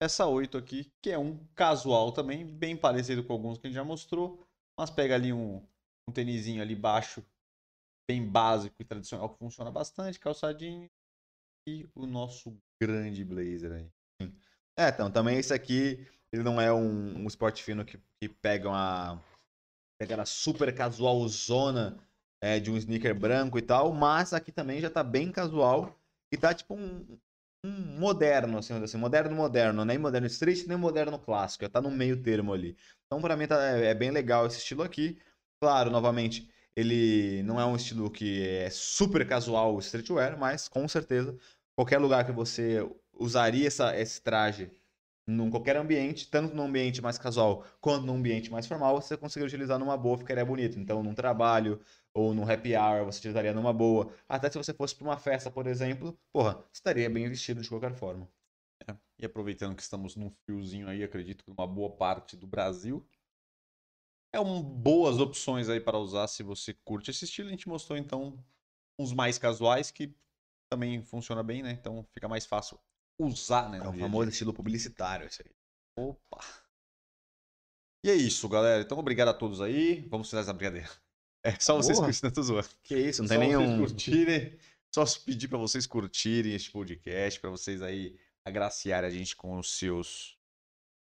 essa 0.00 0.26
8 0.26 0.58
aqui, 0.58 0.90
que 1.02 1.10
é 1.10 1.18
um 1.18 1.38
casual 1.54 2.12
também, 2.12 2.46
bem 2.46 2.76
parecido 2.76 3.24
com 3.24 3.32
alguns 3.32 3.58
que 3.58 3.66
a 3.66 3.70
gente 3.70 3.76
já 3.76 3.84
mostrou. 3.84 4.42
Mas 4.78 4.90
pega 4.90 5.14
ali 5.14 5.32
um, 5.32 5.64
um 6.08 6.12
tênisinho 6.12 6.62
ali 6.62 6.74
baixo, 6.74 7.24
bem 8.08 8.26
básico 8.26 8.74
e 8.80 8.84
tradicional, 8.84 9.28
que 9.30 9.38
funciona 9.38 9.70
bastante, 9.70 10.18
calçadinho. 10.18 10.90
E 11.66 11.88
o 11.94 12.06
nosso 12.06 12.56
grande 12.82 13.24
blazer 13.24 13.72
aí. 13.72 13.90
É, 14.76 14.88
então, 14.88 15.10
também 15.10 15.38
esse 15.38 15.54
aqui, 15.54 16.06
ele 16.32 16.42
não 16.42 16.60
é 16.60 16.72
um, 16.72 17.22
um 17.22 17.26
esporte 17.26 17.62
fino 17.62 17.84
que, 17.84 17.98
que 18.20 18.28
pega 18.28 18.68
uma. 18.68 19.22
Pega 19.98 20.26
super 20.26 20.74
casual 20.74 21.26
zona 21.28 21.96
é, 22.40 22.60
de 22.60 22.70
um 22.70 22.76
sneaker 22.76 23.18
branco 23.18 23.58
e 23.58 23.62
tal, 23.62 23.92
mas 23.92 24.32
aqui 24.32 24.52
também 24.52 24.80
já 24.80 24.90
tá 24.90 25.02
bem 25.02 25.32
casual 25.32 25.98
e 26.32 26.36
tá 26.36 26.52
tipo 26.54 26.74
um, 26.74 27.18
um 27.64 27.70
moderno, 27.98 28.58
assim, 28.58 28.74
assim, 28.82 28.98
moderno 28.98 29.34
moderno, 29.34 29.84
nem 29.84 29.98
moderno 29.98 30.26
street, 30.26 30.66
nem 30.66 30.76
moderno 30.76 31.18
clássico, 31.18 31.64
já 31.64 31.68
tá 31.70 31.80
no 31.80 31.90
meio 31.90 32.22
termo 32.22 32.52
ali. 32.52 32.76
Então, 33.06 33.20
para 33.20 33.36
mim, 33.36 33.46
tá, 33.46 33.62
é, 33.78 33.86
é 33.86 33.94
bem 33.94 34.10
legal 34.10 34.46
esse 34.46 34.58
estilo 34.58 34.82
aqui. 34.82 35.18
Claro, 35.60 35.90
novamente, 35.90 36.50
ele 36.76 37.42
não 37.44 37.58
é 37.60 37.64
um 37.64 37.76
estilo 37.76 38.10
que 38.10 38.46
é 38.46 38.68
super 38.70 39.26
casual 39.26 39.78
streetwear, 39.78 40.38
mas 40.38 40.68
com 40.68 40.86
certeza, 40.86 41.36
qualquer 41.76 41.98
lugar 41.98 42.26
que 42.26 42.32
você 42.32 42.86
usaria 43.12 43.66
essa, 43.66 43.96
esse 43.98 44.20
traje 44.20 44.70
em 45.26 45.50
qualquer 45.50 45.76
ambiente, 45.76 46.28
tanto 46.30 46.54
num 46.54 46.64
ambiente 46.64 47.00
mais 47.00 47.16
casual 47.16 47.64
quanto 47.80 48.04
num 48.06 48.16
ambiente 48.16 48.50
mais 48.50 48.66
formal, 48.66 49.00
você 49.00 49.16
conseguiria 49.16 49.46
utilizar 49.48 49.78
numa 49.78 49.96
boa, 49.96 50.18
ficaria 50.18 50.44
bonito. 50.44 50.78
Então, 50.78 51.02
num 51.02 51.14
trabalho 51.14 51.80
ou 52.12 52.34
num 52.34 52.48
happy 52.48 52.76
hour, 52.76 53.04
você 53.06 53.18
utilizaria 53.18 53.52
numa 53.54 53.72
boa. 53.72 54.12
Até 54.28 54.50
se 54.50 54.58
você 54.58 54.74
fosse 54.74 54.94
para 54.94 55.04
uma 55.04 55.16
festa, 55.16 55.50
por 55.50 55.66
exemplo, 55.66 56.18
porra, 56.32 56.62
estaria 56.72 57.08
bem 57.08 57.28
vestido 57.28 57.62
de 57.62 57.68
qualquer 57.68 57.94
forma. 57.94 58.28
É. 58.86 58.94
E 59.18 59.24
aproveitando 59.24 59.74
que 59.74 59.82
estamos 59.82 60.14
num 60.14 60.30
fiozinho 60.44 60.88
aí, 60.88 61.02
acredito 61.02 61.42
que 61.44 61.50
numa 61.50 61.66
boa 61.66 61.90
parte 61.90 62.36
do 62.36 62.46
Brasil, 62.46 63.06
é 64.32 64.40
um 64.40 64.62
boas 64.62 65.18
opções 65.18 65.68
aí 65.68 65.80
para 65.80 65.98
usar 65.98 66.26
se 66.26 66.42
você 66.42 66.74
curte 66.84 67.10
esse 67.10 67.24
estilo. 67.24 67.48
A 67.48 67.52
gente 67.52 67.68
mostrou 67.68 67.96
então 67.96 68.36
uns 68.98 69.12
mais 69.12 69.38
casuais 69.38 69.90
que 69.90 70.14
também 70.70 71.02
funciona 71.02 71.42
bem, 71.42 71.62
né? 71.62 71.72
Então 71.72 72.04
fica 72.12 72.28
mais 72.28 72.44
fácil 72.44 72.78
usar, 73.20 73.70
né? 73.70 73.78
É 73.78 73.88
o 73.88 73.92
famoso 73.92 74.30
estilo 74.30 74.52
publicitário 74.52 75.26
esse 75.26 75.42
aí. 75.42 75.50
Opa! 75.98 76.44
E 78.04 78.10
é 78.10 78.14
isso, 78.14 78.48
galera. 78.48 78.82
Então, 78.82 78.98
obrigado 78.98 79.28
a 79.28 79.34
todos 79.34 79.60
aí. 79.60 80.06
Vamos 80.08 80.28
finalizar 80.28 80.54
a 80.54 80.58
brincadeira. 80.58 80.88
É 81.46 81.60
só 81.60 81.76
vocês 81.76 81.98
curtirem, 81.98 82.20
tanto 82.22 82.42
zoando. 82.42 82.68
Que 82.82 82.96
isso, 82.96 83.20
não 83.20 83.28
só 83.28 83.38
tem 83.38 83.48
nenhum. 83.48 83.78
curtirem. 83.78 84.58
Só 84.94 85.04
pedir 85.26 85.46
para 85.46 85.58
vocês 85.58 85.86
curtirem 85.86 86.54
este 86.54 86.70
podcast, 86.70 87.38
para 87.38 87.50
vocês 87.50 87.82
aí 87.82 88.18
agraciarem 88.46 89.10
a 89.10 89.12
gente 89.12 89.36
com 89.36 89.58
os 89.58 89.76
seus, 89.76 90.38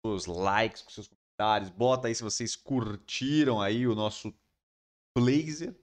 seus 0.06 0.26
likes, 0.26 0.82
com 0.82 0.90
seus 0.90 1.08
comentários. 1.08 1.70
Bota 1.70 2.10
aí 2.10 2.16
se 2.16 2.22
vocês 2.22 2.54
curtiram 2.54 3.62
aí 3.62 3.88
o 3.88 3.96
nosso 3.96 4.38
Blazer. 5.18 5.74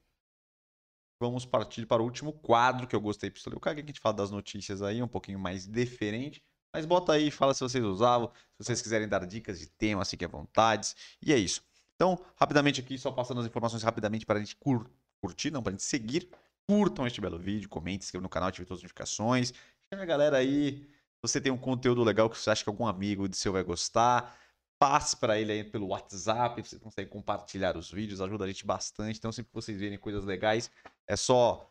Vamos 1.22 1.44
partir 1.44 1.86
para 1.86 2.02
o 2.02 2.04
último 2.04 2.32
quadro 2.32 2.84
que 2.84 2.96
eu 2.96 3.00
gostei, 3.00 3.30
Pistoleiro. 3.30 3.58
O 3.58 3.60
que 3.60 3.68
a 3.68 3.74
gente 3.76 4.00
fala 4.00 4.16
das 4.16 4.32
notícias 4.32 4.82
aí, 4.82 5.00
um 5.00 5.06
pouquinho 5.06 5.38
mais 5.38 5.68
diferente. 5.68 6.42
Mas 6.74 6.84
bota 6.84 7.12
aí, 7.12 7.30
fala 7.30 7.54
se 7.54 7.60
vocês 7.60 7.84
usavam, 7.84 8.28
se 8.34 8.64
vocês 8.64 8.82
quiserem 8.82 9.06
dar 9.06 9.24
dicas 9.24 9.60
de 9.60 9.68
tema, 9.68 10.04
fiquem 10.04 10.26
à 10.26 10.28
vontade. 10.28 10.96
E 11.24 11.32
é 11.32 11.38
isso. 11.38 11.62
Então, 11.94 12.18
rapidamente 12.34 12.80
aqui, 12.80 12.98
só 12.98 13.12
passando 13.12 13.38
as 13.38 13.46
informações 13.46 13.84
rapidamente 13.84 14.26
para 14.26 14.40
a 14.40 14.42
gente 14.42 14.56
cur 14.56 14.90
curtir, 15.20 15.52
não, 15.52 15.62
para 15.62 15.70
a 15.70 15.74
gente 15.74 15.84
seguir. 15.84 16.28
Curtam 16.68 17.06
este 17.06 17.20
belo 17.20 17.38
vídeo, 17.38 17.68
comentem, 17.68 18.00
se 18.00 18.06
inscrevam 18.06 18.24
no 18.24 18.28
canal, 18.28 18.48
ativem 18.48 18.66
todas 18.66 18.80
as 18.80 18.82
notificações. 18.82 19.52
Chama 19.88 20.02
a 20.02 20.06
galera 20.06 20.38
aí, 20.38 20.88
você 21.22 21.40
tem 21.40 21.52
um 21.52 21.58
conteúdo 21.58 22.02
legal 22.02 22.28
que 22.28 22.36
você 22.36 22.50
acha 22.50 22.64
que 22.64 22.68
algum 22.68 22.84
amigo 22.88 23.28
de 23.28 23.36
seu 23.36 23.52
vai 23.52 23.62
gostar, 23.62 24.36
passe 24.82 25.16
para 25.16 25.38
ele 25.38 25.52
aí 25.52 25.62
pelo 25.62 25.86
WhatsApp, 25.86 26.60
você 26.60 26.76
consegue 26.76 27.08
compartilhar 27.08 27.76
os 27.76 27.88
vídeos, 27.88 28.20
ajuda 28.20 28.44
a 28.44 28.48
gente 28.48 28.66
bastante. 28.66 29.16
Então, 29.16 29.30
sempre 29.30 29.50
que 29.50 29.54
vocês 29.54 29.78
verem 29.78 29.96
coisas 29.96 30.24
legais, 30.24 30.72
é 31.06 31.14
só 31.14 31.70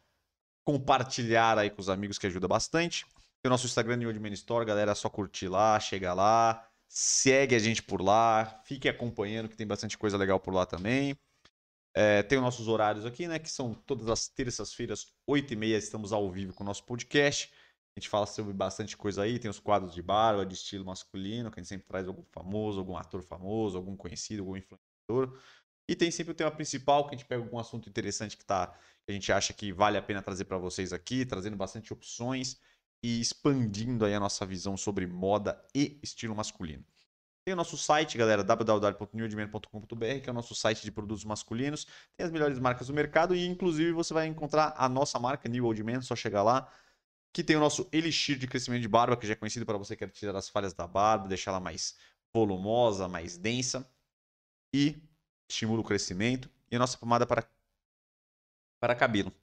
compartilhar 0.64 1.58
aí 1.58 1.70
com 1.70 1.82
os 1.82 1.90
amigos 1.90 2.18
que 2.18 2.26
ajuda 2.26 2.48
bastante. 2.48 3.06
Tem 3.42 3.50
o 3.50 3.50
nosso 3.50 3.66
Instagram 3.66 3.98
New 3.98 4.10
Admin 4.10 4.32
Store, 4.32 4.66
galera, 4.66 4.94
é 4.94 4.96
só 4.96 5.10
curtir 5.10 5.50
lá, 5.50 5.78
chega 5.78 6.14
lá, 6.14 6.66
segue 6.88 7.54
a 7.54 7.60
gente 7.60 7.84
por 7.84 8.02
lá, 8.02 8.62
fique 8.64 8.88
acompanhando 8.88 9.50
que 9.50 9.58
tem 9.58 9.68
bastante 9.68 9.98
coisa 9.98 10.16
legal 10.16 10.40
por 10.40 10.54
lá 10.54 10.66
também. 10.66 11.14
É, 11.94 12.24
tem 12.24 12.38
os 12.38 12.44
nossos 12.46 12.70
horários 12.70 13.06
aqui, 13.06 13.28
né? 13.28 13.40
Que 13.40 13.52
são 13.52 13.74
todas 13.74 14.08
as 14.08 14.30
terças-feiras, 14.30 15.08
8h30, 15.30 15.78
estamos 15.78 16.14
ao 16.14 16.32
vivo 16.32 16.54
com 16.54 16.64
o 16.64 16.68
nosso 16.68 16.86
podcast. 16.86 17.52
A 17.96 18.00
gente 18.00 18.10
fala 18.10 18.26
sobre 18.26 18.54
bastante 18.54 18.96
coisa 18.96 19.24
aí, 19.24 19.38
tem 19.38 19.52
os 19.52 19.60
quadros 19.60 19.94
de 19.94 20.02
barba, 20.02 20.46
de 20.46 20.54
estilo 20.54 20.86
masculino, 20.86 21.52
que 21.52 21.60
a 21.60 21.64
gente 21.64 21.70
sempre 21.70 21.86
traz 21.86 22.08
algum 22.08 22.24
famoso, 22.32 22.80
algum 22.80 22.96
ator 22.96 23.22
famoso, 23.22 23.78
algum 23.78 23.98
conhecido, 23.98 24.44
algum 24.44 24.56
influenciador. 24.56 25.38
E 25.90 25.96
tem 25.96 26.10
sempre 26.10 26.32
o 26.32 26.36
tema 26.36 26.52
principal, 26.52 27.04
que 27.04 27.16
a 27.16 27.18
gente 27.18 27.28
pega 27.28 27.44
algum 27.44 27.60
assunto 27.60 27.90
interessante 27.90 28.38
que, 28.38 28.46
tá, 28.46 28.68
que 28.68 29.12
a 29.12 29.14
gente 29.14 29.30
acha 29.32 29.52
que 29.52 29.74
vale 29.74 29.98
a 29.98 30.02
pena 30.02 30.22
trazer 30.22 30.46
para 30.46 30.58
vocês 30.58 30.94
aqui, 30.94 31.26
trazendo 31.26 31.58
bastante 31.58 31.92
opções 31.92 32.62
e 33.04 33.20
expandindo 33.20 34.06
aí 34.06 34.14
a 34.14 34.20
nossa 34.20 34.46
visão 34.46 34.78
sobre 34.78 35.06
moda 35.06 35.62
e 35.76 36.00
estilo 36.02 36.34
masculino. 36.34 36.86
Tem 37.44 37.54
o 37.54 37.58
nosso 37.58 37.76
site, 37.76 38.18
galera, 38.18 38.44
www.newdman.com.br, 38.44 40.22
que 40.24 40.30
é 40.30 40.32
o 40.32 40.34
nosso 40.34 40.54
site 40.54 40.84
de 40.84 40.92
produtos 40.92 41.26
masculinos. 41.26 41.88
Tem 42.16 42.26
as 42.26 42.32
melhores 42.32 42.60
marcas 42.60 42.88
do 42.88 42.94
mercado 42.94 43.36
e, 43.36 43.48
inclusive, 43.48 43.92
você 43.92 44.14
vai 44.14 44.28
encontrar 44.28 44.76
a 44.78 44.88
nossa 44.88 45.20
marca, 45.20 45.50
New 45.50 45.66
Old 45.66 45.84
Man, 45.84 46.02
só 46.02 46.16
chegar 46.16 46.44
lá. 46.44 46.72
Que 47.34 47.44
tem 47.44 47.56
o 47.56 47.60
nosso 47.60 47.88
Elixir 47.92 48.38
de 48.38 48.48
crescimento 48.48 48.82
de 48.82 48.88
barba, 48.88 49.16
que 49.16 49.26
já 49.26 49.34
é 49.34 49.36
conhecido 49.36 49.66
para 49.66 49.78
você 49.78 49.96
que 49.96 50.06
quer 50.06 50.12
tirar 50.12 50.36
as 50.36 50.50
falhas 50.50 50.74
da 50.74 50.86
barba, 50.86 51.28
deixar 51.28 51.52
ela 51.52 51.60
mais 51.60 51.98
volumosa, 52.34 53.08
mais 53.08 53.38
densa. 53.38 53.90
E 54.74 55.02
estimula 55.50 55.82
o 55.82 55.84
crescimento. 55.84 56.50
E 56.70 56.76
a 56.76 56.80
nossa 56.80 56.98
pomada 56.98 57.26
para, 57.26 57.50
para 58.80 58.96
cabelo. 58.96 59.34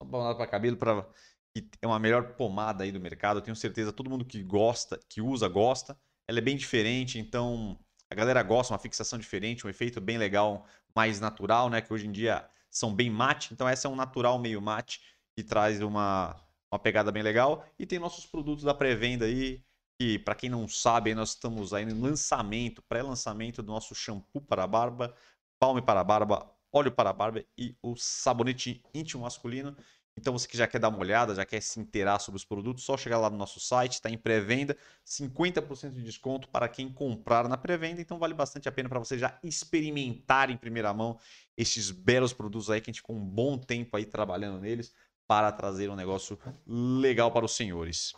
Uma 0.00 0.10
pomada 0.10 0.34
para 0.34 0.46
cabelo 0.46 0.76
para 0.76 1.08
que 1.54 1.68
é 1.82 1.86
uma 1.86 1.98
melhor 1.98 2.34
pomada 2.34 2.84
aí 2.84 2.92
do 2.92 3.00
mercado. 3.00 3.38
Eu 3.38 3.42
tenho 3.42 3.56
certeza 3.56 3.92
todo 3.92 4.10
mundo 4.10 4.24
que 4.24 4.42
gosta, 4.42 4.98
que 5.08 5.20
usa, 5.20 5.48
gosta. 5.48 5.98
Ela 6.26 6.38
é 6.38 6.42
bem 6.42 6.56
diferente, 6.56 7.18
então 7.18 7.78
a 8.10 8.14
galera 8.14 8.42
gosta, 8.42 8.72
uma 8.72 8.78
fixação 8.78 9.18
diferente, 9.18 9.66
um 9.66 9.70
efeito 9.70 10.00
bem 10.00 10.18
legal, 10.18 10.66
mais 10.94 11.20
natural, 11.20 11.70
né? 11.70 11.80
Que 11.80 11.92
hoje 11.92 12.06
em 12.06 12.12
dia 12.12 12.48
são 12.70 12.94
bem 12.94 13.10
mate. 13.10 13.52
Então 13.52 13.68
essa 13.68 13.88
é 13.88 13.90
um 13.90 13.96
natural 13.96 14.38
meio 14.38 14.60
mate 14.60 15.00
que 15.36 15.42
traz 15.42 15.80
uma, 15.80 16.36
uma 16.72 16.78
pegada 16.78 17.10
bem 17.10 17.22
legal. 17.22 17.64
E 17.78 17.86
tem 17.86 17.98
nossos 17.98 18.26
produtos 18.26 18.64
da 18.64 18.74
pré-venda 18.74 19.24
aí, 19.24 19.62
que 19.98 20.18
para 20.18 20.34
quem 20.34 20.48
não 20.48 20.68
sabe, 20.68 21.14
nós 21.14 21.30
estamos 21.30 21.74
aí 21.74 21.84
no 21.84 22.00
lançamento, 22.00 22.82
pré-lançamento 22.82 23.62
do 23.62 23.72
nosso 23.72 23.94
shampoo 23.94 24.40
para 24.40 24.66
barba, 24.66 25.14
palme 25.58 25.82
para 25.82 26.04
barba, 26.04 26.50
óleo 26.72 26.92
para 26.92 27.12
barba 27.12 27.44
e 27.56 27.76
o 27.82 27.96
sabonete 27.96 28.82
íntimo 28.94 29.22
masculino. 29.22 29.76
Então 30.18 30.32
você 30.36 30.48
que 30.48 30.56
já 30.56 30.66
quer 30.66 30.80
dar 30.80 30.88
uma 30.88 30.98
olhada, 30.98 31.32
já 31.32 31.44
quer 31.44 31.60
se 31.62 31.78
inteirar 31.78 32.18
sobre 32.18 32.36
os 32.36 32.44
produtos, 32.44 32.82
só 32.82 32.96
chegar 32.96 33.18
lá 33.18 33.30
no 33.30 33.36
nosso 33.36 33.60
site, 33.60 33.94
está 33.94 34.10
em 34.10 34.18
pré-venda, 34.18 34.76
50% 35.06 35.92
de 35.92 36.02
desconto 36.02 36.48
para 36.48 36.68
quem 36.68 36.92
comprar 36.92 37.48
na 37.48 37.56
pré-venda, 37.56 38.00
então 38.00 38.18
vale 38.18 38.34
bastante 38.34 38.68
a 38.68 38.72
pena 38.72 38.88
para 38.88 38.98
você 38.98 39.16
já 39.16 39.38
experimentar 39.44 40.50
em 40.50 40.56
primeira 40.56 40.92
mão 40.92 41.18
esses 41.56 41.92
belos 41.92 42.32
produtos 42.32 42.68
aí 42.68 42.80
que 42.80 42.90
a 42.90 42.92
gente 42.92 43.00
ficou 43.00 43.14
um 43.14 43.24
bom 43.24 43.56
tempo 43.56 43.96
aí 43.96 44.04
trabalhando 44.04 44.60
neles 44.60 44.92
para 45.28 45.52
trazer 45.52 45.90
um 45.90 45.94
negócio 45.94 46.36
legal 46.66 47.30
para 47.30 47.44
os 47.44 47.54
senhores. 47.54 48.14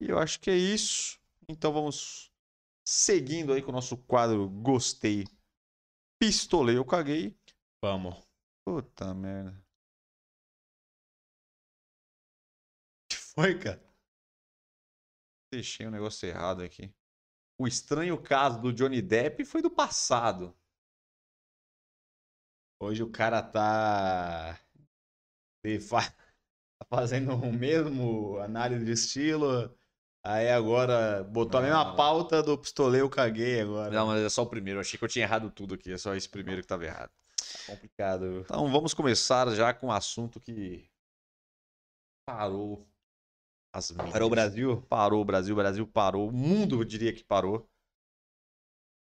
E 0.00 0.10
eu 0.10 0.18
acho 0.18 0.38
que 0.40 0.50
é 0.50 0.56
isso. 0.56 1.18
Então 1.48 1.72
vamos 1.72 2.30
seguindo 2.84 3.52
aí 3.52 3.62
com 3.62 3.70
o 3.70 3.74
nosso 3.74 3.96
quadro 3.96 4.50
Gostei, 4.50 5.24
Pistolei, 6.18 6.76
eu 6.76 6.84
caguei. 6.84 7.38
Vamos. 7.82 8.26
Puta 8.64 9.14
merda. 9.14 9.64
foi, 13.36 13.58
cara? 13.58 13.84
Deixei 15.52 15.86
um 15.86 15.90
negócio 15.90 16.26
errado 16.26 16.62
aqui. 16.62 16.92
O 17.58 17.66
estranho 17.66 18.20
caso 18.20 18.60
do 18.60 18.72
Johnny 18.72 19.02
Depp 19.02 19.44
foi 19.44 19.60
do 19.60 19.70
passado. 19.70 20.56
Hoje 22.80 23.02
o 23.02 23.10
cara 23.10 23.42
tá. 23.42 24.58
Ele 25.70 25.84
tá 25.84 26.86
fazendo 26.88 27.34
o 27.34 27.52
mesmo 27.52 28.38
análise 28.38 28.84
de 28.84 28.92
estilo. 28.92 29.74
Aí 30.24 30.50
agora 30.50 31.22
botou 31.24 31.60
não, 31.60 31.68
a 31.68 31.70
mesma 31.70 31.84
não. 31.90 31.96
pauta 31.96 32.42
do 32.42 32.58
pistoleiro, 32.58 33.06
eu 33.06 33.10
caguei 33.10 33.60
agora. 33.60 33.90
Não, 33.90 34.08
mas 34.08 34.22
é 34.22 34.28
só 34.28 34.42
o 34.42 34.46
primeiro. 34.46 34.78
Eu 34.78 34.80
achei 34.80 34.98
que 34.98 35.04
eu 35.04 35.08
tinha 35.08 35.24
errado 35.24 35.50
tudo 35.50 35.74
aqui. 35.74 35.92
É 35.92 35.98
só 35.98 36.14
esse 36.14 36.28
primeiro 36.28 36.60
que 36.62 36.66
tava 36.66 36.84
errado. 36.84 37.10
Tá 37.36 37.72
complicado. 37.72 38.40
Então 38.40 38.70
vamos 38.70 38.92
começar 38.92 39.48
já 39.54 39.72
com 39.72 39.86
um 39.86 39.92
assunto 39.92 40.40
que 40.40 40.88
parou 42.28 42.84
as 43.76 43.92
Parou 43.92 44.28
o 44.28 44.30
Brasil? 44.30 44.82
Parou 44.88 45.20
o 45.20 45.24
Brasil, 45.24 45.54
o 45.54 45.58
Brasil 45.58 45.86
parou, 45.86 46.28
o 46.28 46.32
mundo 46.32 46.80
eu 46.80 46.84
diria 46.84 47.12
que 47.12 47.22
parou. 47.22 47.68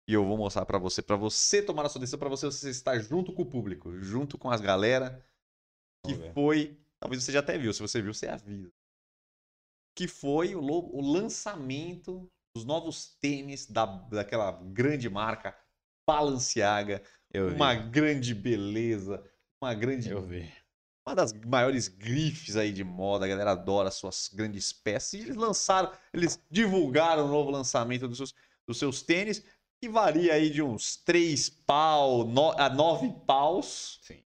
E 0.08 0.14
eu 0.14 0.24
vou 0.24 0.38
mostrar 0.38 0.66
para 0.66 0.78
você, 0.78 1.02
para 1.02 1.16
você 1.16 1.64
tomar 1.64 1.86
a 1.86 1.90
sua 1.90 2.00
decisão, 2.00 2.20
para 2.20 2.30
você, 2.30 2.46
você 2.46 2.70
estar 2.70 3.00
junto 3.00 3.34
com 3.34 3.42
o 3.42 3.50
público, 3.50 3.98
junto 4.02 4.38
com 4.38 4.52
as 4.52 4.62
galera. 4.62 5.26
Que 6.06 6.34
foi, 6.34 6.78
talvez 7.00 7.24
você 7.24 7.32
já 7.32 7.40
até 7.40 7.58
viu, 7.58 7.74
se 7.74 7.82
você 7.82 8.02
viu, 8.02 8.14
você 8.14 8.28
avisa. 8.28 8.72
Que 9.96 10.08
foi 10.08 10.56
o, 10.56 10.62
o 10.62 11.02
lançamento 11.02 12.30
dos 12.56 12.66
novos 12.66 13.16
tênis 13.20 13.66
da, 13.66 13.86
daquela 13.86 14.52
grande 14.52 15.10
marca 15.10 15.58
Balenciaga. 16.08 17.02
uma 17.34 17.74
grande 17.76 18.36
beleza, 18.36 19.24
uma 19.62 19.74
grande 19.74 20.10
eu 20.10 20.22
vi 20.22 20.52
uma 21.08 21.16
das 21.16 21.32
maiores 21.34 21.88
grifes 21.88 22.56
aí 22.56 22.74
de 22.74 22.84
moda, 22.84 23.26
a 23.26 23.28
galera 23.28 23.52
adora 23.52 23.92
suas 23.92 24.28
grandes 24.34 24.74
peças. 24.74 25.14
E 25.14 25.20
eles 25.20 25.36
lançaram, 25.36 25.92
eles 26.12 26.40
divulgaram 26.50 27.26
o 27.26 27.30
novo 27.30 27.52
lançamento 27.52 28.08
dos 28.08 28.18
seus, 28.18 28.34
dos 28.68 28.80
seus 28.80 29.04
tênis, 29.04 29.44
que 29.80 29.88
varia 29.88 30.34
aí 30.34 30.50
de 30.50 30.64
uns 30.64 30.98
3 30.98 31.48
pau 31.50 32.26
no, 32.26 32.52
a 32.60 32.70
9 32.70 33.14
paus. 33.28 34.00
Sim. 34.02 34.25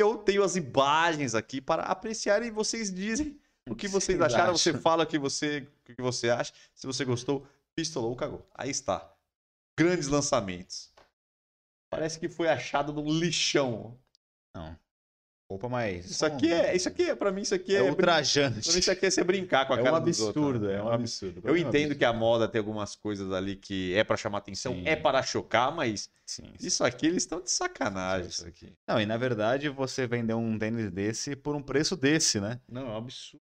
E 0.00 0.02
eu 0.02 0.16
tenho 0.16 0.42
as 0.42 0.56
imagens 0.56 1.34
aqui 1.34 1.60
para 1.60 1.82
apreciar 1.82 2.42
e 2.42 2.50
vocês 2.50 2.90
dizem 2.90 3.38
o 3.68 3.76
que 3.76 3.86
vocês 3.86 4.18
acharam. 4.18 4.56
Você 4.56 4.72
fala 4.72 5.04
o 5.04 5.06
que 5.06 5.18
você, 5.18 5.68
o 5.86 5.94
que 5.94 6.00
você 6.00 6.30
acha. 6.30 6.54
Se 6.74 6.86
você 6.86 7.04
gostou, 7.04 7.46
pistolou, 7.74 8.16
cagou. 8.16 8.48
Aí 8.54 8.70
está. 8.70 9.14
Grandes 9.78 10.08
lançamentos. 10.08 10.90
Parece 11.90 12.18
que 12.18 12.30
foi 12.30 12.48
achado 12.48 12.94
num 12.94 13.12
lixão. 13.12 13.94
Não. 14.54 14.74
Roupa 15.50 15.68
mais. 15.68 16.08
Isso 16.08 16.24
aqui 16.24 16.52
é, 16.52 16.76
isso 16.76 16.88
aqui 16.88 17.10
é, 17.10 17.14
pra 17.16 17.32
mim, 17.32 17.42
isso 17.42 17.56
aqui 17.56 17.74
é. 17.74 17.80
É 17.80 17.82
ultrajante. 17.82 18.62
Pra 18.62 18.72
mim, 18.72 18.78
isso 18.78 18.90
aqui 18.92 19.06
é 19.06 19.10
você 19.10 19.24
brincar 19.24 19.66
com 19.66 19.74
a 19.74 19.80
é 19.80 19.82
cara 19.82 19.94
um 19.94 19.98
absurdo, 19.98 20.42
outros, 20.44 20.62
né? 20.62 20.76
É 20.76 20.82
um 20.82 20.88
absurdo. 20.88 21.42
Eu 21.42 21.56
entendo 21.56 21.96
que 21.96 22.04
a 22.04 22.12
moda 22.12 22.46
tem 22.46 22.60
algumas 22.60 22.94
coisas 22.94 23.32
ali 23.32 23.56
que 23.56 23.92
é 23.96 24.04
para 24.04 24.16
chamar 24.16 24.38
atenção, 24.38 24.74
Sim. 24.74 24.84
é 24.86 24.94
para 24.94 25.20
chocar, 25.24 25.74
mas 25.74 26.08
Sim, 26.24 26.52
isso 26.60 26.84
aqui 26.84 27.06
eles 27.06 27.24
estão 27.24 27.40
de 27.40 27.50
sacanagem. 27.50 28.28
Isso 28.28 28.46
aqui. 28.46 28.72
Não, 28.86 29.00
e 29.00 29.06
na 29.06 29.16
verdade 29.16 29.68
você 29.68 30.06
vender 30.06 30.34
um 30.34 30.56
tênis 30.56 30.88
desse 30.88 31.34
por 31.34 31.56
um 31.56 31.62
preço 31.62 31.96
desse, 31.96 32.38
né? 32.38 32.60
Não, 32.68 32.82
é 32.82 32.90
um 32.90 32.96
absurdo. 32.98 33.42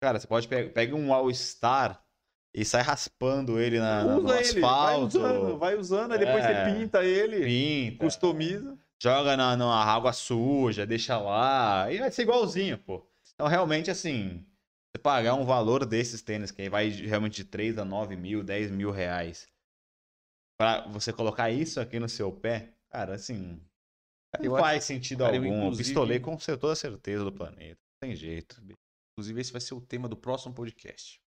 Cara, 0.00 0.20
você 0.20 0.28
pode 0.28 0.46
pegar 0.46 0.70
pega 0.70 0.94
um 0.94 1.12
All 1.12 1.28
Star 1.34 2.00
e 2.54 2.64
sai 2.64 2.82
raspando 2.82 3.58
ele 3.58 3.80
na, 3.80 4.04
Usa 4.04 4.20
no 4.20 4.32
ele, 4.32 4.40
asfalto. 4.40 5.20
Vai 5.20 5.32
usando, 5.32 5.58
vai 5.58 5.76
usando, 5.76 6.12
aí 6.12 6.18
depois 6.20 6.44
é, 6.44 6.64
você 6.64 6.78
pinta 6.78 7.04
ele, 7.04 7.44
pinta. 7.44 8.04
customiza 8.04 8.78
joga 9.00 9.36
na, 9.36 9.56
na 9.56 9.84
água 9.84 10.12
suja, 10.12 10.86
deixa 10.86 11.18
lá, 11.18 11.90
e 11.92 11.98
vai 11.98 12.10
ser 12.10 12.22
igualzinho, 12.22 12.78
pô. 12.78 13.06
Então, 13.34 13.46
realmente, 13.46 13.90
assim, 13.90 14.44
você 14.90 15.00
pagar 15.00 15.34
um 15.34 15.44
valor 15.44 15.86
desses 15.86 16.20
tênis, 16.20 16.50
que 16.50 16.68
vai 16.68 16.88
realmente 16.88 17.36
de 17.36 17.44
3 17.44 17.78
a 17.78 17.84
9 17.84 18.16
mil, 18.16 18.42
10 18.42 18.70
mil 18.70 18.90
reais, 18.90 19.48
pra 20.58 20.86
você 20.88 21.12
colocar 21.12 21.50
isso 21.50 21.80
aqui 21.80 22.00
no 22.00 22.08
seu 22.08 22.32
pé, 22.32 22.74
cara, 22.90 23.14
assim, 23.14 23.60
não 24.40 24.58
faz 24.58 24.84
sentido 24.84 25.24
cara, 25.24 25.36
algum. 25.36 25.70
Eu, 25.70 25.76
Pistolei 25.76 26.18
com 26.18 26.36
toda 26.36 26.72
a 26.72 26.76
certeza 26.76 27.24
do 27.24 27.32
planeta. 27.32 27.80
Não 28.02 28.08
tem 28.08 28.16
jeito. 28.16 28.60
Inclusive, 29.12 29.40
esse 29.40 29.52
vai 29.52 29.60
ser 29.60 29.74
o 29.74 29.80
tema 29.80 30.08
do 30.08 30.16
próximo 30.16 30.54
podcast. 30.54 31.20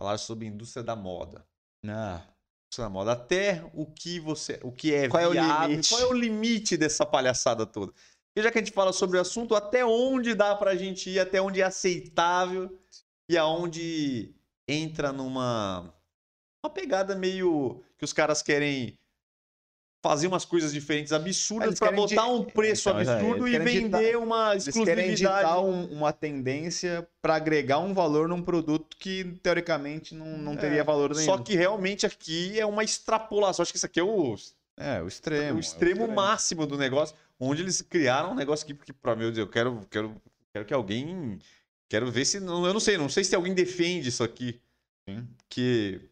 Falar 0.00 0.18
sobre 0.18 0.46
a 0.46 0.48
indústria 0.48 0.82
da 0.82 0.96
moda. 0.96 1.46
Ah 1.86 2.33
na 2.80 2.88
moda. 2.88 3.12
Até 3.12 3.64
o 3.74 3.86
que 3.86 4.18
você, 4.20 4.60
o 4.62 4.72
que 4.72 4.94
é 4.94 5.08
qual 5.08 5.30
viável, 5.30 5.52
é 5.52 5.64
o 5.64 5.68
limite? 5.68 5.88
qual 5.88 6.00
é 6.00 6.06
o 6.06 6.12
limite 6.12 6.76
dessa 6.76 7.04
palhaçada 7.04 7.66
toda. 7.66 7.92
E 8.36 8.42
já 8.42 8.50
que 8.50 8.58
a 8.58 8.60
gente 8.60 8.72
fala 8.72 8.92
sobre 8.92 9.16
o 9.16 9.20
assunto, 9.20 9.54
até 9.54 9.84
onde 9.84 10.34
dá 10.34 10.54
pra 10.56 10.74
gente 10.74 11.08
ir, 11.10 11.20
até 11.20 11.40
onde 11.40 11.60
é 11.60 11.64
aceitável 11.64 12.76
e 13.28 13.38
aonde 13.38 14.34
entra 14.66 15.12
numa 15.12 15.94
uma 16.64 16.70
pegada 16.70 17.14
meio 17.14 17.82
que 17.98 18.04
os 18.04 18.12
caras 18.12 18.40
querem 18.40 18.98
fazer 20.04 20.26
umas 20.26 20.44
coisas 20.44 20.70
diferentes 20.70 21.14
absurdas 21.14 21.78
para 21.78 21.90
botar 21.90 22.26
um 22.26 22.44
preço 22.44 22.90
então, 22.90 23.00
absurdo 23.00 23.48
e 23.48 23.58
vender 23.58 24.04
ditar, 24.04 24.16
uma 24.18 24.54
exclusividade. 24.54 25.00
Eles 25.00 25.20
querem 25.20 25.64
um, 25.64 25.84
uma 25.96 26.12
tendência 26.12 27.08
para 27.22 27.36
agregar 27.36 27.78
um 27.78 27.94
valor 27.94 28.28
num 28.28 28.42
produto 28.42 28.98
que 28.98 29.24
teoricamente 29.42 30.14
não, 30.14 30.36
não 30.36 30.56
teria 30.56 30.82
é, 30.82 30.84
valor 30.84 31.14
nenhum. 31.14 31.24
Só 31.24 31.38
que 31.38 31.56
realmente 31.56 32.04
aqui 32.04 32.60
é 32.60 32.66
uma 32.66 32.84
extrapolação. 32.84 33.62
Acho 33.62 33.72
que 33.72 33.78
isso 33.78 33.86
aqui 33.86 33.98
é 33.98 34.02
o 34.02 34.36
é, 34.76 35.00
o 35.00 35.08
extremo. 35.08 35.56
O 35.56 35.60
extremo, 35.60 36.00
é 36.00 36.02
o 36.02 36.04
extremo. 36.04 36.08
máximo 36.08 36.66
do 36.66 36.76
negócio, 36.76 37.16
onde 37.40 37.62
eles 37.62 37.80
criaram 37.80 38.32
um 38.32 38.34
negócio 38.34 38.66
que, 38.66 38.74
que 38.74 38.92
para 38.92 39.16
meu 39.16 39.32
Deus, 39.32 39.38
eu 39.38 39.48
quero, 39.48 39.86
quero, 39.90 40.20
quero 40.52 40.66
que 40.66 40.74
alguém. 40.74 41.38
Quero 41.88 42.12
ver 42.12 42.26
se. 42.26 42.36
Eu 42.36 42.42
não 42.42 42.80
sei, 42.80 42.98
não 42.98 43.08
sei 43.08 43.24
se 43.24 43.34
alguém 43.34 43.54
defende 43.54 44.10
isso 44.10 44.22
aqui. 44.22 44.60
Sim. 45.08 45.26
Que 45.48 46.10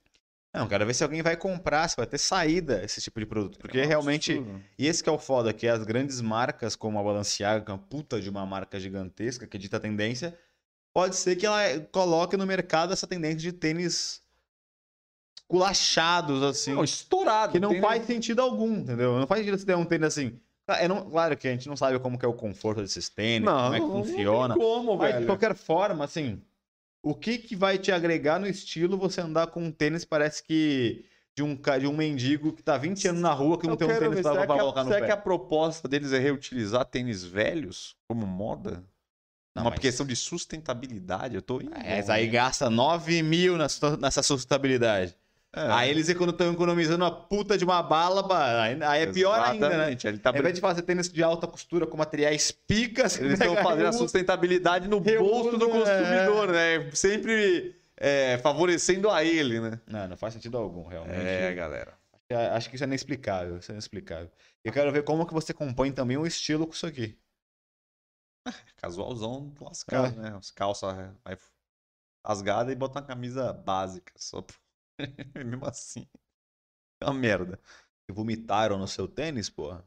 não, 0.54 0.68
quero 0.68 0.84
ver 0.84 0.94
se 0.94 1.02
alguém 1.02 1.22
vai 1.22 1.36
comprar, 1.36 1.88
se 1.88 1.96
vai 1.96 2.06
ter 2.06 2.18
saída 2.18 2.82
esse 2.84 3.00
tipo 3.00 3.18
de 3.18 3.26
produto. 3.26 3.58
Porque 3.58 3.78
é 3.78 3.86
realmente. 3.86 4.32
Absurdo. 4.32 4.60
E 4.78 4.86
esse 4.86 5.02
que 5.02 5.08
é 5.08 5.12
o 5.12 5.18
foda, 5.18 5.52
que 5.52 5.66
as 5.66 5.82
grandes 5.84 6.20
marcas, 6.20 6.76
como 6.76 6.98
a 6.98 7.02
Balenciaga, 7.02 7.64
que 7.64 7.70
é 7.70 7.74
uma 7.74 7.80
puta 7.80 8.20
de 8.20 8.28
uma 8.28 8.44
marca 8.44 8.78
gigantesca, 8.78 9.46
que 9.46 9.56
dita 9.56 9.78
a 9.78 9.80
tendência, 9.80 10.38
pode 10.92 11.16
ser 11.16 11.36
que 11.36 11.46
ela 11.46 11.58
coloque 11.90 12.36
no 12.36 12.46
mercado 12.46 12.92
essa 12.92 13.06
tendência 13.06 13.38
de 13.38 13.52
tênis 13.52 14.20
culachados, 15.48 16.42
assim. 16.42 16.74
Não, 16.74 16.84
estourado. 16.84 17.52
que 17.52 17.60
não 17.60 17.70
tem- 17.70 17.80
faz 17.80 18.06
sentido 18.06 18.40
algum, 18.40 18.74
entendeu? 18.76 19.18
Não 19.18 19.26
faz 19.26 19.40
sentido 19.40 19.58
você 19.58 19.66
ter 19.66 19.76
um 19.76 19.84
tênis 19.84 20.06
assim. 20.08 20.38
É, 20.68 20.86
não- 20.88 21.10
claro 21.10 21.36
que 21.36 21.48
a 21.48 21.50
gente 21.50 21.68
não 21.68 21.76
sabe 21.76 21.98
como 21.98 22.18
que 22.18 22.24
é 22.24 22.28
o 22.28 22.32
conforto 22.32 22.80
desses 22.80 23.08
tênis, 23.08 23.44
Não, 23.44 23.62
como 23.64 23.74
é 23.74 23.80
que 23.80 23.86
não 23.86 24.04
funciona. 24.04 24.54
tem 24.54 24.62
como, 24.62 24.96
Mas 24.96 25.08
de 25.08 25.12
velho. 25.14 25.26
qualquer 25.26 25.54
forma, 25.54 26.04
assim, 26.04 26.40
o 27.02 27.14
que 27.14 27.38
que 27.38 27.56
vai 27.56 27.78
te 27.78 27.90
agregar 27.90 28.38
no 28.38 28.46
estilo 28.46 28.96
você 28.96 29.20
andar 29.20 29.48
com 29.48 29.62
um 29.64 29.72
tênis 29.72 30.04
parece 30.04 30.42
que 30.42 31.04
de 31.34 31.42
um, 31.42 31.54
de 31.80 31.86
um 31.86 31.96
mendigo 31.96 32.52
que 32.52 32.62
tá 32.62 32.76
20 32.76 33.08
anos 33.08 33.20
na 33.22 33.32
rua 33.32 33.58
que 33.58 33.66
não 33.66 33.72
Eu 33.72 33.76
tem 33.78 33.88
um 33.88 33.98
tênis 33.98 34.14
ver, 34.16 34.22
pra, 34.22 34.32
será 34.32 34.46
pra 34.46 34.54
que 34.54 34.60
a- 34.60 34.62
colocar 34.62 34.84
no 34.84 34.88
será 34.90 35.00
pé. 35.00 35.06
que 35.06 35.12
a 35.12 35.16
proposta 35.16 35.88
deles 35.88 36.12
é 36.12 36.18
reutilizar 36.18 36.84
tênis 36.84 37.24
velhos 37.24 37.96
como 38.08 38.26
moda? 38.26 38.84
Não, 39.54 39.64
Uma 39.64 39.70
mas- 39.70 39.80
questão 39.80 40.06
de 40.06 40.14
sustentabilidade, 40.16 41.34
eu 41.34 41.42
tô 41.42 41.60
indo. 41.60 41.74
É, 41.74 42.02
aí 42.10 42.26
gasta 42.26 42.70
9 42.70 43.22
mil 43.22 43.56
nessa, 43.58 43.96
nessa 43.98 44.22
sustentabilidade. 44.22 45.14
É. 45.54 45.70
Aí 45.70 45.90
eles 45.90 46.08
estão 46.08 46.52
economizando 46.52 47.04
uma 47.04 47.10
puta 47.10 47.58
de 47.58 47.64
uma 47.64 47.82
bala, 47.82 48.22
ba- 48.22 48.62
aí 48.62 49.02
é 49.02 49.06
pior 49.12 49.38
ainda, 49.38 49.68
né? 49.68 49.74
Exatamente, 49.74 50.06
Ele 50.06 50.18
tá 50.18 50.30
Ao 50.30 50.36
invés 50.38 50.54
de 50.54 50.60
fazer 50.62 50.80
tênis 50.82 51.10
de 51.10 51.22
alta 51.22 51.46
costura 51.46 51.86
com 51.86 51.94
materiais 51.96 52.50
picas, 52.50 53.18
Eles 53.18 53.34
estão 53.38 53.54
fazendo 53.56 53.86
a 53.88 53.92
sustentabilidade 53.92 54.88
no 54.88 54.98
bolso 54.98 55.58
do 55.58 55.66
é. 55.66 55.70
consumidor, 55.70 56.48
né? 56.52 56.90
Sempre 56.94 57.76
é, 57.98 58.38
favorecendo 58.38 59.10
a 59.10 59.22
ele, 59.22 59.60
né? 59.60 59.78
Não, 59.86 60.08
não 60.08 60.16
faz 60.16 60.32
sentido 60.32 60.56
algum, 60.56 60.86
realmente. 60.86 61.20
É, 61.20 61.52
galera. 61.52 61.92
Acho 62.54 62.70
que 62.70 62.76
isso 62.76 62.84
é 62.84 62.86
inexplicável, 62.86 63.58
isso 63.58 63.70
é 63.70 63.74
inexplicável. 63.74 64.30
Eu 64.64 64.72
quero 64.72 64.90
ver 64.90 65.04
como 65.04 65.26
que 65.26 65.34
você 65.34 65.52
compõe 65.52 65.92
também 65.92 66.16
um 66.16 66.24
estilo 66.26 66.66
com 66.66 66.72
isso 66.72 66.86
aqui. 66.86 67.18
Casualzão 68.80 69.52
lascado, 69.60 70.18
É. 70.18 70.22
né? 70.30 70.36
As 70.38 70.50
calças 70.50 70.94
vai 71.22 71.36
rasgadas 72.26 72.72
e 72.72 72.76
bota 72.76 72.98
uma 73.00 73.06
camisa 73.06 73.52
básica. 73.52 74.12
Só 74.16 74.40
pra- 74.40 74.56
Mesmo 75.34 75.66
assim. 75.66 76.06
É 77.00 77.06
uma 77.06 77.14
merda. 77.14 77.60
Vomitaram 78.10 78.78
no 78.78 78.86
seu 78.86 79.08
tênis, 79.08 79.48
porra? 79.48 79.84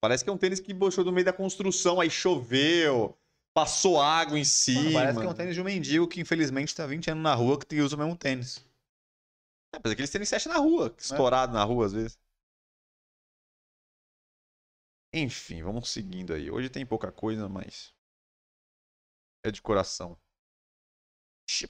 Parece 0.00 0.22
que 0.22 0.30
é 0.30 0.32
um 0.32 0.38
tênis 0.38 0.60
que 0.60 0.72
bochou 0.72 1.04
no 1.04 1.10
meio 1.10 1.24
da 1.24 1.32
construção, 1.32 2.00
aí 2.00 2.08
choveu, 2.08 3.18
passou 3.52 4.00
água 4.00 4.38
em 4.38 4.44
cima. 4.44 5.00
Parece 5.00 5.18
que 5.18 5.26
é 5.26 5.28
um 5.28 5.34
tênis 5.34 5.54
de 5.54 5.60
um 5.60 5.64
mendigo 5.64 6.06
que 6.06 6.20
infelizmente 6.20 6.74
tá 6.74 6.86
20 6.86 7.10
anos 7.10 7.22
na 7.22 7.34
rua 7.34 7.58
que 7.58 7.80
usa 7.80 7.96
o 7.96 7.98
mesmo 7.98 8.16
tênis. 8.16 8.64
É, 9.74 9.80
mas 9.82 9.92
aqueles 9.92 10.10
tênis 10.10 10.32
acham 10.32 10.52
na 10.52 10.58
rua, 10.58 10.94
estourado 10.96 11.52
na 11.52 11.64
rua 11.64 11.86
às 11.86 11.92
vezes. 11.92 12.18
Enfim, 15.12 15.62
vamos 15.62 15.90
seguindo 15.90 16.32
aí. 16.32 16.50
Hoje 16.50 16.68
tem 16.68 16.86
pouca 16.86 17.10
coisa, 17.10 17.48
mas. 17.48 17.94
É 19.42 19.50
de 19.50 19.60
coração. 19.60 20.16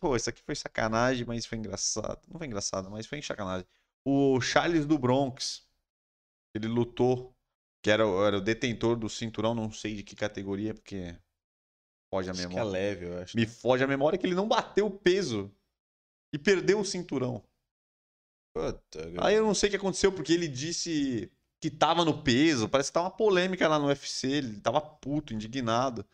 Pô, 0.00 0.16
isso 0.16 0.28
aqui 0.28 0.42
foi 0.42 0.54
sacanagem, 0.54 1.24
mas 1.26 1.46
foi 1.46 1.58
engraçado. 1.58 2.20
Não 2.28 2.38
foi 2.38 2.46
engraçado, 2.46 2.90
mas 2.90 3.06
foi 3.06 3.22
sacanagem. 3.22 3.66
O 4.04 4.40
Charles 4.40 4.86
do 4.86 4.98
Bronx. 4.98 5.66
Ele 6.54 6.66
lutou. 6.66 7.34
Que 7.82 7.90
era, 7.90 8.06
o- 8.06 8.24
era 8.26 8.38
o 8.38 8.40
detentor 8.40 8.96
do 8.96 9.08
cinturão, 9.08 9.54
não 9.54 9.70
sei 9.70 9.94
de 9.94 10.02
que 10.02 10.16
categoria, 10.16 10.74
porque. 10.74 11.16
Foge 12.10 12.28
a 12.28 12.32
Acho 12.32 12.40
que 12.40 12.46
é 12.46 12.48
memória. 12.48 12.70
leve, 12.70 13.06
eu 13.06 13.18
acho. 13.22 13.36
Me 13.36 13.46
foge 13.46 13.84
a 13.84 13.86
memória 13.86 14.18
que 14.18 14.26
ele 14.26 14.34
não 14.34 14.48
bateu 14.48 14.86
o 14.86 14.90
peso. 14.90 15.54
E 16.32 16.38
perdeu 16.38 16.80
o 16.80 16.84
cinturão. 16.84 17.44
Puta, 18.54 19.00
Aí 19.20 19.34
eu 19.36 19.44
não 19.46 19.54
sei 19.54 19.68
o 19.68 19.70
que 19.70 19.76
aconteceu, 19.76 20.10
porque 20.12 20.32
ele 20.32 20.48
disse 20.48 21.30
que 21.60 21.70
tava 21.70 22.04
no 22.04 22.22
peso. 22.22 22.68
Parece 22.68 22.90
que 22.90 22.94
tá 22.94 23.02
uma 23.02 23.10
polêmica 23.10 23.68
lá 23.68 23.78
no 23.78 23.86
UFC. 23.86 24.28
Ele 24.28 24.60
tava 24.60 24.80
puto, 24.80 25.32
indignado. 25.32 26.04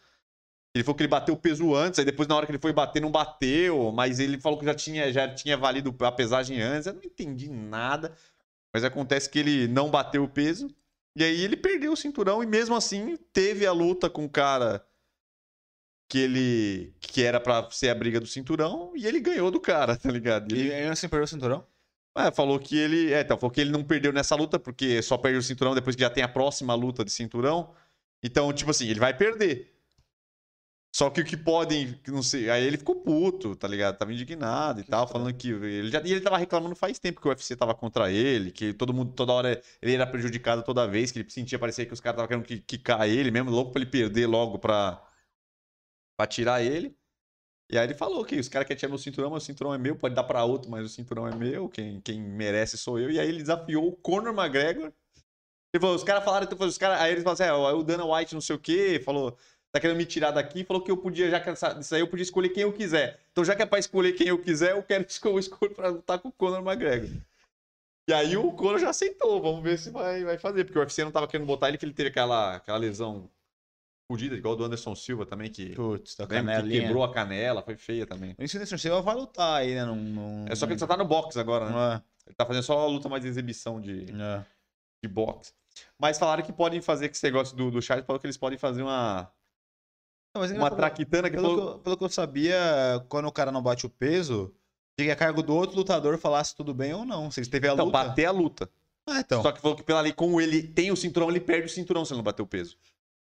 Ele 0.75 0.83
falou 0.83 0.97
que 0.97 1.03
ele 1.03 1.09
bateu 1.09 1.35
o 1.35 1.39
peso 1.39 1.75
antes, 1.75 2.01
aí 2.01 2.05
depois 2.05 2.27
na 2.27 2.35
hora 2.35 2.47
que 2.47 2.53
ele 2.53 2.59
foi 2.59 2.73
bater, 2.73 3.01
não 3.01 3.11
bateu. 3.11 3.93
Mas 3.93 4.19
ele 4.19 4.41
falou 4.41 4.59
que 4.59 4.65
já 4.65 4.75
tinha, 4.75 5.13
já 5.13 5.33
tinha 5.33 5.57
valido 5.57 5.95
a 6.01 6.11
pesagem 6.13 6.61
antes. 6.61 6.87
Eu 6.87 6.95
não 6.95 7.03
entendi 7.03 7.49
nada. 7.49 8.13
Mas 8.73 8.83
acontece 8.83 9.31
que 9.31 9.39
ele 9.39 9.69
não 9.69 9.89
bateu 9.89 10.25
o 10.25 10.29
peso. 10.29 10.69
E 11.17 11.23
aí 11.23 11.43
ele 11.43 11.57
perdeu 11.57 11.93
o 11.93 11.97
cinturão 11.97 12.43
e 12.43 12.47
mesmo 12.47 12.75
assim 12.75 13.17
teve 13.33 13.65
a 13.65 13.73
luta 13.73 14.11
com 14.11 14.25
o 14.25 14.29
cara 14.29 14.85
que 16.09 16.19
ele 16.19 16.93
que 17.01 17.23
era 17.23 17.41
pra 17.41 17.69
ser 17.71 17.89
a 17.91 17.95
briga 17.95 18.21
do 18.21 18.27
cinturão 18.27 18.93
e 18.97 19.07
ele 19.07 19.21
ganhou 19.21 19.51
do 19.51 19.61
cara, 19.61 19.97
tá 19.97 20.11
ligado? 20.11 20.55
E 20.55 20.59
ele- 20.59 20.75
ainda 20.75 20.93
assim 20.93 21.09
perdeu 21.09 21.25
o 21.25 21.29
cinturão? 21.29 21.65
é, 22.17 22.31
falou 22.33 22.59
que 22.61 22.77
ele. 22.77 23.13
É, 23.13 23.21
então, 23.23 23.37
falou 23.37 23.51
que 23.51 23.61
ele 23.61 23.71
não 23.73 23.83
perdeu 23.83 24.13
nessa 24.13 24.37
luta, 24.37 24.59
porque 24.59 25.03
só 25.03 25.17
perde 25.19 25.39
o 25.39 25.43
cinturão 25.43 25.75
depois 25.75 25.97
que 25.97 26.03
já 26.03 26.11
tem 26.11 26.23
a 26.23 26.29
próxima 26.29 26.75
luta 26.75 27.05
de 27.05 27.11
cinturão. 27.11 27.75
Então, 28.23 28.53
tipo 28.53 28.71
assim, 28.71 28.89
ele 28.89 29.01
vai 29.01 29.17
perder. 29.17 29.74
Só 30.95 31.11
que 31.11 31.21
o 31.21 31.25
que 31.25 31.37
podem. 31.37 31.95
que 32.05 32.11
Não 32.13 32.23
sei. 32.23 32.49
Aí 32.49 32.63
ele 32.65 32.79
ficou 32.79 32.95
puto, 32.97 33.57
tá 33.57 33.67
ligado? 33.67 33.99
Tava 33.99 34.13
indignado 34.13 34.81
e 34.81 34.85
tal, 34.85 35.09
falando 35.09 35.35
que. 35.35 35.51
Ele 35.51 35.91
já, 35.91 36.01
e 36.03 36.13
ele 36.13 36.21
tava 36.21 36.39
reclamando 36.39 36.77
faz 36.77 36.99
tempo 37.01 37.21
que 37.21 37.27
o 37.27 37.31
UFC 37.31 37.57
tava 37.57 37.75
contra 37.75 38.13
ele, 38.13 38.53
que 38.53 38.73
todo 38.73 38.95
mundo, 38.95 39.13
toda 39.13 39.33
hora, 39.33 39.61
ele 39.83 39.95
era 39.95 40.07
prejudicado 40.07 40.63
toda 40.63 40.87
vez, 40.87 41.11
que 41.11 41.19
ele 41.21 41.31
sentia 41.31 41.59
parecer 41.59 41.87
que 41.87 41.93
os 41.93 42.01
caras 42.01 42.15
estavam 42.23 42.29
querendo 42.29 42.47
que- 42.47 42.61
quicar 42.65 43.09
ele 43.09 43.31
mesmo, 43.33 43.51
louco 43.51 43.73
pra 43.73 43.83
ele 43.83 43.91
perder 43.91 44.27
logo 44.29 44.59
pra. 44.59 45.03
pra 46.17 46.27
tirar 46.27 46.63
ele. 46.63 46.97
E 47.71 47.79
aí 47.79 47.87
ele 47.87 47.95
falou 47.95 48.25
que 48.25 48.37
os 48.39 48.49
caras 48.49 48.69
querem 48.69 48.79
tirar 48.79 48.91
meu 48.91 48.99
cinturão, 48.99 49.31
mas 49.31 49.43
o 49.45 49.47
cinturão 49.47 49.75
é 49.75 49.79
meu, 49.79 49.97
pode 49.97 50.15
dar 50.15 50.25
pra 50.25 50.45
outro, 50.45 50.71
mas 50.71 50.85
o 50.87 50.89
cinturão 50.89 51.27
é 51.27 51.35
meu, 51.35 51.69
quem, 51.69 52.01
quem 52.01 52.21
merece 52.21 52.77
sou 52.79 52.99
eu. 53.01 53.11
E 53.11 53.19
aí 53.19 53.29
ele 53.29 53.39
desafiou 53.39 53.89
o 53.89 53.97
Conor 53.97 54.35
McGregor. 54.35 54.93
Ele 55.75 55.81
falou, 55.81 55.97
os 55.97 56.05
caras 56.05 56.25
falaram, 56.25 56.47
então, 56.47 56.67
os 56.69 56.79
cara, 56.79 57.03
aí 57.03 57.13
eles 57.13 57.25
falaram 57.25 57.45
assim, 57.45 57.53
ah, 57.53 57.75
o 57.75 57.83
Dana 57.83 58.05
White 58.05 58.35
não 58.35 58.41
sei 58.41 58.55
o 58.57 58.59
quê, 58.61 59.01
falou, 59.05 59.37
tá 59.75 59.81
querendo 59.81 59.97
me 59.97 60.07
tirar 60.07 60.31
daqui, 60.31 60.63
falou 60.63 60.81
que 60.81 60.91
eu 60.91 60.97
podia, 60.97 61.29
já 61.29 61.41
que 61.41 61.51
essa- 61.51 61.77
isso 61.81 61.93
aí 61.95 62.01
eu 62.01 62.07
podia 62.07 62.23
escolher 62.23 62.49
quem 62.51 62.63
eu 62.63 62.73
quiser. 62.73 63.19
Então 63.33 63.45
já 63.45 63.57
que 63.57 63.63
é 63.63 63.67
pra 63.67 63.81
escolher 63.81 64.13
quem 64.13 64.29
eu 64.29 64.39
quiser, 64.39 64.71
eu 64.71 64.83
quero 64.85 65.05
escolher, 65.11 65.41
escolher 65.41 65.75
pra 65.75 65.89
lutar 65.89 66.19
com 66.21 66.29
o 66.29 66.33
Conor 66.33 66.61
McGregor. 66.65 67.11
E 68.09 68.13
aí 68.13 68.37
o 68.37 68.53
Conor 68.53 68.79
já 68.79 68.91
aceitou, 68.91 69.43
vamos 69.43 69.63
ver 69.65 69.77
se 69.79 69.91
vai, 69.91 70.23
vai 70.23 70.39
fazer, 70.39 70.65
porque 70.65 70.79
o 70.79 70.83
UFC 70.83 71.03
não 71.03 71.11
tava 71.11 71.27
querendo 71.27 71.47
botar 71.47 71.69
ele, 71.69 71.77
que 71.79 71.85
ele 71.85 71.93
teve 71.93 72.11
aquela, 72.11 72.55
aquela 72.55 72.79
lesão 72.79 73.29
fodida, 74.09 74.37
igual 74.37 74.55
do 74.55 74.63
Anderson 74.63 74.95
Silva 74.95 75.27
também, 75.27 75.51
que... 75.51 75.71
Putz, 75.75 76.15
tá 76.15 76.27
que 76.27 76.69
quebrou 76.71 77.03
a 77.03 77.13
canela, 77.13 77.61
foi 77.63 77.75
feia 77.77 78.07
também. 78.07 78.37
O 78.39 78.43
Anderson 78.43 78.79
Silva 78.79 79.01
vai 79.03 79.17
lutar 79.17 79.61
aí, 79.61 79.75
né? 79.75 79.85
Num, 79.87 79.97
num- 79.97 80.45
É 80.47 80.55
só 80.55 80.67
que 80.67 80.75
ele 80.75 80.79
só 80.79 80.87
tá 80.87 80.97
no 80.97 81.05
boxe 81.07 81.41
agora, 81.41 81.65
né? 81.65 81.71
Não 81.73 81.93
é, 81.95 82.03
Ele 82.27 82.35
tá 82.37 82.45
fazendo 82.47 82.63
só 82.63 82.79
a 82.79 82.87
luta 82.87 83.09
mais 83.09 83.23
de 83.23 83.29
exibição 83.29 83.81
de, 83.81 84.05
é. 84.13 84.45
de 85.03 85.09
boxe. 85.09 85.53
Mas 85.99 86.19
falaram 86.19 86.45
que 86.45 86.53
podem 86.53 86.81
fazer, 86.83 87.09
que 87.09 87.17
esse 87.17 87.25
negócio 87.27 87.57
do, 87.57 87.71
do 87.71 87.83
Charles 87.83 88.07
falou 88.07 88.21
que 88.21 88.27
eles 88.27 88.37
podem 88.37 88.59
fazer 88.59 88.83
uma, 88.83 89.29
Não, 90.35 90.43
mas 90.43 90.51
ele 90.51 90.59
uma 90.59 90.71
traquitana 90.71 91.31
que 91.31 91.37
Pelo, 91.37 91.49
falou... 91.49 91.63
que, 91.73 91.75
eu- 91.77 91.79
pelo 91.81 91.97
que 91.97 92.05
eu 92.05 92.09
sabia, 92.09 92.57
quando 93.09 93.27
o 93.27 93.33
cara 93.33 93.53
não 93.53 93.63
bate 93.63 93.87
o 93.87 93.91
peso, 93.91 94.53
fica 94.99 95.13
a 95.13 95.17
cargo 95.17 95.43
do 95.43 95.55
outro 95.55 95.77
lutador 95.77 96.19
falar 96.19 96.43
se 96.45 96.55
tudo 96.57 96.75
bem 96.75 96.93
ou 96.93 97.05
não. 97.05 97.31
Se 97.31 97.41
ele 97.41 97.49
teve 97.49 97.69
a 97.69 97.75
Não, 97.77 97.85
luta. 97.87 98.05
bater 98.05 98.25
a 98.27 98.31
luta. 98.33 98.69
Ah, 99.07 99.21
então. 99.21 99.43
Só 99.43 99.53
que 99.53 99.61
falou 99.61 99.77
que 99.77 99.83
pela 99.83 100.01
lei, 100.01 100.13
como 100.13 100.41
ele 100.41 100.63
tem 100.63 100.91
o 100.91 100.97
cinturão, 100.97 101.31
ele 101.31 101.41
perde 101.41 101.67
o 101.67 101.71
cinturão 101.71 102.05
se 102.05 102.13
ele 102.13 102.19
não 102.19 102.25
bater 102.25 102.43
o 102.43 102.47
peso. 102.47 102.77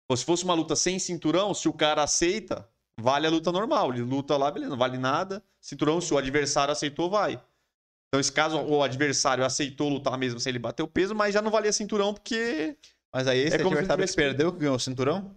Ou 0.10 0.18
se 0.18 0.26
fosse 0.26 0.44
uma 0.44 0.54
luta 0.54 0.76
sem 0.76 0.98
cinturão, 0.98 1.54
se 1.54 1.68
o 1.68 1.74
cara 1.74 2.04
aceita, 2.04 2.68
vale 3.00 3.28
a 3.28 3.30
luta 3.30 3.52
normal. 3.52 3.92
Ele 3.94 4.02
luta 4.02 4.36
lá, 4.36 4.50
beleza, 4.50 4.72
não 4.72 4.78
vale 4.78 4.98
nada. 4.98 5.44
Cinturão, 5.62 6.02
se 6.02 6.14
o 6.14 6.18
adversário 6.18 6.72
aceitou, 6.72 7.10
vai. 7.10 7.34
Então, 8.08 8.20
esse 8.20 8.32
caso, 8.32 8.58
o 8.60 8.84
adversário 8.84 9.44
aceitou 9.44 9.90
lutar 9.90 10.18
mesmo 10.18 10.40
sem 10.40 10.52
ele 10.52 10.60
bater 10.60 10.84
o 10.84 10.88
peso, 10.88 11.14
mas 11.16 11.34
já 11.34 11.42
não 11.42 11.50
valia 11.52 11.72
cinturão 11.74 12.14
porque 12.14 12.78
Mas 13.12 13.28
aí 13.28 13.40
esse 13.40 13.58
É 13.58 13.62
adversário 13.62 14.16
perdeu, 14.16 14.52
que 14.52 14.60
ganhou 14.60 14.76
o 14.76 14.80
cinturão? 14.80 15.36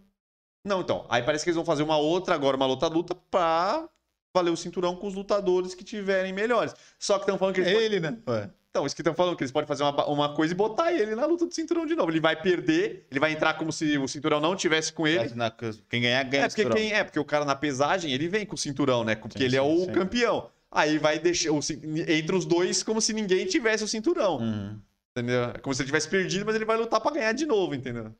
Não, 0.66 0.80
então. 0.80 1.06
Aí 1.08 1.22
parece 1.22 1.44
que 1.44 1.50
eles 1.50 1.56
vão 1.56 1.64
fazer 1.64 1.82
uma 1.84 1.96
outra 1.96 2.34
agora, 2.34 2.56
uma 2.56 2.66
luta 2.66 2.88
luta 2.88 3.14
pra 3.30 3.88
valer 4.34 4.50
o 4.50 4.56
cinturão 4.56 4.96
com 4.96 5.06
os 5.06 5.14
lutadores 5.14 5.74
que 5.74 5.84
tiverem 5.84 6.32
melhores. 6.32 6.74
Só 6.98 7.14
que 7.14 7.20
estão 7.20 7.38
falando 7.38 7.54
que 7.54 7.60
eles. 7.60 7.70
É 7.70 7.74
podem- 7.74 7.86
ele, 7.86 8.00
né? 8.00 8.18
Ué. 8.28 8.50
Então, 8.70 8.84
isso 8.84 8.94
que 8.94 9.00
estão 9.00 9.14
falando 9.14 9.36
que 9.36 9.42
eles 9.42 9.52
podem 9.52 9.66
fazer 9.66 9.82
uma, 9.84 10.06
uma 10.06 10.34
coisa 10.34 10.52
e 10.52 10.56
botar 10.56 10.92
ele 10.92 11.14
na 11.14 11.24
luta 11.24 11.46
do 11.46 11.54
cinturão 11.54 11.86
de 11.86 11.94
novo. 11.94 12.10
Ele 12.10 12.20
vai 12.20 12.36
perder, 12.36 13.06
ele 13.10 13.18
vai 13.18 13.32
entrar 13.32 13.54
como 13.54 13.72
se 13.72 13.96
o 13.96 14.06
cinturão 14.06 14.38
não 14.38 14.54
tivesse 14.54 14.92
com 14.92 15.06
ele. 15.06 15.30
Quem 15.88 16.02
ganhar, 16.02 16.22
ganha 16.24 16.42
É 16.42 16.46
o 16.46 16.50
porque, 16.50 16.68
quem, 16.68 16.92
é 16.92 17.02
porque 17.02 17.18
o 17.18 17.24
cara 17.24 17.46
na 17.46 17.56
pesagem, 17.56 18.12
ele 18.12 18.28
vem 18.28 18.44
com 18.44 18.54
o 18.54 18.58
cinturão, 18.58 19.02
né? 19.02 19.14
Porque 19.14 19.38
Sim, 19.38 19.44
ele 19.44 19.56
é 19.56 19.62
o 19.62 19.84
sim. 19.86 19.92
campeão. 19.92 20.50
Aí 20.70 20.98
vai 20.98 21.18
deixar 21.18 21.52
o, 21.52 21.60
entre 22.06 22.36
os 22.36 22.44
dois 22.44 22.82
como 22.82 23.00
se 23.00 23.14
ninguém 23.14 23.46
tivesse 23.46 23.82
o 23.82 23.88
cinturão. 23.88 24.38
Uhum. 24.40 24.78
Entendeu? 25.16 25.44
É 25.44 25.58
como 25.58 25.74
se 25.74 25.80
ele 25.80 25.86
tivesse 25.86 26.08
perdido, 26.10 26.44
mas 26.44 26.54
ele 26.54 26.66
vai 26.66 26.76
lutar 26.76 27.00
pra 27.00 27.12
ganhar 27.12 27.32
de 27.32 27.46
novo, 27.46 27.74
entendeu? 27.74 28.12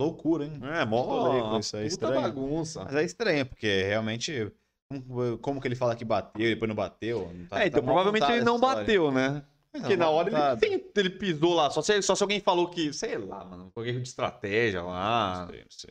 Loucura, 0.00 0.46
hein? 0.46 0.58
É, 0.62 0.84
mó 0.86 1.02
Rolê 1.02 1.40
com 1.42 1.58
isso 1.60 1.76
aí, 1.76 1.90
puta 1.90 2.06
estranho. 2.06 2.22
bagunça. 2.22 2.84
Mas 2.84 2.94
é 2.94 3.04
estranho, 3.04 3.44
porque 3.46 3.82
realmente. 3.82 4.50
Como, 4.90 5.38
como 5.38 5.60
que 5.60 5.68
ele 5.68 5.76
fala 5.76 5.94
que 5.94 6.04
bateu 6.04 6.46
e 6.46 6.54
depois 6.54 6.68
não 6.68 6.74
bateu? 6.74 7.32
Não 7.32 7.46
tá- 7.46 7.62
é, 7.62 7.66
então 7.66 7.80
tá 7.80 7.86
provavelmente 7.86 8.32
ele 8.32 8.44
não 8.44 8.58
bateu, 8.58 9.12
né? 9.12 9.46
Porque 9.72 9.96
não, 9.96 10.06
na 10.06 10.10
hora 10.10 10.58
ele, 10.62 10.90
ele 10.96 11.10
pisou 11.10 11.54
lá. 11.54 11.70
Só 11.70 11.80
se, 11.80 12.02
só 12.02 12.16
se 12.16 12.22
alguém 12.24 12.40
falou 12.40 12.68
que, 12.68 12.92
sei 12.92 13.16
lá, 13.18 13.44
mano, 13.44 13.70
foi 13.72 13.88
erro 13.88 14.00
de 14.00 14.08
estratégia 14.08 14.82
lá. 14.82 15.42
Não 15.42 15.46
sei, 15.48 15.60
não 15.60 15.70
sei. 15.70 15.90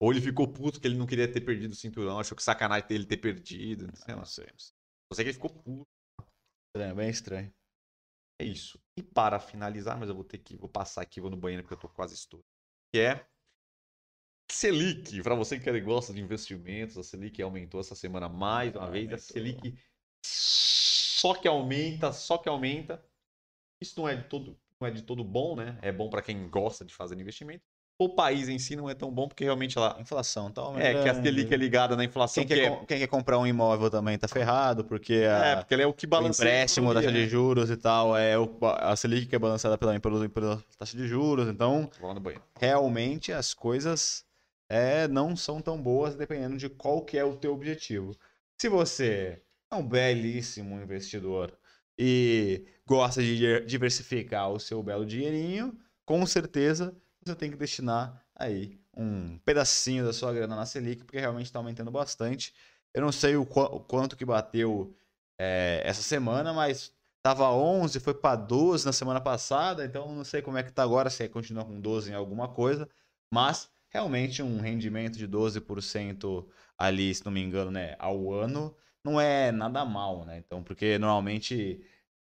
Ou 0.00 0.12
ele 0.12 0.20
ficou 0.20 0.48
puto 0.48 0.80
que 0.80 0.88
ele 0.88 0.96
não 0.98 1.06
queria 1.06 1.30
ter 1.30 1.40
perdido 1.40 1.72
o 1.72 1.76
cinturão, 1.76 2.18
achou 2.18 2.36
que 2.36 2.42
sacanagem 2.42 2.88
dele 2.88 3.06
ter 3.06 3.18
perdido. 3.18 3.88
Sei 3.94 4.12
lá. 4.12 4.20
Não 4.20 4.26
sei, 4.26 4.46
não 4.46 4.58
sei. 4.58 4.74
Só 5.12 5.14
sei 5.14 5.24
que 5.24 5.28
ele 5.30 5.34
ficou 5.34 5.50
puto. 5.50 5.86
Estranho, 6.74 6.96
bem 6.96 7.10
estranho. 7.10 7.52
É 8.40 8.44
isso. 8.44 8.78
E 8.98 9.02
para 9.02 9.38
finalizar, 9.38 9.96
mas 9.98 10.08
eu 10.08 10.14
vou 10.14 10.24
ter 10.24 10.38
que. 10.38 10.56
Vou 10.56 10.68
passar 10.68 11.02
aqui, 11.02 11.20
vou 11.20 11.30
no 11.30 11.36
banheiro 11.36 11.62
porque 11.62 11.74
eu 11.74 11.78
tô 11.78 11.88
quase 11.88 12.14
estourado. 12.14 12.44
Que 12.96 13.00
é. 13.00 13.26
Selic, 14.50 15.22
para 15.22 15.34
você 15.34 15.60
que 15.60 15.80
gosta 15.82 16.14
de 16.14 16.20
investimentos, 16.22 16.96
a 16.96 17.02
Selic 17.02 17.42
aumentou 17.42 17.78
essa 17.78 17.94
semana 17.94 18.26
mais 18.26 18.74
uma 18.74 18.90
vez. 18.90 19.04
A 19.04 19.10
Aumentou. 19.10 19.18
Selic 19.18 19.78
só 20.24 21.34
que 21.34 21.46
aumenta, 21.46 22.10
só 22.10 22.38
que 22.38 22.48
aumenta. 22.48 23.04
Isso 23.82 24.00
não 24.00 24.08
é 24.08 24.16
de 24.16 24.26
todo, 24.30 24.58
não 24.80 24.88
é 24.88 24.90
de 24.90 25.02
todo 25.02 25.22
bom, 25.22 25.54
né? 25.54 25.78
É 25.82 25.92
bom 25.92 26.08
para 26.08 26.22
quem 26.22 26.48
gosta 26.48 26.86
de 26.86 26.94
fazer 26.94 27.20
investimento. 27.20 27.64
O 27.98 28.10
país 28.10 28.48
em 28.48 28.58
si 28.58 28.76
não 28.76 28.90
é 28.90 28.94
tão 28.94 29.10
bom 29.10 29.26
porque 29.26 29.44
realmente 29.44 29.78
ela 29.78 29.96
Inflação, 29.98 30.50
tá 30.50 30.62
é 30.76 31.02
que 31.02 31.08
a. 31.08 31.14
Selic 31.14 31.52
é 31.52 31.56
ligada 31.56 31.96
na 31.96 32.04
inflação, 32.04 32.44
Quem 32.44 32.46
que 32.46 32.60
quer, 32.60 32.72
é, 32.72 32.84
quem 32.84 32.98
quer 32.98 33.06
comprar 33.06 33.38
um 33.38 33.46
imóvel 33.46 33.90
também 33.90 34.18
tá 34.18 34.28
ferrado, 34.28 34.84
porque 34.84 35.14
a, 35.14 35.46
é, 35.46 35.56
porque 35.56 35.72
ela 35.74 35.82
é 35.82 35.86
o 35.86 35.94
que 35.94 36.04
o 36.04 36.08
balanceia. 36.08 36.50
a 36.50 36.52
empréstimo, 36.52 36.92
taxa 36.92 37.10
de 37.10 37.26
juros 37.26 37.70
e 37.70 37.76
tal, 37.76 38.14
é 38.16 38.38
o, 38.38 38.50
a 38.62 38.94
Selic 38.94 39.26
que 39.26 39.36
é 39.36 39.38
balançada 39.38 39.78
pela, 39.78 39.98
pela, 39.98 40.28
pela 40.28 40.64
taxa 40.78 40.96
de 40.96 41.08
juros. 41.08 41.48
Então, 41.48 41.82
né? 41.82 41.88
Lá 42.00 42.32
realmente 42.58 43.32
as 43.32 43.54
coisas 43.54 44.24
é, 44.68 45.08
não 45.08 45.34
são 45.34 45.62
tão 45.62 45.80
boas 45.80 46.14
dependendo 46.14 46.58
de 46.58 46.68
qual 46.68 47.02
que 47.02 47.16
é 47.16 47.24
o 47.24 47.36
teu 47.36 47.54
objetivo. 47.54 48.14
Se 48.60 48.68
você 48.68 49.40
é 49.70 49.74
um 49.74 49.86
belíssimo 49.86 50.80
investidor 50.80 51.52
e 51.98 52.64
gosta 52.86 53.22
de 53.22 53.36
di- 53.38 53.66
diversificar 53.66 54.50
o 54.50 54.60
seu 54.60 54.82
belo 54.82 55.06
dinheirinho, 55.06 55.78
com 56.04 56.24
certeza 56.26 56.94
você 57.26 57.34
tem 57.36 57.50
que 57.50 57.56
destinar 57.56 58.24
aí 58.34 58.78
um 58.96 59.38
pedacinho 59.38 60.04
da 60.04 60.12
sua 60.12 60.32
grana 60.32 60.56
na 60.56 60.66
Selic, 60.66 61.04
porque 61.04 61.18
realmente 61.20 61.46
está 61.46 61.58
aumentando 61.58 61.90
bastante. 61.90 62.54
Eu 62.94 63.02
não 63.02 63.12
sei 63.12 63.36
o, 63.36 63.44
qua- 63.44 63.68
o 63.74 63.80
quanto 63.80 64.16
que 64.16 64.24
bateu 64.24 64.94
é, 65.38 65.82
essa 65.84 66.02
semana, 66.02 66.52
mas 66.52 66.92
tava 67.22 67.50
11, 67.50 68.00
foi 68.00 68.14
para 68.14 68.36
12 68.36 68.86
na 68.86 68.92
semana 68.92 69.20
passada, 69.20 69.84
então 69.84 70.14
não 70.14 70.24
sei 70.24 70.40
como 70.40 70.56
é 70.58 70.62
que 70.62 70.72
tá 70.72 70.82
agora, 70.82 71.10
se 71.10 71.28
continua 71.28 71.64
com 71.64 71.80
12 71.80 72.10
em 72.10 72.14
alguma 72.14 72.48
coisa, 72.48 72.88
mas 73.30 73.68
realmente 73.88 74.42
um 74.42 74.60
rendimento 74.60 75.18
de 75.18 75.26
12% 75.26 76.48
ali, 76.78 77.14
se 77.14 77.24
não 77.24 77.32
me 77.32 77.42
engano, 77.42 77.70
né, 77.70 77.96
ao 77.98 78.32
ano, 78.32 78.74
não 79.04 79.20
é 79.20 79.50
nada 79.52 79.84
mal, 79.84 80.24
né? 80.24 80.38
Então, 80.38 80.62
porque 80.62 80.98
normalmente 80.98 81.80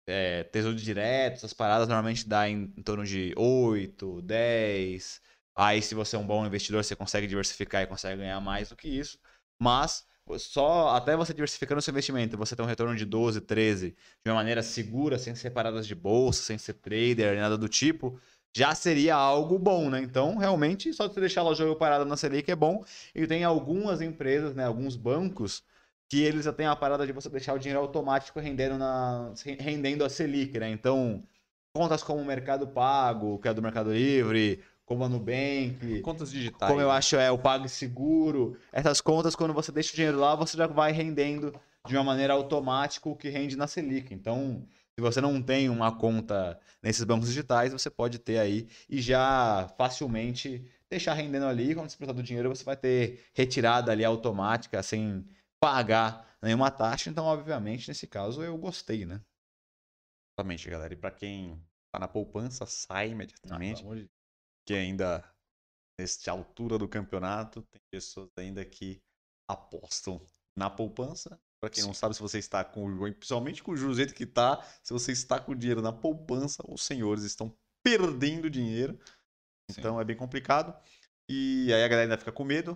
é, 0.07 0.43
tesouro 0.45 0.75
direto, 0.75 1.35
essas 1.35 1.53
paradas 1.53 1.87
normalmente 1.87 2.27
dá 2.27 2.49
em, 2.49 2.73
em 2.77 2.81
torno 2.83 3.05
de 3.05 3.33
8, 3.37 4.21
10. 4.21 5.21
Aí, 5.55 5.81
se 5.81 5.95
você 5.95 6.15
é 6.15 6.19
um 6.19 6.25
bom 6.25 6.45
investidor, 6.45 6.83
você 6.83 6.95
consegue 6.95 7.27
diversificar 7.27 7.83
e 7.83 7.87
consegue 7.87 8.21
ganhar 8.21 8.39
mais 8.41 8.69
do 8.69 8.75
que 8.75 8.87
isso. 8.87 9.19
Mas 9.59 10.05
só 10.39 10.95
até 10.95 11.15
você 11.15 11.33
diversificando 11.33 11.81
seu 11.81 11.91
investimento, 11.91 12.37
você 12.37 12.55
ter 12.55 12.61
um 12.61 12.65
retorno 12.65 12.95
de 12.95 13.05
12, 13.05 13.41
13 13.41 13.95
de 14.23 14.31
uma 14.31 14.35
maneira 14.35 14.63
segura, 14.63 15.17
sem 15.19 15.35
ser 15.35 15.51
paradas 15.51 15.85
de 15.87 15.95
bolsa, 15.95 16.43
sem 16.43 16.57
ser 16.57 16.73
trader, 16.75 17.37
nada 17.37 17.57
do 17.57 17.67
tipo, 17.67 18.19
já 18.55 18.75
seria 18.75 19.15
algo 19.15 19.57
bom, 19.57 19.89
né? 19.89 20.01
Então, 20.01 20.37
realmente, 20.37 20.93
só 20.93 21.07
você 21.07 21.19
deixar 21.19 21.43
lá 21.43 21.51
o 21.51 21.55
jogo 21.55 21.75
parado 21.75 22.05
na 22.05 22.17
Selic 22.17 22.49
é 22.51 22.55
bom. 22.55 22.83
E 23.15 23.25
tem 23.25 23.43
algumas 23.43 24.01
empresas, 24.01 24.53
né, 24.55 24.65
alguns 24.65 24.95
bancos 24.95 25.63
que 26.11 26.21
eles 26.21 26.43
já 26.43 26.51
têm 26.51 26.65
a 26.65 26.75
parada 26.75 27.07
de 27.07 27.13
você 27.13 27.29
deixar 27.29 27.53
o 27.53 27.57
dinheiro 27.57 27.79
automático 27.79 28.37
rendendo, 28.37 28.77
na, 28.77 29.33
rendendo 29.57 30.03
a 30.03 30.09
Selic, 30.09 30.59
né? 30.59 30.69
Então, 30.69 31.23
contas 31.73 32.03
como 32.03 32.19
o 32.19 32.25
Mercado 32.25 32.67
Pago, 32.67 33.39
que 33.39 33.47
é 33.47 33.53
do 33.53 33.61
Mercado 33.61 33.93
Livre, 33.93 34.61
como 34.85 35.05
a 35.05 35.07
Nubank, 35.07 36.01
Contas 36.01 36.29
digitais. 36.29 36.69
como 36.69 36.81
eu 36.81 36.91
acho 36.91 37.15
é 37.15 37.31
o 37.31 37.37
PagSeguro, 37.37 38.57
essas 38.73 38.99
contas, 38.99 39.37
quando 39.37 39.53
você 39.53 39.71
deixa 39.71 39.93
o 39.93 39.95
dinheiro 39.95 40.19
lá, 40.19 40.35
você 40.35 40.57
já 40.57 40.67
vai 40.67 40.91
rendendo 40.91 41.57
de 41.87 41.95
uma 41.95 42.03
maneira 42.03 42.33
automática 42.33 43.07
o 43.07 43.15
que 43.15 43.29
rende 43.29 43.55
na 43.55 43.65
Selic. 43.65 44.13
Então, 44.13 44.67
se 44.93 44.99
você 44.99 45.21
não 45.21 45.41
tem 45.41 45.69
uma 45.69 45.93
conta 45.93 46.59
nesses 46.83 47.05
bancos 47.05 47.29
digitais, 47.29 47.71
você 47.71 47.89
pode 47.89 48.19
ter 48.19 48.37
aí 48.37 48.67
e 48.89 49.01
já 49.01 49.69
facilmente 49.77 50.69
deixar 50.89 51.13
rendendo 51.13 51.45
ali. 51.45 51.73
Quando 51.73 51.89
você 51.89 51.95
precisar 51.95 52.17
do 52.17 52.21
dinheiro, 52.21 52.49
você 52.49 52.65
vai 52.65 52.75
ter 52.75 53.23
retirada 53.33 53.93
ali 53.93 54.03
automática, 54.03 54.83
sem 54.83 55.25
pagar 55.61 56.27
nenhuma 56.41 56.71
taxa. 56.71 57.09
Então, 57.09 57.23
obviamente, 57.25 57.87
nesse 57.87 58.07
caso, 58.07 58.43
eu 58.43 58.57
gostei, 58.57 59.05
né? 59.05 59.21
Exatamente, 60.33 60.69
galera. 60.69 60.93
E 60.93 60.97
pra 60.97 61.11
quem 61.11 61.63
tá 61.93 61.99
na 61.99 62.07
poupança, 62.07 62.65
sai 62.65 63.11
imediatamente. 63.11 63.85
Ah, 63.85 63.95
de 63.95 64.09
que 64.65 64.73
ainda, 64.73 65.23
nesta 65.99 66.31
altura 66.31 66.77
do 66.77 66.87
campeonato, 66.87 67.61
tem 67.63 67.81
pessoas 67.91 68.29
ainda 68.37 68.65
que 68.65 69.01
apostam 69.47 70.25
na 70.57 70.69
poupança. 70.69 71.39
Para 71.61 71.69
quem 71.69 71.83
não 71.83 71.93
sabe, 71.93 72.15
se 72.15 72.21
você 72.21 72.39
está 72.39 72.63
com 72.63 72.87
o 72.87 73.13
principalmente 73.13 73.61
com 73.61 73.71
o 73.71 73.77
juros 73.77 73.97
jeito 73.97 74.15
que 74.15 74.23
está, 74.23 74.63
se 74.83 74.91
você 74.91 75.11
está 75.11 75.39
com 75.39 75.51
o 75.51 75.55
dinheiro 75.55 75.81
na 75.81 75.93
poupança, 75.93 76.63
os 76.67 76.81
senhores 76.81 77.23
estão 77.23 77.55
perdendo 77.83 78.49
dinheiro. 78.49 78.99
Então 79.69 80.01
é 80.01 80.03
bem 80.03 80.15
complicado. 80.15 80.75
E 81.29 81.71
aí 81.71 81.83
a 81.83 81.87
galera 81.87 82.03
ainda 82.03 82.17
fica 82.17 82.31
com 82.31 82.43
medo, 82.43 82.75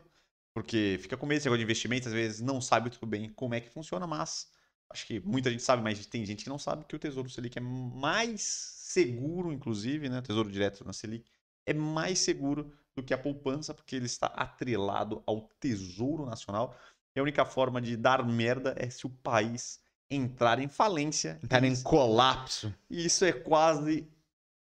porque 0.55 0.97
fica 1.01 1.17
com 1.17 1.25
medo 1.25 1.35
desse 1.35 1.47
negócio 1.47 1.59
de 1.59 1.65
investimento, 1.65 2.07
às 2.07 2.13
vezes 2.13 2.39
não 2.39 2.61
sabe 2.61 2.89
muito 2.89 3.05
bem 3.05 3.29
como 3.29 3.53
é 3.53 3.59
que 3.59 3.69
funciona, 3.69 4.07
mas 4.07 4.47
acho 4.89 5.05
que 5.05 5.19
muita 5.19 5.51
gente 5.51 5.61
sabe, 5.61 5.83
mas 5.83 6.05
tem 6.05 6.25
gente 6.25 6.45
que 6.45 6.49
não 6.49 6.57
sabe 6.57 6.85
que 6.85 6.95
o 6.95 6.99
Tesouro 6.99 7.29
Selic 7.29 7.57
é 7.57 7.61
mais 7.61 8.41
seguro, 8.41 9.51
inclusive, 9.51 10.07
né? 10.07 10.21
Tesouro 10.21 10.49
Direto 10.49 10.85
na 10.85 10.93
Selic 10.93 11.29
é 11.65 11.73
mais 11.73 12.19
seguro 12.19 12.71
do 12.95 13.03
que 13.03 13.13
a 13.13 13.17
poupança, 13.17 13.73
porque 13.73 13.97
ele 13.97 14.05
está 14.05 14.27
atrelado 14.27 15.21
ao 15.25 15.41
Tesouro 15.59 16.25
Nacional. 16.25 16.73
E 17.13 17.19
a 17.19 17.23
única 17.23 17.43
forma 17.43 17.81
de 17.81 17.97
dar 17.97 18.25
merda 18.25 18.73
é 18.77 18.89
se 18.89 19.05
o 19.05 19.09
país 19.09 19.81
entrar 20.09 20.59
em 20.59 20.69
falência. 20.69 21.37
Entrar 21.43 21.65
em 21.65 21.81
colapso. 21.83 22.73
E 22.89 23.05
isso 23.05 23.25
é 23.25 23.33
quase 23.33 24.07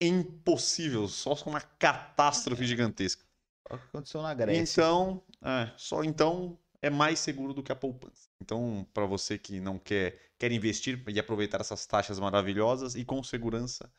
impossível, 0.01 1.07
só 1.07 1.35
com 1.35 1.51
uma 1.51 1.61
catástrofe 1.61 2.65
gigantesca. 2.65 3.24
O 3.69 3.77
que 3.77 3.85
aconteceu 3.85 4.21
na 4.21 4.33
Grécia. 4.33 4.81
Então, 4.81 5.23
é, 5.41 5.73
só 5.77 6.03
então 6.03 6.57
é 6.81 6.89
mais 6.89 7.19
seguro 7.19 7.53
do 7.53 7.63
que 7.63 7.71
a 7.71 7.75
poupança. 7.75 8.29
Então, 8.41 8.87
para 8.93 9.05
você 9.05 9.39
que 9.39 9.59
não 9.59 9.79
quer, 9.79 10.19
quer 10.37 10.51
investir 10.51 11.03
e 11.07 11.19
aproveitar 11.19 11.59
essas 11.59 11.85
taxas 11.85 12.19
maravilhosas 12.19 12.95
e 12.95 13.03
com 13.03 13.23
segurança, 13.23 13.91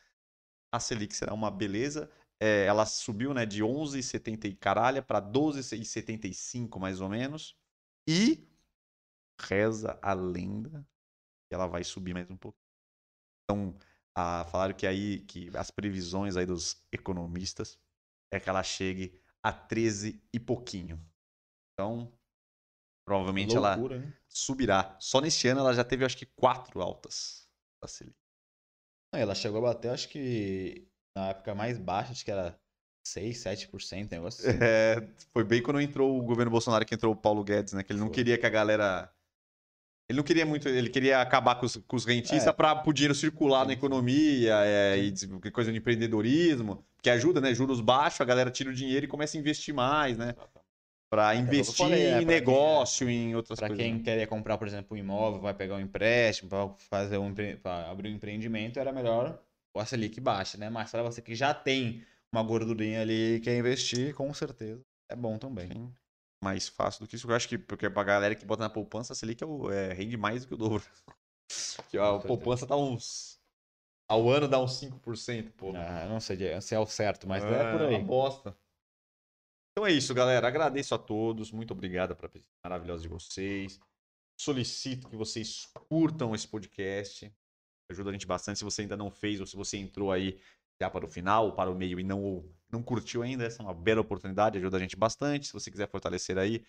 a 0.71 0.79
Selic 0.79 1.13
será 1.13 1.33
uma 1.33 1.51
beleza. 1.51 2.09
É, 2.39 2.65
ela 2.65 2.85
subiu 2.85 3.33
né, 3.33 3.45
de 3.45 3.61
11,70 3.61 4.45
e 4.45 4.55
caralho 4.55 5.03
para 5.03 5.21
12,75 5.21 6.79
mais 6.79 7.01
ou 7.01 7.09
menos. 7.09 7.57
E 8.07 8.47
reza 9.41 9.99
a 10.01 10.13
lenda 10.13 10.87
que 11.49 11.55
ela 11.55 11.67
vai 11.67 11.83
subir 11.83 12.13
mais 12.13 12.29
um 12.29 12.37
pouco. 12.37 12.57
Então, 13.43 13.77
ah, 14.15 14.45
falaram 14.45 14.73
que 14.73 14.87
aí 14.87 15.19
que 15.25 15.49
as 15.57 15.71
previsões 15.71 16.37
aí 16.37 16.45
dos 16.45 16.81
economistas 16.91 17.77
é 18.31 18.39
que 18.39 18.49
ela 18.49 18.63
chegue 18.63 19.21
a 19.47 19.51
13 19.53 20.21
e 20.33 20.39
pouquinho. 20.39 20.99
Então, 21.73 22.11
provavelmente 23.07 23.55
ela 23.55 23.75
Loucura, 23.75 23.99
né? 23.99 24.13
subirá. 24.27 24.97
Só 24.99 25.21
neste 25.21 25.47
ano 25.47 25.61
ela 25.61 25.73
já 25.73 25.83
teve, 25.83 26.03
acho 26.03 26.17
que, 26.17 26.25
quatro 26.25 26.81
altas 26.81 27.47
da 27.81 27.87
Selic. 27.87 28.15
Não, 29.13 29.21
Ela 29.21 29.33
chegou 29.33 29.59
a 29.59 29.73
bater, 29.73 29.91
acho 29.91 30.09
que 30.09 30.85
na 31.15 31.29
época 31.29 31.55
mais 31.55 31.77
baixa, 31.77 32.11
acho 32.11 32.25
que 32.25 32.31
era 32.31 32.59
6, 33.07 33.37
7%, 33.37 34.11
negócio 34.11 34.49
assim. 34.49 34.59
É, 34.61 34.95
foi 35.31 35.45
bem 35.45 35.63
quando 35.63 35.79
entrou 35.79 36.19
o 36.19 36.23
governo 36.23 36.51
Bolsonaro 36.51 36.85
que 36.85 36.93
entrou 36.93 37.13
o 37.13 37.15
Paulo 37.15 37.43
Guedes, 37.43 37.73
né? 37.73 37.83
Que 37.83 37.93
ele 37.93 37.99
não 37.99 38.07
Foi. 38.07 38.15
queria 38.15 38.37
que 38.37 38.45
a 38.45 38.49
galera. 38.49 39.09
Ele 40.09 40.17
não 40.17 40.23
queria 40.23 40.45
muito, 40.45 40.69
ele 40.69 40.89
queria 40.89 41.19
acabar 41.21 41.55
com 41.55 41.65
os, 41.65 41.75
com 41.75 41.95
os 41.95 42.05
rentistas 42.05 42.47
É. 42.47 42.53
para 42.53 42.81
o 42.87 42.93
dinheiro 42.93 43.13
circular 43.13 43.65
na 43.65 43.73
economia 43.73 44.55
é, 44.63 44.97
e 44.97 45.51
coisa 45.51 45.69
de 45.71 45.77
empreendedorismo, 45.77 46.81
que 47.01 47.09
ajuda, 47.09 47.41
né? 47.41 47.53
Juros 47.53 47.81
baixos, 47.81 48.21
a 48.21 48.25
galera 48.25 48.49
tira 48.49 48.69
o 48.69 48.73
dinheiro 48.73 49.05
e 49.05 49.09
começa 49.09 49.37
a 49.37 49.39
investir 49.39 49.73
mais, 49.73 50.17
né? 50.17 50.33
Para 51.09 51.33
É, 51.33 51.37
eu 51.37 51.41
investir 51.41 51.75
falei, 51.75 52.05
é, 52.05 52.07
em 52.07 52.11
pra 52.11 52.19
quem- 52.21 52.25
negócio, 52.25 53.09
em 53.09 53.35
outras 53.35 53.59
Pra 53.59 53.67
coisas. 53.67 53.85
quem 53.85 53.95
né? 53.95 54.03
queria 54.03 54.27
comprar, 54.27 54.57
por 54.57 54.67
exemplo, 54.67 54.95
um 54.95 54.99
imóvel, 54.99 55.41
vai 55.41 55.53
pegar 55.53 55.75
um 55.75 55.79
empréstimo, 55.81 56.49
para 56.49 56.69
fazer 56.89 57.17
um 57.17 57.33
pra 57.61 57.91
abrir 57.91 58.09
um 58.09 58.15
empreendimento, 58.15 58.79
era 58.79 58.93
melhor 58.93 59.41
o 59.73 59.85
Selic 59.85 60.21
baixa, 60.21 60.57
né? 60.57 60.69
Mas 60.69 60.89
para 60.89 61.03
você 61.03 61.21
que 61.21 61.35
já 61.35 61.53
tem 61.53 62.01
uma 62.31 62.43
gordurinha 62.43 63.01
ali 63.01 63.35
e 63.35 63.39
quer 63.41 63.57
investir, 63.57 64.13
com 64.13 64.33
certeza 64.33 64.81
é 65.09 65.15
bom 65.15 65.37
também. 65.37 65.67
Sim. 65.71 65.93
Mais 66.43 66.67
fácil 66.67 67.03
do 67.03 67.07
que 67.07 67.15
isso. 67.15 67.29
Eu 67.29 67.35
acho 67.35 67.47
que 67.47 67.57
porque 67.57 67.89
pra 67.89 68.03
galera 68.03 68.35
que 68.35 68.45
bota 68.45 68.63
na 68.63 68.69
poupança, 68.69 69.13
a 69.13 69.15
Selic 69.15 69.43
é 69.43 69.47
é, 69.73 69.93
rende 69.93 70.17
mais 70.17 70.43
do 70.43 70.47
que 70.47 70.53
o 70.53 70.57
dobro. 70.57 70.83
Que 71.89 71.97
a 71.97 72.19
poupança 72.19 72.65
dá 72.65 72.75
uns. 72.75 73.39
Ao 74.09 74.29
ano 74.29 74.49
dá 74.49 74.59
uns 74.59 74.81
5%, 74.81 75.51
pô. 75.51 75.73
Ah, 75.77 76.05
não 76.05 76.19
sei 76.19 76.37
se 76.61 76.75
é 76.75 76.79
o 76.79 76.85
certo, 76.85 77.25
mas 77.25 77.41
é, 77.41 77.47
É, 77.47 77.71
por 77.71 77.81
aí. 77.83 77.95
Uma 77.95 78.03
bosta. 78.03 78.57
Então 79.71 79.87
é 79.87 79.91
isso, 79.91 80.13
galera. 80.13 80.47
Agradeço 80.47 80.93
a 80.93 80.97
todos. 80.97 81.51
Muito 81.51 81.71
obrigado 81.71 82.15
pela 82.15 82.27
presença 82.27 82.49
maravilhosa 82.63 83.03
de 83.03 83.07
vocês. 83.07 83.79
Solicito 84.37 85.07
que 85.07 85.15
vocês 85.15 85.67
curtam 85.87 86.35
esse 86.35 86.47
podcast. 86.47 87.31
Ajuda 87.89 88.09
a 88.09 88.13
gente 88.13 88.27
bastante. 88.27 88.59
Se 88.59 88.65
você 88.65 88.81
ainda 88.81 88.97
não 88.97 89.09
fez, 89.09 89.39
ou 89.39 89.45
se 89.45 89.55
você 89.55 89.77
entrou 89.77 90.11
aí 90.11 90.39
já 90.81 90.89
para 90.89 91.05
o 91.05 91.07
final, 91.07 91.55
para 91.55 91.71
o 91.71 91.75
meio 91.75 91.99
e 91.99 92.03
não, 92.03 92.43
não 92.71 92.83
curtiu 92.83 93.21
ainda, 93.23 93.45
essa 93.45 93.61
é 93.61 93.65
uma 93.65 93.73
bela 93.73 94.01
oportunidade. 94.01 94.57
Ajuda 94.57 94.77
a 94.77 94.79
gente 94.79 94.95
bastante. 94.95 95.47
Se 95.47 95.53
você 95.53 95.71
quiser 95.71 95.89
fortalecer 95.89 96.37
aí, 96.37 96.65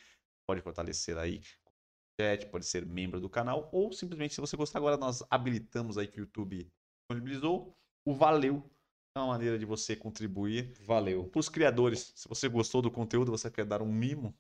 pode 0.46 0.61
fortalecer 0.62 1.18
aí 1.18 1.40
com 1.64 1.70
o 1.70 2.22
chat, 2.22 2.46
pode 2.46 2.66
ser 2.66 2.86
membro 2.86 3.20
do 3.20 3.28
canal, 3.28 3.68
ou 3.72 3.92
simplesmente, 3.92 4.34
se 4.34 4.40
você 4.40 4.57
gostar, 4.57 4.78
agora 4.78 4.96
nós 4.96 5.22
habilitamos 5.30 5.99
aí 5.99 6.07
que 6.07 6.20
o 6.20 6.22
YouTube 6.22 6.70
disponibilizou 7.01 7.76
o 8.05 8.14
Valeu. 8.14 8.70
É 9.16 9.20
uma 9.20 9.28
maneira 9.28 9.59
de 9.59 9.64
você 9.64 9.96
contribuir 9.96 10.72
Valeu. 10.80 11.28
para 11.28 11.40
os 11.40 11.49
criadores. 11.49 12.12
Se 12.14 12.28
você 12.28 12.49
gostou 12.49 12.80
do 12.80 12.90
conteúdo, 12.90 13.30
você 13.30 13.51
quer 13.51 13.64
dar 13.64 13.82
um 13.82 13.92
mimo, 13.92 14.34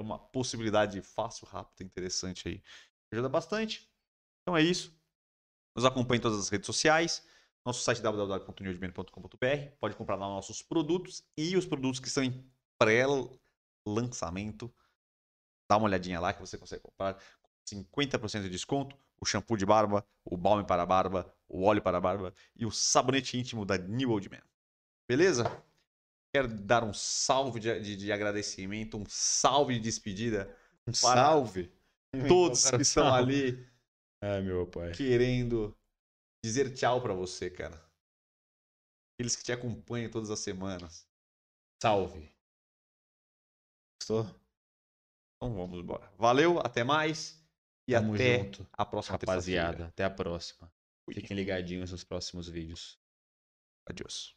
é 0.00 0.02
uma 0.02 0.18
possibilidade 0.18 1.00
fácil, 1.00 1.46
rápida, 1.46 1.84
interessante 1.84 2.48
aí. 2.48 2.62
Ajuda 3.12 3.28
bastante. 3.28 3.88
Então 4.42 4.56
é 4.56 4.62
isso. 4.62 4.94
Nos 5.76 5.84
acompanhe 5.84 6.18
em 6.18 6.22
todas 6.22 6.38
as 6.38 6.48
redes 6.48 6.66
sociais. 6.66 7.26
Nosso 7.66 7.82
site 7.82 8.00
www.newdman.com.br. 8.00 9.70
Pode 9.80 9.96
comprar 9.96 10.14
lá 10.14 10.28
nossos 10.28 10.62
produtos 10.62 11.24
e 11.36 11.56
os 11.56 11.66
produtos 11.66 11.98
que 11.98 12.06
estão 12.06 12.22
em 12.22 12.48
pré-lançamento. 12.78 14.72
Dá 15.68 15.76
uma 15.76 15.86
olhadinha 15.86 16.20
lá 16.20 16.32
que 16.32 16.40
você 16.40 16.56
consegue 16.56 16.80
comprar 16.80 17.14
com 17.42 17.50
50% 17.68 18.42
de 18.42 18.50
desconto. 18.50 18.96
O 19.20 19.26
shampoo 19.26 19.56
de 19.56 19.66
barba, 19.66 20.06
o 20.24 20.36
balme 20.36 20.64
para 20.64 20.84
a 20.84 20.86
barba, 20.86 21.34
o 21.48 21.64
óleo 21.64 21.82
para 21.82 21.98
a 21.98 22.00
barba 22.00 22.32
e 22.54 22.64
o 22.64 22.70
sabonete 22.70 23.36
íntimo 23.36 23.64
da 23.64 23.76
New 23.76 24.10
Old 24.12 24.30
Man. 24.30 24.42
Beleza? 25.08 25.50
Quero 26.32 26.46
dar 26.46 26.84
um 26.84 26.94
salve 26.94 27.58
de, 27.58 27.80
de, 27.80 27.96
de 27.96 28.12
agradecimento, 28.12 28.96
um 28.96 29.04
salve 29.08 29.74
de 29.74 29.80
despedida. 29.80 30.56
Um 30.86 30.94
salve. 30.94 31.72
Todos 32.28 32.70
que 32.70 32.82
estão 32.82 33.08
salve. 33.08 33.18
ali 33.18 33.68
Ai, 34.20 34.40
meu 34.42 34.68
pai. 34.68 34.92
querendo 34.92 35.76
dizer 36.46 36.72
tchau 36.74 37.02
pra 37.02 37.12
você, 37.12 37.50
cara. 37.50 37.84
Eles 39.18 39.34
que 39.34 39.42
te 39.42 39.52
acompanham 39.52 40.10
todas 40.10 40.30
as 40.30 40.38
semanas. 40.38 41.08
Salve. 41.82 42.32
Gostou? 44.00 44.24
Então 45.36 45.54
vamos 45.54 45.78
embora. 45.78 46.10
Valeu, 46.16 46.60
até 46.60 46.84
mais. 46.84 47.42
E 47.88 47.92
Tamo 47.92 48.14
até 48.14 48.38
junto, 48.38 48.68
a 48.72 48.84
próxima 48.84 49.18
rapaziada. 49.18 49.86
Até 49.86 50.04
a 50.04 50.10
próxima. 50.10 50.72
Fiquem 51.12 51.36
ligadinhos 51.36 51.92
nos 51.92 52.04
próximos 52.04 52.48
vídeos. 52.48 52.98
Adiós. 53.86 54.36